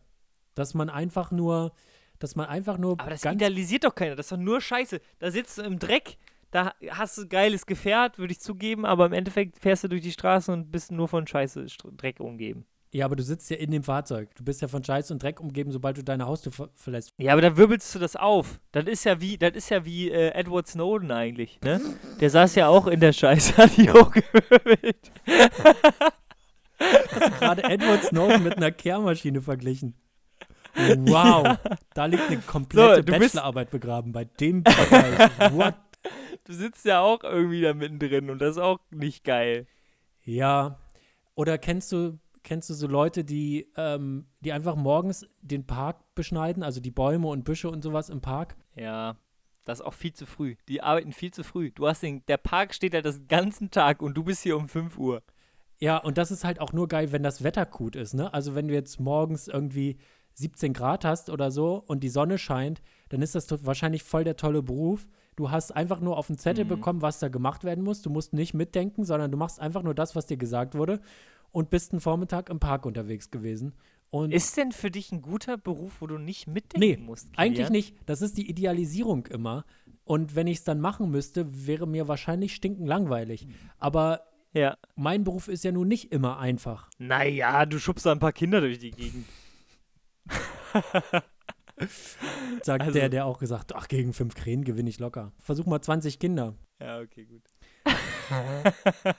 Dass 0.58 0.74
man 0.74 0.90
einfach 0.90 1.30
nur, 1.30 1.72
dass 2.18 2.36
man 2.36 2.48
einfach 2.48 2.80
nur 2.80 3.00
Aber 3.00 3.12
das 3.12 3.24
idealisiert 3.24 3.84
doch 3.84 3.94
keiner. 3.94 4.16
Das 4.16 4.26
ist 4.26 4.32
doch 4.32 4.38
nur 4.38 4.60
Scheiße. 4.60 5.00
Da 5.20 5.30
sitzt 5.30 5.60
du 5.60 5.62
im 5.62 5.78
Dreck. 5.78 6.18
Da 6.50 6.74
hast 6.90 7.18
du 7.18 7.24
ein 7.24 7.30
geiles 7.30 7.66
Gefährt, 7.66 8.18
würde 8.18 8.32
ich 8.32 8.40
zugeben, 8.40 8.86
aber 8.86 9.06
im 9.06 9.14
Endeffekt 9.14 9.60
fährst 9.60 9.84
du 9.84 9.90
durch 9.90 10.02
die 10.02 10.14
Straße 10.14 10.52
und 10.52 10.72
bist 10.72 10.92
nur 10.92 11.08
von 11.08 11.28
Scheiße, 11.28 11.68
Dreck 11.98 12.20
umgeben. 12.20 12.66
Ja, 12.92 13.06
aber 13.06 13.16
du 13.16 13.24
sitzt 13.24 13.50
ja 13.52 13.58
in 13.58 13.70
dem 13.70 13.84
Fahrzeug. 13.84 14.34
Du 14.36 14.44
bist 14.44 14.62
ja 14.62 14.68
von 14.68 14.84
Scheiß 14.84 15.12
und 15.12 15.22
Dreck 15.22 15.40
umgeben, 15.40 15.72
sobald 15.72 15.98
du 15.98 16.04
deine 16.04 16.26
Haustür 16.26 16.52
ver 16.52 16.70
verlässt. 16.74 17.12
Ja, 17.18 17.34
aber 17.34 17.42
da 17.42 17.56
wirbelst 17.56 17.94
du 17.94 18.00
das 18.00 18.16
auf. 18.16 18.60
Das 18.72 18.86
ist 18.86 19.04
ja 19.04 19.22
wie, 19.22 19.38
das 19.38 19.52
ist 19.52 19.70
ja 19.70 19.86
wie 19.86 20.10
äh, 20.10 20.30
Edward 20.30 20.68
Snowden 20.68 21.12
eigentlich, 21.12 21.60
ne? 21.62 21.82
Der 22.22 22.30
saß 22.32 22.56
ja 22.56 22.70
auch 22.70 22.88
in 22.88 23.00
der 23.00 23.14
Scheiße, 23.14 23.58
hat 23.58 23.78
die 23.78 23.92
hochgewirbelt. 23.92 25.12
Gerade 27.40 27.64
Edward 27.66 28.06
Snowden 28.06 28.44
mit 28.44 28.58
einer 28.58 28.72
Kehrmaschine 28.72 29.42
verglichen. 29.42 29.96
Wow, 31.08 31.58
da 31.94 32.06
liegt 32.06 32.30
eine 32.30 32.38
komplette 32.38 32.98
So, 32.98 33.20
Bachelorarbeit 33.20 33.72
begraben 33.72 34.12
bei 34.12 34.26
dem 34.26 34.64
Vergleich. 34.64 35.30
What? 35.54 35.76
Du 36.44 36.54
sitzt 36.54 36.86
ja 36.86 37.02
auch 37.02 37.24
irgendwie 37.24 37.62
da 37.62 37.74
mittendrin 37.74 38.30
und 38.30 38.40
das 38.40 38.52
ist 38.52 38.62
auch 38.62 38.80
nicht 38.92 39.24
geil. 39.24 39.68
Ja. 40.24 40.80
Oder 41.36 41.58
kennst 41.58 41.92
du, 41.92 42.20
kennst 42.44 42.70
du 42.70 42.74
so 42.74 42.88
Leute, 42.88 43.24
die, 43.24 43.68
ähm, 43.76 44.28
die 44.40 44.52
einfach 44.52 44.76
morgens 44.76 45.28
den 45.42 45.66
Park 45.66 45.98
beschneiden, 46.16 46.64
also 46.64 46.80
die 46.80 46.92
Bäume 46.92 47.28
und 47.28 47.44
Büsche 47.44 47.70
und 47.70 47.82
sowas 47.82 48.10
im 48.10 48.22
Park? 48.22 48.56
Ja, 48.76 49.18
das 49.66 49.80
ist 49.80 49.86
auch 49.86 49.94
viel 49.94 50.14
zu 50.14 50.26
früh. 50.26 50.56
Die 50.70 50.82
arbeiten 50.82 51.12
viel 51.12 51.32
zu 51.32 51.44
früh. 51.44 51.72
Du 51.72 51.88
hast 51.88 52.02
den, 52.02 52.26
der 52.28 52.38
Park 52.38 52.74
steht 52.74 52.94
da 52.94 53.02
den 53.02 53.28
ganzen 53.28 53.70
Tag 53.72 54.02
und 54.02 54.16
du 54.16 54.24
bist 54.24 54.44
hier 54.44 54.56
um 54.56 54.70
5 54.70 54.98
Uhr. 54.98 55.24
Ja, 55.80 55.98
und 55.98 56.18
das 56.18 56.32
ist 56.32 56.44
halt 56.44 56.60
auch 56.60 56.74
nur 56.74 56.88
geil, 56.88 57.12
wenn 57.12 57.22
das 57.22 57.44
Wetter 57.44 57.66
gut 57.66 57.96
ist, 57.96 58.14
ne? 58.14 58.34
Also 58.34 58.56
wenn 58.56 58.68
du 58.68 58.74
jetzt 58.74 59.00
morgens 59.00 59.48
irgendwie 59.48 59.98
17 60.38 60.74
Grad 60.74 61.04
hast 61.04 61.30
oder 61.30 61.50
so 61.52 61.84
und 61.88 62.04
die 62.04 62.10
Sonne 62.10 62.38
scheint, 62.38 62.82
dann 63.10 63.22
ist 63.22 63.34
das 63.36 63.48
wahrscheinlich 63.66 64.04
voll 64.04 64.24
der 64.24 64.38
tolle 64.38 64.62
Beruf. 64.62 65.08
Du 65.36 65.50
hast 65.52 65.72
einfach 65.76 66.00
nur 66.00 66.18
auf 66.18 66.28
den 66.28 66.38
Zettel 66.38 66.66
Mhm. 66.66 66.70
bekommen, 66.70 67.02
was 67.02 67.20
da 67.20 67.28
gemacht 67.28 67.64
werden 67.64 67.84
muss. 67.84 68.02
Du 68.04 68.10
musst 68.10 68.34
nicht 68.34 68.54
mitdenken, 68.54 69.04
sondern 69.04 69.32
du 69.32 69.38
machst 69.38 69.60
einfach 69.60 69.82
nur 69.84 69.96
das, 69.96 70.16
was 70.16 70.28
dir 70.28 70.38
gesagt 70.38 70.76
wurde 70.76 71.00
und 71.52 71.70
bist 71.72 71.92
einen 71.92 72.02
Vormittag 72.02 72.50
im 72.50 72.60
Park 72.60 72.86
unterwegs 72.86 73.32
gewesen. 73.32 73.74
Und 74.10 74.32
Ist 74.32 74.56
denn 74.58 74.72
für 74.72 74.90
dich 74.92 75.12
ein 75.12 75.22
guter 75.22 75.58
Beruf, 75.58 76.02
wo 76.02 76.08
du 76.08 76.18
nicht 76.18 76.48
mitdenken 76.48 76.80
Nee, 76.88 76.98
musst? 76.98 77.28
eigentlich 77.36 77.68
Kilian? 77.68 77.72
nicht. 77.74 77.96
Das 78.06 78.22
ist 78.22 78.38
die 78.38 78.50
Idealisierung 78.50 79.26
immer. 79.26 79.66
Und 80.06 80.36
wenn 80.36 80.48
ich 80.48 80.60
es 80.60 80.64
dann 80.64 80.80
machen 80.80 81.10
müsste, 81.12 81.68
wäre 81.68 81.88
mir 81.88 82.08
wahrscheinlich 82.08 82.54
stinken 82.56 82.86
langweilig. 82.86 83.48
Aber 83.80 84.22
Ja. 84.54 84.78
mein 84.96 85.24
Beruf 85.24 85.48
ist 85.50 85.64
ja 85.66 85.72
nun 85.74 85.88
nicht 85.90 86.12
immer 86.14 86.38
einfach. 86.40 86.90
Naja, 87.00 87.66
du 87.66 87.80
schubst 87.80 88.06
da 88.06 88.12
ein 88.14 88.20
paar 88.20 88.32
Kinder 88.34 88.62
durch 88.62 88.80
die 88.80 88.92
Gegend. 88.92 89.26
Sagt 92.64 92.82
Also- 92.82 92.94
der, 92.94 93.10
der 93.10 93.26
auch 93.26 93.38
gesagt, 93.40 93.76
ach, 93.76 93.88
gegen 93.88 94.14
fünf 94.14 94.34
Krähen 94.36 94.64
gewinne 94.64 94.90
ich 94.90 95.00
locker. 95.00 95.32
Versuch 95.40 95.66
mal 95.66 95.82
20 95.82 96.20
Kinder. 96.20 96.56
Ja, 96.80 97.00
okay, 97.00 97.26
gut. 97.26 97.44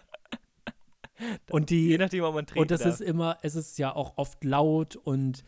Und 1.51 1.71
Je 1.71 1.89
die, 1.91 1.99
nachdem, 1.99 2.23
ob 2.25 2.35
man 2.35 2.47
treten 2.47 2.61
und 2.61 2.71
das 2.71 2.83
darf. 2.83 2.93
ist 2.95 3.01
immer, 3.01 3.39
es 3.43 3.57
ist 3.57 3.77
ja 3.79 3.93
auch 3.95 4.13
oft 4.19 4.45
laut 4.45 4.95
und 4.95 5.43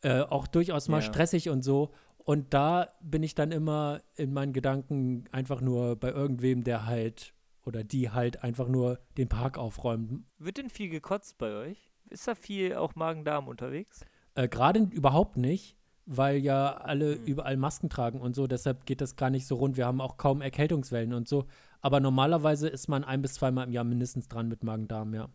äh, 0.00 0.20
auch 0.22 0.46
durchaus 0.46 0.88
mal 0.88 0.98
Ja. 0.98 1.02
stressig 1.02 1.50
und 1.50 1.62
so. 1.62 1.92
Und 2.16 2.54
da 2.54 2.88
bin 3.02 3.22
ich 3.22 3.34
dann 3.34 3.52
immer 3.52 4.00
in 4.16 4.32
meinen 4.32 4.54
Gedanken 4.54 5.24
einfach 5.30 5.60
nur 5.60 5.96
bei 5.96 6.08
irgendwem, 6.10 6.64
der 6.64 6.86
halt 6.86 7.34
oder 7.64 7.84
die 7.84 8.08
halt 8.10 8.42
einfach 8.42 8.68
nur 8.68 9.00
den 9.18 9.28
Park 9.28 9.58
aufräumt. 9.58 10.24
Wird 10.38 10.56
denn 10.56 10.70
viel 10.70 10.88
gekotzt 10.88 11.36
bei 11.36 11.52
euch? 11.52 11.90
Ist 12.08 12.26
da 12.26 12.34
viel 12.34 12.74
auch 12.76 12.94
Magen-Darm 12.94 13.48
unterwegs? 13.48 14.00
Äh, 14.34 14.48
Gerade 14.48 14.80
überhaupt 14.80 15.36
nicht, 15.36 15.76
weil 16.06 16.38
ja 16.38 16.72
alle 16.72 17.14
Hm. 17.16 17.24
überall 17.26 17.56
Masken 17.56 17.88
tragen 17.88 18.20
und 18.20 18.34
so. 18.34 18.46
Deshalb 18.46 18.86
geht 18.86 19.00
das 19.00 19.16
gar 19.16 19.30
nicht 19.30 19.46
so 19.46 19.56
rund. 19.56 19.76
Wir 19.76 19.86
haben 19.86 20.00
auch 20.00 20.16
kaum 20.16 20.40
Erkältungswellen 20.40 21.12
und 21.12 21.28
so. 21.28 21.46
Aber 21.80 22.00
normalerweise 22.00 22.68
ist 22.68 22.88
man 22.88 23.04
ein 23.04 23.22
bis 23.22 23.34
zweimal 23.34 23.66
im 23.66 23.72
Jahr 23.72 23.84
mindestens 23.84 24.28
dran 24.28 24.48
mit 24.48 24.62
Magen-Darm, 24.62 25.14
ja. 25.14 25.28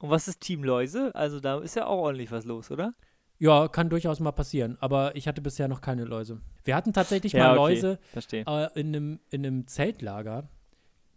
Und 0.00 0.10
was 0.10 0.28
ist 0.28 0.40
Team 0.40 0.62
Läuse? 0.62 1.14
Also 1.14 1.40
da 1.40 1.58
ist 1.58 1.74
ja 1.74 1.86
auch 1.86 1.98
ordentlich 1.98 2.30
was 2.30 2.44
los, 2.44 2.70
oder? 2.70 2.94
Ja, 3.38 3.68
kann 3.68 3.88
durchaus 3.88 4.20
mal 4.20 4.32
passieren. 4.32 4.76
Aber 4.80 5.14
ich 5.16 5.28
hatte 5.28 5.40
bisher 5.40 5.68
noch 5.68 5.80
keine 5.80 6.04
Läuse. 6.04 6.40
Wir 6.64 6.74
hatten 6.74 6.92
tatsächlich 6.92 7.32
Ja, 7.32 7.48
mal 7.48 7.58
okay. 7.58 7.74
Läuse 7.74 7.98
äh, 8.32 8.80
in, 8.80 8.88
einem, 8.88 9.20
in 9.30 9.46
einem 9.46 9.66
Zeltlager. 9.66 10.48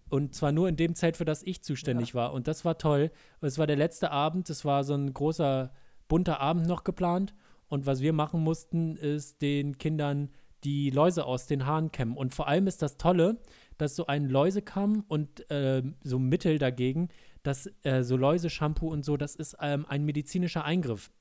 Und 0.10 0.36
zwar 0.36 0.52
nur 0.52 0.68
in 0.68 0.76
dem 0.76 0.94
Zelt, 0.96 1.16
für 1.18 1.26
das 1.26 1.42
ich 1.42 1.64
zuständig 1.64 2.14
war. 2.14 2.34
Und 2.34 2.48
das 2.48 2.66
war 2.66 2.78
toll. 2.78 3.12
Es 3.40 3.58
war 3.58 3.66
der 3.68 3.78
letzte 3.78 4.12
Abend. 4.12 4.50
Es 4.50 4.66
war 4.66 4.84
so 4.84 4.94
ein 4.94 5.14
großer, 5.14 5.72
bunter 6.12 6.42
Abend 6.42 6.68
noch 6.68 6.84
geplant. 6.84 7.34
Und 7.70 7.86
was 7.86 8.02
wir 8.02 8.12
machen 8.12 8.42
mussten, 8.44 8.98
ist 8.98 9.42
den 9.42 9.78
Kindern 9.78 10.30
die 10.66 10.90
Läuse 10.90 11.26
aus 11.26 11.48
den 11.48 11.66
Haaren 11.66 11.94
kämmen. 11.94 12.18
Und 12.18 12.36
vor 12.36 12.50
allem 12.50 12.68
ist 12.68 12.82
das 12.82 12.98
Tolle, 12.98 13.38
dass 13.78 13.96
so 13.96 14.08
ein 14.08 14.30
Läusekamm 14.30 15.06
und 15.08 15.50
äh, 15.50 15.82
so 16.04 16.20
Mittel 16.20 16.60
dagegen, 16.60 17.08
dass 17.44 17.70
äh, 17.84 18.04
so 18.04 18.18
Läuse-Shampoo 18.18 18.90
und 18.92 19.06
so, 19.06 19.16
das 19.16 19.36
ist 19.36 19.56
ähm, 19.62 19.86
ein 19.88 20.04
medizinischer 20.04 20.66
Eingriff. 20.66 21.12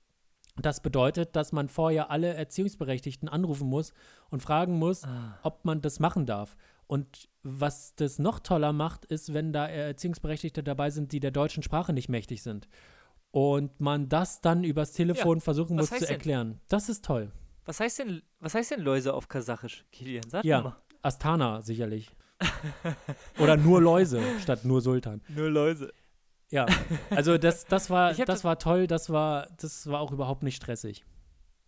Das 0.60 0.82
bedeutet, 0.82 1.36
dass 1.36 1.52
man 1.52 1.68
vorher 1.68 2.10
alle 2.10 2.34
Erziehungsberechtigten 2.34 3.28
anrufen 3.28 3.68
muss 3.68 3.92
und 4.28 4.42
fragen 4.42 4.76
muss, 4.76 5.04
Ah. 5.04 5.38
ob 5.44 5.64
man 5.64 5.80
das 5.82 6.00
machen 6.00 6.26
darf. 6.26 6.56
Und 6.88 7.28
was 7.44 7.94
das 7.94 8.18
noch 8.18 8.40
toller 8.40 8.72
macht, 8.72 9.04
ist, 9.04 9.32
wenn 9.32 9.52
da 9.52 9.68
Erziehungsberechtigte 9.68 10.64
dabei 10.64 10.90
sind, 10.90 11.12
die 11.12 11.20
der 11.20 11.30
deutschen 11.30 11.62
Sprache 11.62 11.92
nicht 11.92 12.08
mächtig 12.08 12.42
sind. 12.42 12.68
Und 13.32 13.80
man 13.80 14.08
das 14.08 14.40
dann 14.40 14.64
übers 14.64 14.92
Telefon 14.92 15.40
versuchen 15.40 15.78
was 15.78 15.90
muss 15.90 16.00
zu 16.00 16.06
denn? 16.06 16.14
erklären. 16.14 16.60
Das 16.68 16.88
ist 16.88 17.04
toll. 17.04 17.30
Was 17.64 17.78
heißt 17.78 18.00
denn, 18.00 18.22
was 18.40 18.54
heißt 18.54 18.72
denn 18.72 18.80
Läuse 18.80 19.14
auf 19.14 19.28
Kasachisch, 19.28 19.84
Kilian? 19.92 20.28
Sag 20.28 20.44
Ja. 20.44 20.62
mal. 20.62 20.76
Astana 21.02 21.62
sicherlich. 21.62 22.10
Oder 23.38 23.56
nur 23.56 23.80
Läuse 23.80 24.20
statt 24.40 24.64
nur 24.64 24.80
Sultan. 24.80 25.20
Nur 25.28 25.50
Läuse. 25.50 25.92
Ja, 26.50 26.66
also 27.10 27.38
das, 27.38 27.64
das, 27.66 27.90
war, 27.90 28.12
das- 28.12 28.42
war 28.42 28.58
toll, 28.58 28.86
das 28.88 29.10
war, 29.10 29.46
das 29.60 29.86
war 29.86 30.00
auch 30.00 30.10
überhaupt 30.10 30.42
nicht 30.42 30.56
stressig. 30.56 31.04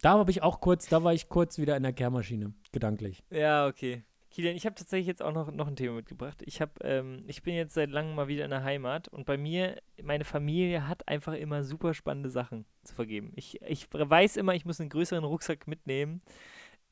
Da 0.01 0.19
habe 0.19 0.33
ich 0.33 0.43
auch 0.43 0.61
kurz, 0.61 0.89
da 0.89 1.05
war 1.05 1.15
ich 1.15 1.29
kurz 1.29 1.59
wieder 1.59 1.77
in 1.77 1.85
der 1.85 1.93
Kehrmaschine, 1.93 2.53
gedanklich. 2.73 3.23
Ja, 3.31 3.69
okay. 3.69 4.03
Kilian, 4.33 4.57
ich 4.57 4.65
habe 4.65 4.75
tatsächlich 4.75 5.07
jetzt 5.07 5.23
auch 5.23 5.33
noch, 5.33 5.53
noch 5.53 5.69
ein 5.69 5.77
Thema 5.77 5.95
mitgebracht. 5.97 6.43
Ich 6.47 6.63
habe, 6.63 6.73
ähm, 6.83 7.23
ich 7.27 7.43
bin 7.43 7.55
jetzt 7.55 7.75
seit 7.75 7.91
langem 7.91 8.15
mal 8.15 8.29
wieder 8.29 8.45
in 8.45 8.51
der 8.51 8.65
Heimat 8.65 9.09
und 9.09 9.27
bei 9.27 9.37
mir, 9.37 9.77
meine 10.03 10.25
Familie 10.25 10.89
hat 10.89 11.07
einfach 11.07 11.35
immer 11.35 11.65
super 11.65 11.93
spannende 11.93 12.31
Sachen 12.31 12.65
zu 12.83 12.95
vergeben. 12.95 13.33
Ich, 13.37 13.61
ich 13.61 13.89
weiß 13.93 14.39
immer, 14.39 14.55
ich 14.55 14.65
muss 14.65 14.81
einen 14.81 14.89
größeren 14.89 15.25
Rucksack 15.25 15.69
mitnehmen, 15.69 16.23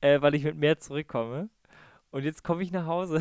äh, 0.03 0.21
weil 0.21 0.35
ich 0.35 0.45
mit 0.45 0.57
mehr 0.57 0.79
zurückkomme. 0.81 1.49
Und 2.11 2.25
jetzt 2.25 2.45
komme 2.45 2.63
ich 2.63 2.73
nach 2.73 2.85
Hause 2.85 3.21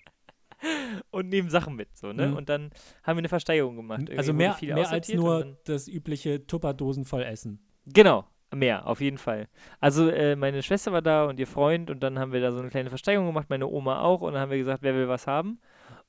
und 1.10 1.28
nehme 1.28 1.50
Sachen 1.50 1.76
mit, 1.76 1.96
so, 1.96 2.12
ne? 2.12 2.28
Mhm. 2.28 2.36
Und 2.36 2.48
dann 2.48 2.70
haben 3.04 3.16
wir 3.16 3.20
eine 3.20 3.28
Versteigerung 3.28 3.76
gemacht. 3.76 4.00
Irgendwie 4.00 4.18
Also 4.18 4.32
mehr, 4.32 4.54
viel 4.54 4.74
mehr 4.74 4.90
als 4.90 5.12
nur 5.12 5.56
das 5.64 5.86
übliche 5.86 6.48
Tupperdosen 6.48 7.04
voll 7.04 7.22
Essen. 7.22 7.60
Genau, 7.84 8.26
mehr, 8.54 8.86
auf 8.86 9.00
jeden 9.00 9.18
Fall. 9.18 9.48
Also 9.80 10.08
äh, 10.08 10.36
meine 10.36 10.62
Schwester 10.62 10.92
war 10.92 11.02
da 11.02 11.24
und 11.24 11.38
ihr 11.40 11.46
Freund 11.46 11.90
und 11.90 12.00
dann 12.02 12.18
haben 12.18 12.32
wir 12.32 12.40
da 12.40 12.52
so 12.52 12.58
eine 12.60 12.68
kleine 12.70 12.88
Versteigerung 12.88 13.26
gemacht, 13.28 13.50
meine 13.50 13.66
Oma 13.66 14.00
auch 14.00 14.20
und 14.22 14.32
dann 14.34 14.42
haben 14.42 14.50
wir 14.50 14.58
gesagt, 14.58 14.82
wer 14.82 14.94
will 14.94 15.08
was 15.08 15.26
haben. 15.26 15.60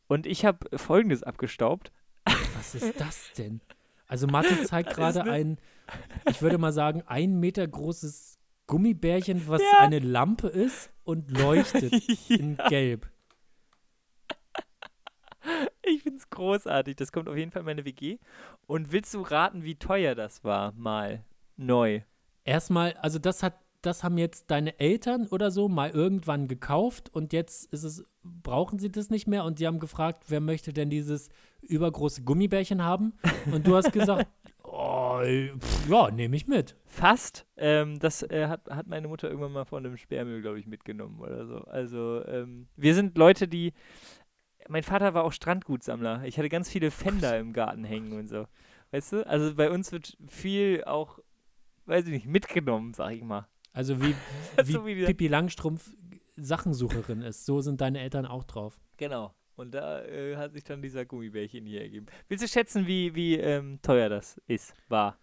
Und 0.07 0.25
ich 0.25 0.45
habe 0.45 0.65
folgendes 0.77 1.23
abgestaubt. 1.23 1.91
Was 2.57 2.75
ist 2.75 2.99
das 2.99 3.31
denn? 3.37 3.61
Also 4.07 4.25
Mathe 4.27 4.63
zeigt 4.63 4.93
gerade 4.95 5.23
ne- 5.23 5.31
ein, 5.31 5.57
ich 6.29 6.41
würde 6.41 6.57
mal 6.57 6.71
sagen, 6.71 7.03
ein 7.07 7.39
Meter 7.39 7.67
großes 7.67 8.37
Gummibärchen, 8.67 9.47
was 9.47 9.61
Ja. 9.61 9.79
eine 9.79 9.99
Lampe 9.99 10.47
ist 10.47 10.91
und 11.03 11.31
leuchtet 11.31 11.93
in 12.29 12.57
Gelb. 12.69 13.07
Ich 15.83 16.03
finde 16.03 16.17
es 16.19 16.29
großartig. 16.29 16.95
Das 16.97 17.11
kommt 17.13 17.29
auf 17.29 17.37
jeden 17.37 17.51
Fall 17.51 17.61
in 17.61 17.65
meine 17.65 17.85
WG. 17.85 18.17
Und 18.65 18.91
willst 18.91 19.13
du 19.13 19.21
raten, 19.21 19.63
wie 19.63 19.75
teuer 19.75 20.15
das 20.15 20.43
war? 20.43 20.73
Mal 20.73 21.23
neu. 21.55 22.01
Erstmal, 22.47 22.93
also 22.93 23.19
das 23.19 23.43
hat, 23.43 23.59
das 23.81 24.05
haben 24.05 24.17
jetzt 24.17 24.49
deine 24.49 24.79
Eltern 24.79 25.27
oder 25.27 25.51
so 25.51 25.67
mal 25.67 25.89
irgendwann 25.89 26.47
gekauft 26.47 27.13
und 27.13 27.33
jetzt 27.33 27.71
ist 27.73 27.83
es, 27.83 28.05
brauchen 28.23 28.79
sie 28.79 28.89
das 28.89 29.09
nicht 29.09 29.27
mehr 29.27 29.43
und 29.43 29.59
die 29.59 29.67
haben 29.67 29.79
gefragt, 29.79 30.23
wer 30.29 30.39
möchte 30.39 30.71
denn 30.71 30.89
dieses 30.89 31.27
übergroße 31.61 32.23
Gummibärchen 32.23 32.85
haben? 32.85 33.13
Und 33.51 33.67
du 33.67 33.75
hast 33.75 33.91
gesagt, 33.91 34.29
oh, 34.63 35.19
ja, 35.89 36.09
nehme 36.09 36.37
ich 36.37 36.47
mit. 36.47 36.77
Fast. 36.85 37.45
Ähm, 37.57 37.99
das 37.99 38.23
äh, 38.23 38.47
hat, 38.47 38.69
hat 38.69 38.87
meine 38.87 39.09
Mutter 39.09 39.27
irgendwann 39.27 39.51
mal 39.51 39.65
von 39.65 39.85
einem 39.85 39.97
Sperrmüll, 39.97 40.41
glaube 40.41 40.57
ich, 40.57 40.67
mitgenommen 40.67 41.19
oder 41.19 41.45
so. 41.47 41.57
Also, 41.65 42.25
ähm, 42.27 42.69
wir 42.77 42.95
sind 42.95 43.17
Leute, 43.17 43.49
die. 43.49 43.73
Mein 44.69 44.83
Vater 44.83 45.13
war 45.13 45.25
auch 45.25 45.33
Strandgutsammler. 45.33 46.23
Ich 46.23 46.37
hatte 46.37 46.49
ganz 46.49 46.69
viele 46.69 46.91
Fender 46.91 47.37
im 47.37 47.51
Garten 47.51 47.83
hängen 47.83 48.13
und 48.13 48.29
so. 48.29 48.47
Weißt 48.91 49.13
du? 49.13 49.27
Also 49.27 49.53
bei 49.55 49.69
uns 49.69 49.91
wird 49.91 50.17
viel 50.27 50.83
auch, 50.85 51.19
weiß 51.87 52.05
ich 52.05 52.11
nicht, 52.11 52.27
mitgenommen, 52.27 52.93
sag 52.93 53.13
ich 53.13 53.23
mal. 53.23 53.47
Also 53.73 54.01
wie, 54.01 54.15
wie, 54.63 54.71
So 54.71 54.85
wie 54.85 55.05
Pippi 55.05 55.27
Langstrumpf 55.27 55.93
Sachensucherin 56.35 57.21
ist, 57.21 57.45
so 57.45 57.61
sind 57.61 57.81
deine 57.81 57.99
Eltern 57.99 58.25
auch 58.25 58.43
drauf. 58.43 58.79
Genau. 58.97 59.33
Und 59.55 59.73
da 59.73 60.03
äh, 60.05 60.35
hat 60.35 60.53
sich 60.53 60.63
dann 60.63 60.83
dieser 60.83 61.05
Gummibärchen 61.05 61.65
hier 61.65 61.81
ergeben. 61.81 62.05
Willst 62.27 62.43
du 62.43 62.47
schätzen, 62.47 62.85
wie, 62.85 63.15
wie 63.15 63.35
ähm, 63.35 63.79
teuer 63.81 64.07
das 64.07 64.39
ist, 64.45 64.75
war? 64.87 65.17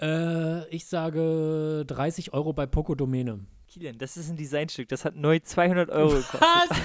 Äh, 0.00 0.68
ich 0.68 0.86
sage 0.86 1.84
30 1.86 2.32
Euro 2.32 2.52
bei 2.52 2.66
Poco 2.66 2.94
Domäne. 2.94 3.46
Kilian, 3.66 3.98
das 3.98 4.16
ist 4.16 4.30
ein 4.30 4.36
Designstück. 4.36 4.88
Das 4.88 5.04
hat 5.04 5.16
neu 5.16 5.40
200 5.40 5.90
Euro 5.90 6.10
gekostet. 6.10 6.40
Was? 6.40 6.80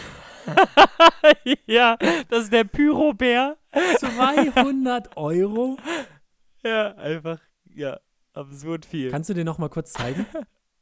ja, 1.68 1.96
das 2.30 2.46
ist 2.46 2.54
der 2.54 2.64
Pyrobär. 2.64 3.58
200 4.00 5.16
Euro? 5.18 5.78
Ja, 6.62 6.94
einfach, 6.96 7.40
ja, 7.74 8.02
absurd 8.40 8.86
viel. 8.86 9.12
Kannst 9.12 9.30
du 9.30 9.34
den 9.34 9.46
noch 9.46 9.58
mal 9.58 9.70
kurz 9.70 9.94
zeigen? 9.94 10.26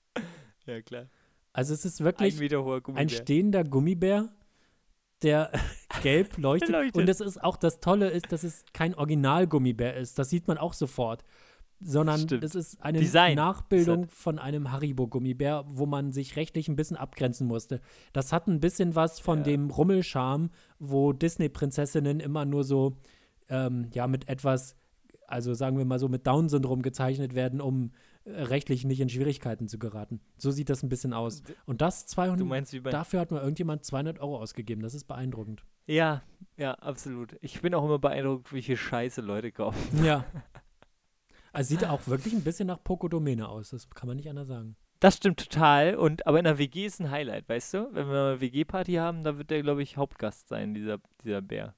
ja, 0.65 0.81
klar. 0.81 1.07
Also 1.53 1.73
es 1.73 1.85
ist 1.85 1.99
Ein 2.01 2.05
wirklich 2.05 2.39
ein 2.41 2.81
Gummibär. 2.83 3.09
stehender 3.09 3.63
Gummibär, 3.63 4.29
der 5.23 5.51
gelb 6.03 6.37
leuchtet. 6.37 6.69
Leuchtet. 6.69 6.95
Und 6.95 7.07
das 7.07 7.19
ist 7.19 7.43
auch 7.43 7.57
das 7.57 7.79
Tolle 7.79 8.09
ist, 8.09 8.31
dass 8.31 8.43
es 8.43 8.63
kein 8.73 8.93
Original-Gummibär 8.95 9.95
ist. 9.95 10.19
Das 10.19 10.29
sieht 10.29 10.47
man 10.47 10.57
auch 10.57 10.73
sofort. 10.73 11.23
Sondern 11.79 12.19
Stimmt. 12.21 12.43
das 12.43 12.55
ist 12.55 12.81
eine 12.81 12.97
Design 12.97 13.35
Nachbildung 13.35 14.07
von 14.09 14.39
einem 14.39 14.71
Haribo-Gummibär, 14.71 15.63
wo 15.67 15.85
man 15.85 16.11
sich 16.11 16.35
rechtlich 16.35 16.67
ein 16.69 16.75
bisschen 16.75 16.97
abgrenzen 16.97 17.45
musste. 17.45 17.81
Das 18.13 18.33
hat 18.33 18.47
ein 18.47 18.59
bisschen 18.59 18.95
was 18.95 19.19
von 19.19 19.39
Ja. 19.39 19.43
dem 19.43 19.69
Rummelscham, 19.69 20.49
wo 20.79 21.13
Disney-Prinzessinnen 21.13 22.19
immer 22.19 22.45
nur 22.45 22.63
so, 22.63 22.97
ähm, 23.49 23.89
ja, 23.93 24.07
mit 24.07 24.27
etwas, 24.27 24.75
also 25.27 25.53
sagen 25.53 25.77
wir 25.77 25.85
mal 25.85 25.99
so, 25.99 26.07
mit 26.07 26.25
Down-Syndrom 26.25 26.81
gezeichnet 26.81 27.35
werden, 27.35 27.61
um 27.61 27.91
äh, 28.23 28.31
rechtlich 28.31 28.85
nicht 28.85 28.99
in 28.99 29.09
Schwierigkeiten 29.09 29.67
zu 29.67 29.77
geraten. 29.77 30.21
So 30.37 30.51
sieht 30.51 30.69
das 30.69 30.83
ein 30.83 30.89
bisschen 30.89 31.13
aus. 31.13 31.43
Und 31.65 31.81
das 31.81 32.05
200, 32.07 32.39
Du 32.39 32.45
meinst. 32.45 32.75
Dafür 32.85 33.19
hat 33.19 33.31
mal 33.31 33.41
irgendjemand 33.41 33.85
200 33.85 34.19
Euro 34.19 34.39
ausgegeben. 34.39 34.81
Das 34.81 34.93
ist 34.93 35.03
beeindruckend. 35.03 35.63
Ja, 35.85 36.23
ja, 36.57 36.73
absolut. 36.75 37.37
Ich 37.41 37.61
bin 37.61 37.73
auch 37.73 37.83
immer 37.83 37.99
beeindruckt, 37.99 38.53
wie 38.53 38.61
viel 38.61 38.77
Scheiße 38.77 39.21
Leute 39.21 39.51
kaufen. 39.51 40.03
Ja. 40.03 40.25
Also 41.53 41.69
sieht 41.69 41.85
auch 41.85 42.05
wirklich 42.05 42.35
ein 42.35 42.43
bisschen 42.43 42.67
nach 42.67 42.83
Poco-Domäne 42.83 43.49
aus. 43.49 43.71
Das 43.71 43.89
kann 43.89 44.05
man 44.05 44.17
nicht 44.17 44.29
anders 44.29 44.47
sagen. 44.47 44.75
Das 44.99 45.15
stimmt 45.15 45.39
total. 45.39 45.95
Und 45.95 46.27
aber 46.27 46.37
in 46.37 46.43
der 46.43 46.59
WG 46.59 46.85
ist 46.85 46.99
ein 46.99 47.09
Highlight, 47.09 47.49
weißt 47.49 47.73
du? 47.73 47.89
Wenn 47.93 48.07
wir 48.09 48.27
eine 48.27 48.41
WG-Party 48.41 48.93
haben, 48.93 49.23
da 49.23 49.39
wird 49.39 49.49
der, 49.49 49.63
glaube 49.63 49.81
ich, 49.81 49.97
Hauptgast 49.97 50.49
sein, 50.49 50.75
dieser, 50.75 50.99
dieser 51.23 51.41
Bär. 51.41 51.73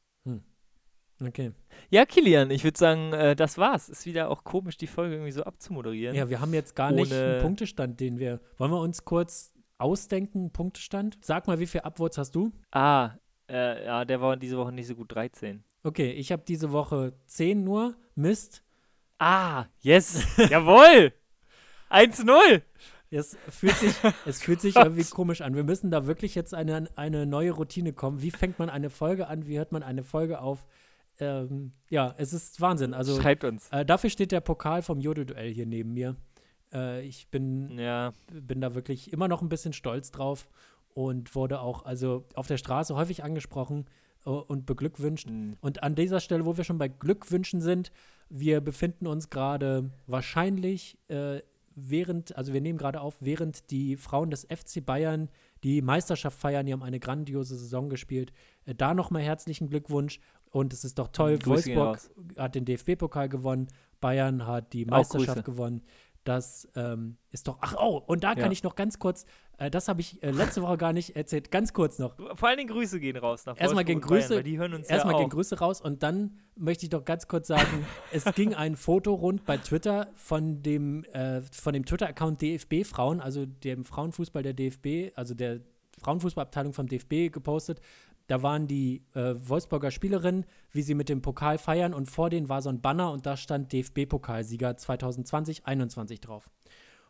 Okay. 1.22 1.52
Ja, 1.90 2.06
Kilian, 2.06 2.50
ich 2.52 2.64
würde 2.64 2.78
sagen, 2.78 3.14
äh, 3.14 3.36
das 3.36 3.58
war's. 3.58 3.90
Ist 3.90 4.06
wieder 4.06 4.30
auch 4.30 4.44
komisch, 4.44 4.78
die 4.78 4.88
Folge 4.88 5.16
irgendwie 5.16 5.32
so 5.32 5.44
abzumoderieren. 5.44 6.16
Ja, 6.16 6.30
wir 6.30 6.40
haben 6.40 6.54
jetzt 6.54 6.76
gar 6.76 6.92
nicht 6.92 7.12
einen 7.12 7.42
Punktestand, 7.42 8.00
den 8.00 8.20
wir. 8.20 8.40
Wollen 8.58 8.72
wir 8.72 8.80
uns 8.80 9.04
kurz 9.04 9.54
ausdenken, 9.78 10.40
einen 10.40 10.52
Punktestand? 10.52 11.18
Sag 11.22 11.48
mal, 11.48 11.60
wie 11.60 11.68
viel 11.68 11.82
Upvotes 11.82 12.18
hast 12.18 12.36
du? 12.36 12.52
Ah, 12.72 13.12
äh, 13.50 13.86
ja, 13.86 14.06
der 14.06 14.22
war 14.22 14.38
diese 14.38 14.58
Woche 14.58 14.72
nicht 14.72 14.88
so 14.88 14.96
gut 14.96 15.14
13. 15.14 15.64
Okay, 15.84 16.12
ich 16.12 16.32
habe 16.32 16.44
diese 16.48 16.72
Woche 16.72 17.14
10 17.26 17.64
nur. 17.64 17.96
Mist. 18.16 18.64
Ah, 19.18 19.66
yes. 19.82 20.24
Jawohl. 20.50 21.14
1-0. 21.90 22.62
Es 23.12 23.38
fühlt 23.50 23.76
sich, 23.76 23.96
es 24.26 24.42
fühlt 24.42 24.62
sich 24.62 24.76
irgendwie 24.76 25.04
komisch 25.04 25.42
an. 25.42 25.56
Wir 25.56 25.64
müssen 25.64 25.90
da 25.90 26.06
wirklich 26.06 26.36
jetzt 26.36 26.54
eine, 26.54 26.88
eine 26.96 27.26
neue 27.26 27.52
Routine 27.52 27.94
kommen. 27.94 28.22
Wie 28.22 28.32
fängt 28.32 28.60
man 28.60 28.70
eine 28.70 28.90
Folge 28.90 29.28
an? 29.28 29.48
Wie 29.48 29.58
hört 29.58 29.72
man 29.72 29.82
eine 29.82 30.04
Folge 30.04 30.42
auf? 30.42 30.68
Ähm, 31.20 31.74
ja, 31.90 32.14
es 32.18 32.34
ist 32.34 32.62
Wahnsinn. 32.62 32.94
Also 32.94 33.20
Schreibt 33.20 33.44
uns. 33.44 33.68
äh, 33.72 33.86
dafür 33.86 34.10
steht 34.10 34.32
der 34.32 34.42
Pokal 34.42 34.82
vom 34.82 35.00
Jodelduell 35.00 35.52
hier 35.54 35.66
neben 35.66 35.94
mir. 35.94 36.16
Äh, 36.74 37.06
ich 37.06 37.28
bin 37.30 37.78
Ja, 37.78 38.14
bin 38.32 38.62
da 38.62 38.74
wirklich 38.76 39.12
immer 39.12 39.28
noch 39.28 39.42
ein 39.42 39.50
bisschen 39.50 39.74
stolz 39.74 40.12
drauf 40.12 40.48
und 40.94 41.36
wurde 41.36 41.60
auch 41.62 41.86
also 41.86 42.26
auf 42.36 42.48
der 42.48 42.58
Straße 42.58 42.96
häufig 42.96 43.24
angesprochen 43.24 43.86
äh, 44.26 44.30
und 44.30 44.66
beglückwünscht. 44.66 45.28
hm, 45.28 45.58
Und 45.62 45.84
an 45.84 45.96
dieser 45.96 46.20
Stelle, 46.20 46.46
wo 46.46 46.58
wir 46.58 46.64
schon 46.64 46.78
bei 46.78 46.88
Glückwünschen 46.88 47.62
sind, 47.62 47.92
wir 48.30 48.62
befinden 48.62 49.08
uns 49.08 49.30
gerade 49.30 49.90
wahrscheinlich 50.08 50.98
äh, 51.08 51.42
während, 51.76 52.36
also 52.38 52.54
wir 52.54 52.62
nehmen 52.62 52.78
gerade 52.78 53.02
auf, 53.02 53.16
während 53.22 53.72
die 53.72 53.96
Frauen 53.98 54.30
des 54.32 54.46
FC 54.46 54.86
Bayern 54.86 55.30
die 55.64 55.82
Meisterschaft 55.82 56.38
feiern, 56.38 56.66
die 56.66 56.74
haben 56.74 56.84
eine 56.84 57.00
grandiose 57.00 57.58
Saison 57.58 57.90
gespielt. 57.90 58.32
Äh, 58.66 58.76
da 58.76 58.94
nochmal 58.94 59.22
herzlichen 59.24 59.70
Glückwunsch 59.70 60.20
und 60.52 60.74
es 60.74 60.84
ist 60.84 60.98
doch 61.00 61.10
toll, 61.10 61.38
Grüße 61.38 61.76
Wolfsburg 61.76 62.00
hat 62.38 62.56
den 62.56 62.66
DFB-Pokal 62.66 63.30
gewonnen, 63.30 63.68
Bayern 64.02 64.46
hat 64.48 64.74
die 64.74 64.86
Meisterschaft 64.86 65.44
gewonnen. 65.46 65.82
Das 66.26 66.68
ähm, 66.76 67.18
ist 67.32 67.48
doch. 67.48 67.58
Ach, 67.62 67.76
oh, 67.80 67.98
und 68.06 68.24
da 68.24 68.34
Ja. 68.34 68.36
kann 68.36 68.52
ich 68.52 68.62
noch 68.62 68.76
ganz 68.76 69.00
kurz, 69.00 69.26
äh, 69.58 69.72
das 69.72 69.88
habe 69.88 70.02
ich 70.02 70.22
äh, 70.22 70.32
letzte 70.32 70.62
Woche 70.62 70.78
gar 70.78 70.92
nicht 70.94 71.16
erzählt, 71.16 71.50
ganz 71.50 71.72
kurz 71.74 71.98
noch. 71.98 72.16
Vor 72.38 72.50
allen 72.50 72.58
Dingen 72.58 72.70
Grüße 72.70 73.00
gehen 73.00 73.16
raus 73.18 73.46
nach 73.46 73.60
Erstmal 73.60 73.86
gehen 73.86 74.02
Bayern, 74.02 74.22
Grüße- 74.22 74.36
weil 74.36 74.44
die 74.44 74.58
hören 74.60 74.74
uns 74.74 74.88
Erstmal 74.88 75.14
ja 75.16 75.22
gehen. 75.22 75.30
Grüße 75.30 75.58
raus 75.60 75.80
und 75.82 76.04
dann 76.04 76.38
möchte 76.56 76.86
ich 76.86 76.90
doch 76.90 77.06
ganz 77.06 77.28
kurz 77.30 77.48
sagen, 77.48 77.86
es 78.12 78.26
ging 78.36 78.54
ein 78.54 78.76
Foto 78.76 79.14
rund 79.14 79.46
bei 79.46 79.58
Twitter 79.58 80.08
von 80.16 80.62
dem, 80.62 81.06
äh, 81.06 81.42
von 81.42 81.74
dem 81.74 81.86
Twitter-Account 81.86 82.42
DFB 82.42 82.84
Frauen, 82.86 83.22
also 83.22 83.46
dem 83.46 83.86
Frauenfußball 83.86 84.44
der 84.44 84.54
DFB, 84.54 85.14
also 85.16 85.34
der 85.34 85.62
Frauenfußballabteilung 86.02 86.74
vom 86.74 86.88
DFB 86.88 87.32
gepostet. 87.32 87.82
Da 88.30 88.44
waren 88.44 88.68
die 88.68 89.04
äh, 89.16 89.34
Wolfsburger 89.38 89.90
Spielerinnen, 89.90 90.46
wie 90.72 90.84
sie 90.84 90.94
mit 90.94 91.10
dem 91.10 91.24
Pokal 91.24 91.58
feiern 91.58 91.96
und 91.96 92.06
vor 92.06 92.30
denen 92.30 92.48
war 92.48 92.62
so 92.62 92.70
ein 92.70 92.80
Banner 92.80 93.12
und 93.12 93.26
da 93.26 93.36
stand 93.36 93.74
DFB-Pokalsieger 93.74 94.78
2020-21 94.78 96.22
drauf. 96.22 96.48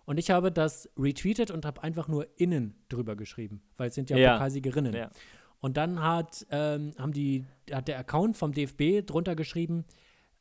Und 0.05 0.17
ich 0.17 0.31
habe 0.31 0.49
das 0.49 0.89
retweetet 0.97 1.51
und 1.51 1.65
habe 1.65 1.83
einfach 1.83 2.07
nur 2.07 2.25
innen 2.39 2.73
drüber 2.87 3.17
geschrieben, 3.17 3.61
weil 3.75 3.89
es 3.89 3.95
sind 3.95 4.09
ja, 4.09 4.15
Ja. 4.15 4.33
Pokalsiegerinnen. 4.33 4.93
Ja. 4.93 5.11
Und 5.59 5.75
dann 5.75 6.01
hat, 6.01 6.47
ähm, 6.51 6.93
haben 6.97 7.11
die, 7.11 7.45
hat 7.69 7.89
der 7.89 7.99
Account 7.99 8.37
vom 8.37 8.53
DFB 8.53 9.05
drunter 9.05 9.35
geschrieben, 9.35 9.83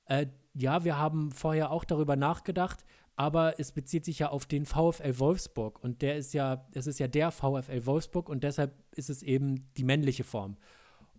äh, 0.04 0.26
ja, 0.54 0.84
wir 0.84 0.96
haben 0.96 1.32
vorher 1.32 1.72
auch 1.72 1.84
darüber 1.84 2.14
nachgedacht, 2.14 2.84
aber 3.18 3.58
es 3.58 3.72
bezieht 3.72 4.04
sich 4.04 4.20
ja 4.20 4.28
auf 4.28 4.46
den 4.46 4.64
VfL 4.64 5.18
Wolfsburg 5.18 5.82
und 5.82 6.02
der 6.02 6.16
ist 6.16 6.32
ja, 6.34 6.64
es 6.72 6.86
ist 6.86 7.00
ja 7.00 7.08
der 7.08 7.32
VfL 7.32 7.84
Wolfsburg 7.84 8.28
und 8.28 8.44
deshalb 8.44 8.72
ist 8.92 9.10
es 9.10 9.24
eben 9.24 9.68
die 9.76 9.82
männliche 9.82 10.22
Form. 10.22 10.56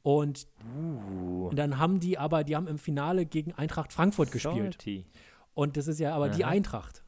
Und, 0.01 0.47
Uh, 0.77 1.47
und 1.49 1.59
dann 1.59 1.77
haben 1.77 1.99
die 1.99 2.17
aber, 2.17 2.45
die 2.45 2.55
haben 2.55 2.67
im 2.67 2.77
Finale 2.77 3.25
gegen 3.25 3.51
Eintracht 3.51 3.91
Frankfurt 3.91 4.31
gespielt. 4.31 4.75
salty. 4.75 5.05
Und 5.53 5.75
das 5.75 5.87
ist 5.87 5.99
ja 5.99 6.15
aber 6.15 6.29
die 6.29 6.45
Aha. 6.45 6.51
Eintracht. 6.51 7.03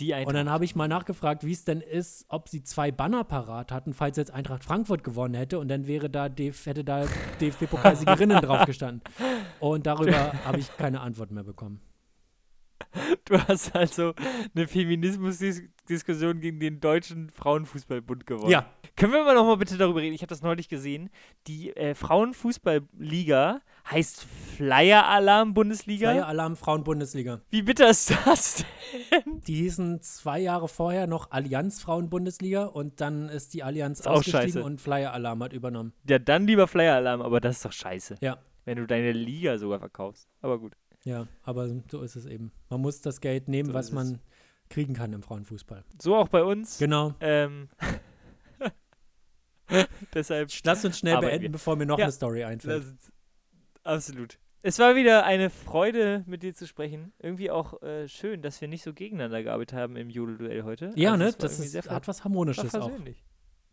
Die 0.00 0.12
Eintracht. 0.12 0.28
Und 0.28 0.34
dann 0.34 0.50
habe 0.50 0.64
ich 0.64 0.74
mal 0.74 0.88
nachgefragt, 0.88 1.44
wie 1.44 1.52
es 1.52 1.64
denn 1.64 1.80
ist, 1.80 2.24
ob 2.28 2.48
sie 2.48 2.64
zwei 2.64 2.90
Banner 2.90 3.22
parat 3.22 3.70
hatten, 3.70 3.94
falls 3.94 4.16
jetzt 4.16 4.32
Eintracht 4.32 4.64
Frankfurt 4.64 5.04
gewonnen 5.04 5.34
hätte 5.34 5.60
und 5.60 5.68
dann 5.68 5.86
wäre 5.86 6.10
da 6.10 6.28
DF, 6.28 6.66
hätte 6.66 6.82
da 6.82 7.06
DFB-Pokalsiegerinnen 7.40 8.40
drauf 8.40 8.66
gestanden. 8.66 9.02
Und 9.60 9.86
darüber 9.86 10.32
habe 10.44 10.58
ich 10.58 10.76
keine 10.76 11.00
Antwort 11.00 11.30
mehr 11.30 11.44
bekommen. 11.44 11.80
Du 13.24 13.38
hast 13.38 13.74
also 13.74 14.14
eine 14.54 14.66
Feminismusdiskussion 14.66 16.40
gegen 16.40 16.60
den 16.60 16.80
Deutschen 16.80 17.30
Frauenfußballbund 17.30 18.26
gewonnen. 18.26 18.50
Ja, 18.50 18.70
Können 18.96 19.12
wir 19.12 19.24
mal 19.24 19.34
noch 19.34 19.46
mal 19.46 19.56
bitte 19.56 19.76
darüber 19.76 20.00
reden? 20.00 20.14
Ich 20.14 20.22
habe 20.22 20.28
das 20.28 20.42
neulich 20.42 20.68
gesehen. 20.68 21.10
Die 21.46 21.74
äh, 21.76 21.94
Frauenfußballliga 21.94 23.60
heißt 23.90 24.26
Flyer 24.56 25.06
Alarm 25.06 25.54
Bundesliga. 25.54 26.10
Flyer 26.10 26.26
Alarm 26.26 26.56
Frauen-Bundesliga. 26.56 27.40
Wie 27.50 27.62
bitter 27.62 27.90
ist 27.90 28.12
das 28.24 28.64
denn? 29.10 29.40
Die 29.46 29.54
hießen 29.54 30.02
zwei 30.02 30.40
Jahre 30.40 30.68
vorher 30.68 31.06
noch 31.06 31.30
Allianz 31.30 31.80
Frauen-Bundesliga 31.80 32.64
und 32.64 33.00
dann 33.00 33.28
ist 33.28 33.54
die 33.54 33.62
Allianz 33.62 34.00
Ist 34.00 34.08
ausgestiegen 34.08 34.62
und 34.62 34.80
Flyer 34.80 35.12
Alarm 35.12 35.42
hat 35.42 35.52
übernommen. 35.52 35.92
Ja, 36.08 36.18
dann 36.18 36.46
lieber 36.46 36.66
Flyer 36.66 36.96
Alarm, 36.96 37.22
aber 37.22 37.40
das 37.40 37.56
ist 37.56 37.64
doch 37.64 37.72
scheiße. 37.72 38.16
Ja. 38.20 38.38
Wenn 38.64 38.76
du 38.76 38.86
deine 38.86 39.12
Liga 39.12 39.58
sogar 39.58 39.78
verkaufst. 39.78 40.28
Aber 40.42 40.58
gut. 40.58 40.74
Ja, 41.04 41.26
aber 41.42 41.68
so 41.90 42.02
ist 42.02 42.16
es 42.16 42.26
eben. 42.26 42.52
Man 42.68 42.80
muss 42.80 43.00
das 43.00 43.20
Geld 43.20 43.48
nehmen, 43.48 43.68
So 43.70 43.74
was 43.74 43.90
man 43.92 44.20
kriegen 44.68 44.94
kann 44.94 45.12
im 45.12 45.22
Frauenfußball. 45.22 45.84
So 46.00 46.14
auch 46.16 46.28
bei 46.28 46.42
uns. 46.44 46.78
Genau. 46.78 47.14
Ähm. 47.20 47.68
Deshalb. 50.14 50.50
Lass 50.64 50.84
uns 50.84 50.98
schnell 50.98 51.18
beenden, 51.18 51.42
wir. 51.42 51.52
bevor 51.52 51.76
mir 51.76 51.86
noch 51.86 51.98
Ja. 51.98 52.06
eine 52.06 52.12
Story 52.12 52.44
einfällt. 52.44 52.84
Absolut. 53.84 54.38
Es 54.62 54.78
war 54.78 54.94
wieder 54.94 55.24
eine 55.24 55.48
Freude, 55.48 56.22
mit 56.26 56.42
dir 56.42 56.54
zu 56.54 56.66
sprechen. 56.66 57.12
Irgendwie 57.18 57.50
auch 57.50 57.80
äh, 57.82 58.06
schön, 58.08 58.42
dass 58.42 58.60
wir 58.60 58.68
nicht 58.68 58.82
so 58.82 58.92
gegeneinander 58.92 59.42
gearbeitet 59.42 59.78
haben 59.78 59.96
im 59.96 60.10
Jodelduell 60.10 60.64
heute. 60.64 60.90
Ja, 60.96 61.12
Also 61.12 61.24
ne? 61.24 61.32
Das 61.38 61.58
ist, 61.58 61.70
sehr 61.72 61.82
hat 61.84 62.08
was 62.08 62.24
Harmonisches 62.24 62.74
auch. 62.74 62.90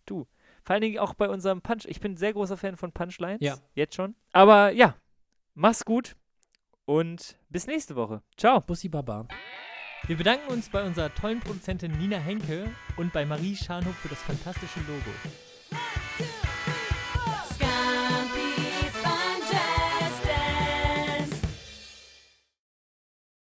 Du. 0.06 0.28
Vor 0.64 0.74
allen 0.74 0.82
Dingen 0.82 1.00
auch 1.00 1.14
bei 1.14 1.28
unserem 1.30 1.62
Punch. 1.62 1.86
Ich 1.88 2.00
bin 2.00 2.14
ein 2.14 2.18
sehr 2.18 2.32
großer 2.34 2.56
Fan 2.58 2.78
von 2.78 2.94
Punchlines. 2.94 3.40
Ja. 3.42 3.58
Jetzt 3.74 3.96
schon. 3.96 4.16
Aber 4.32 4.72
ja, 4.72 4.96
mach's 5.56 5.84
gut 5.84 6.16
und 6.88 7.38
bis 7.50 7.68
nächste 7.68 7.96
Woche. 7.96 8.24
Ciao. 8.38 8.62
Bussi 8.62 8.90
Baba. 8.90 9.28
Wir 10.08 10.18
bedanken 10.18 10.52
uns 10.52 10.70
bei 10.70 10.84
unserer 10.84 11.14
tollen 11.14 11.42
Produzentin 11.42 11.92
Nina 11.98 12.18
Henke 12.18 12.72
und 12.96 13.14
bei 13.14 13.26
Marie 13.26 13.56
Scharnhoff 13.56 13.96
für 13.98 14.10
das 14.10 14.22
fantastische 14.22 14.80
Logo. 14.80 15.12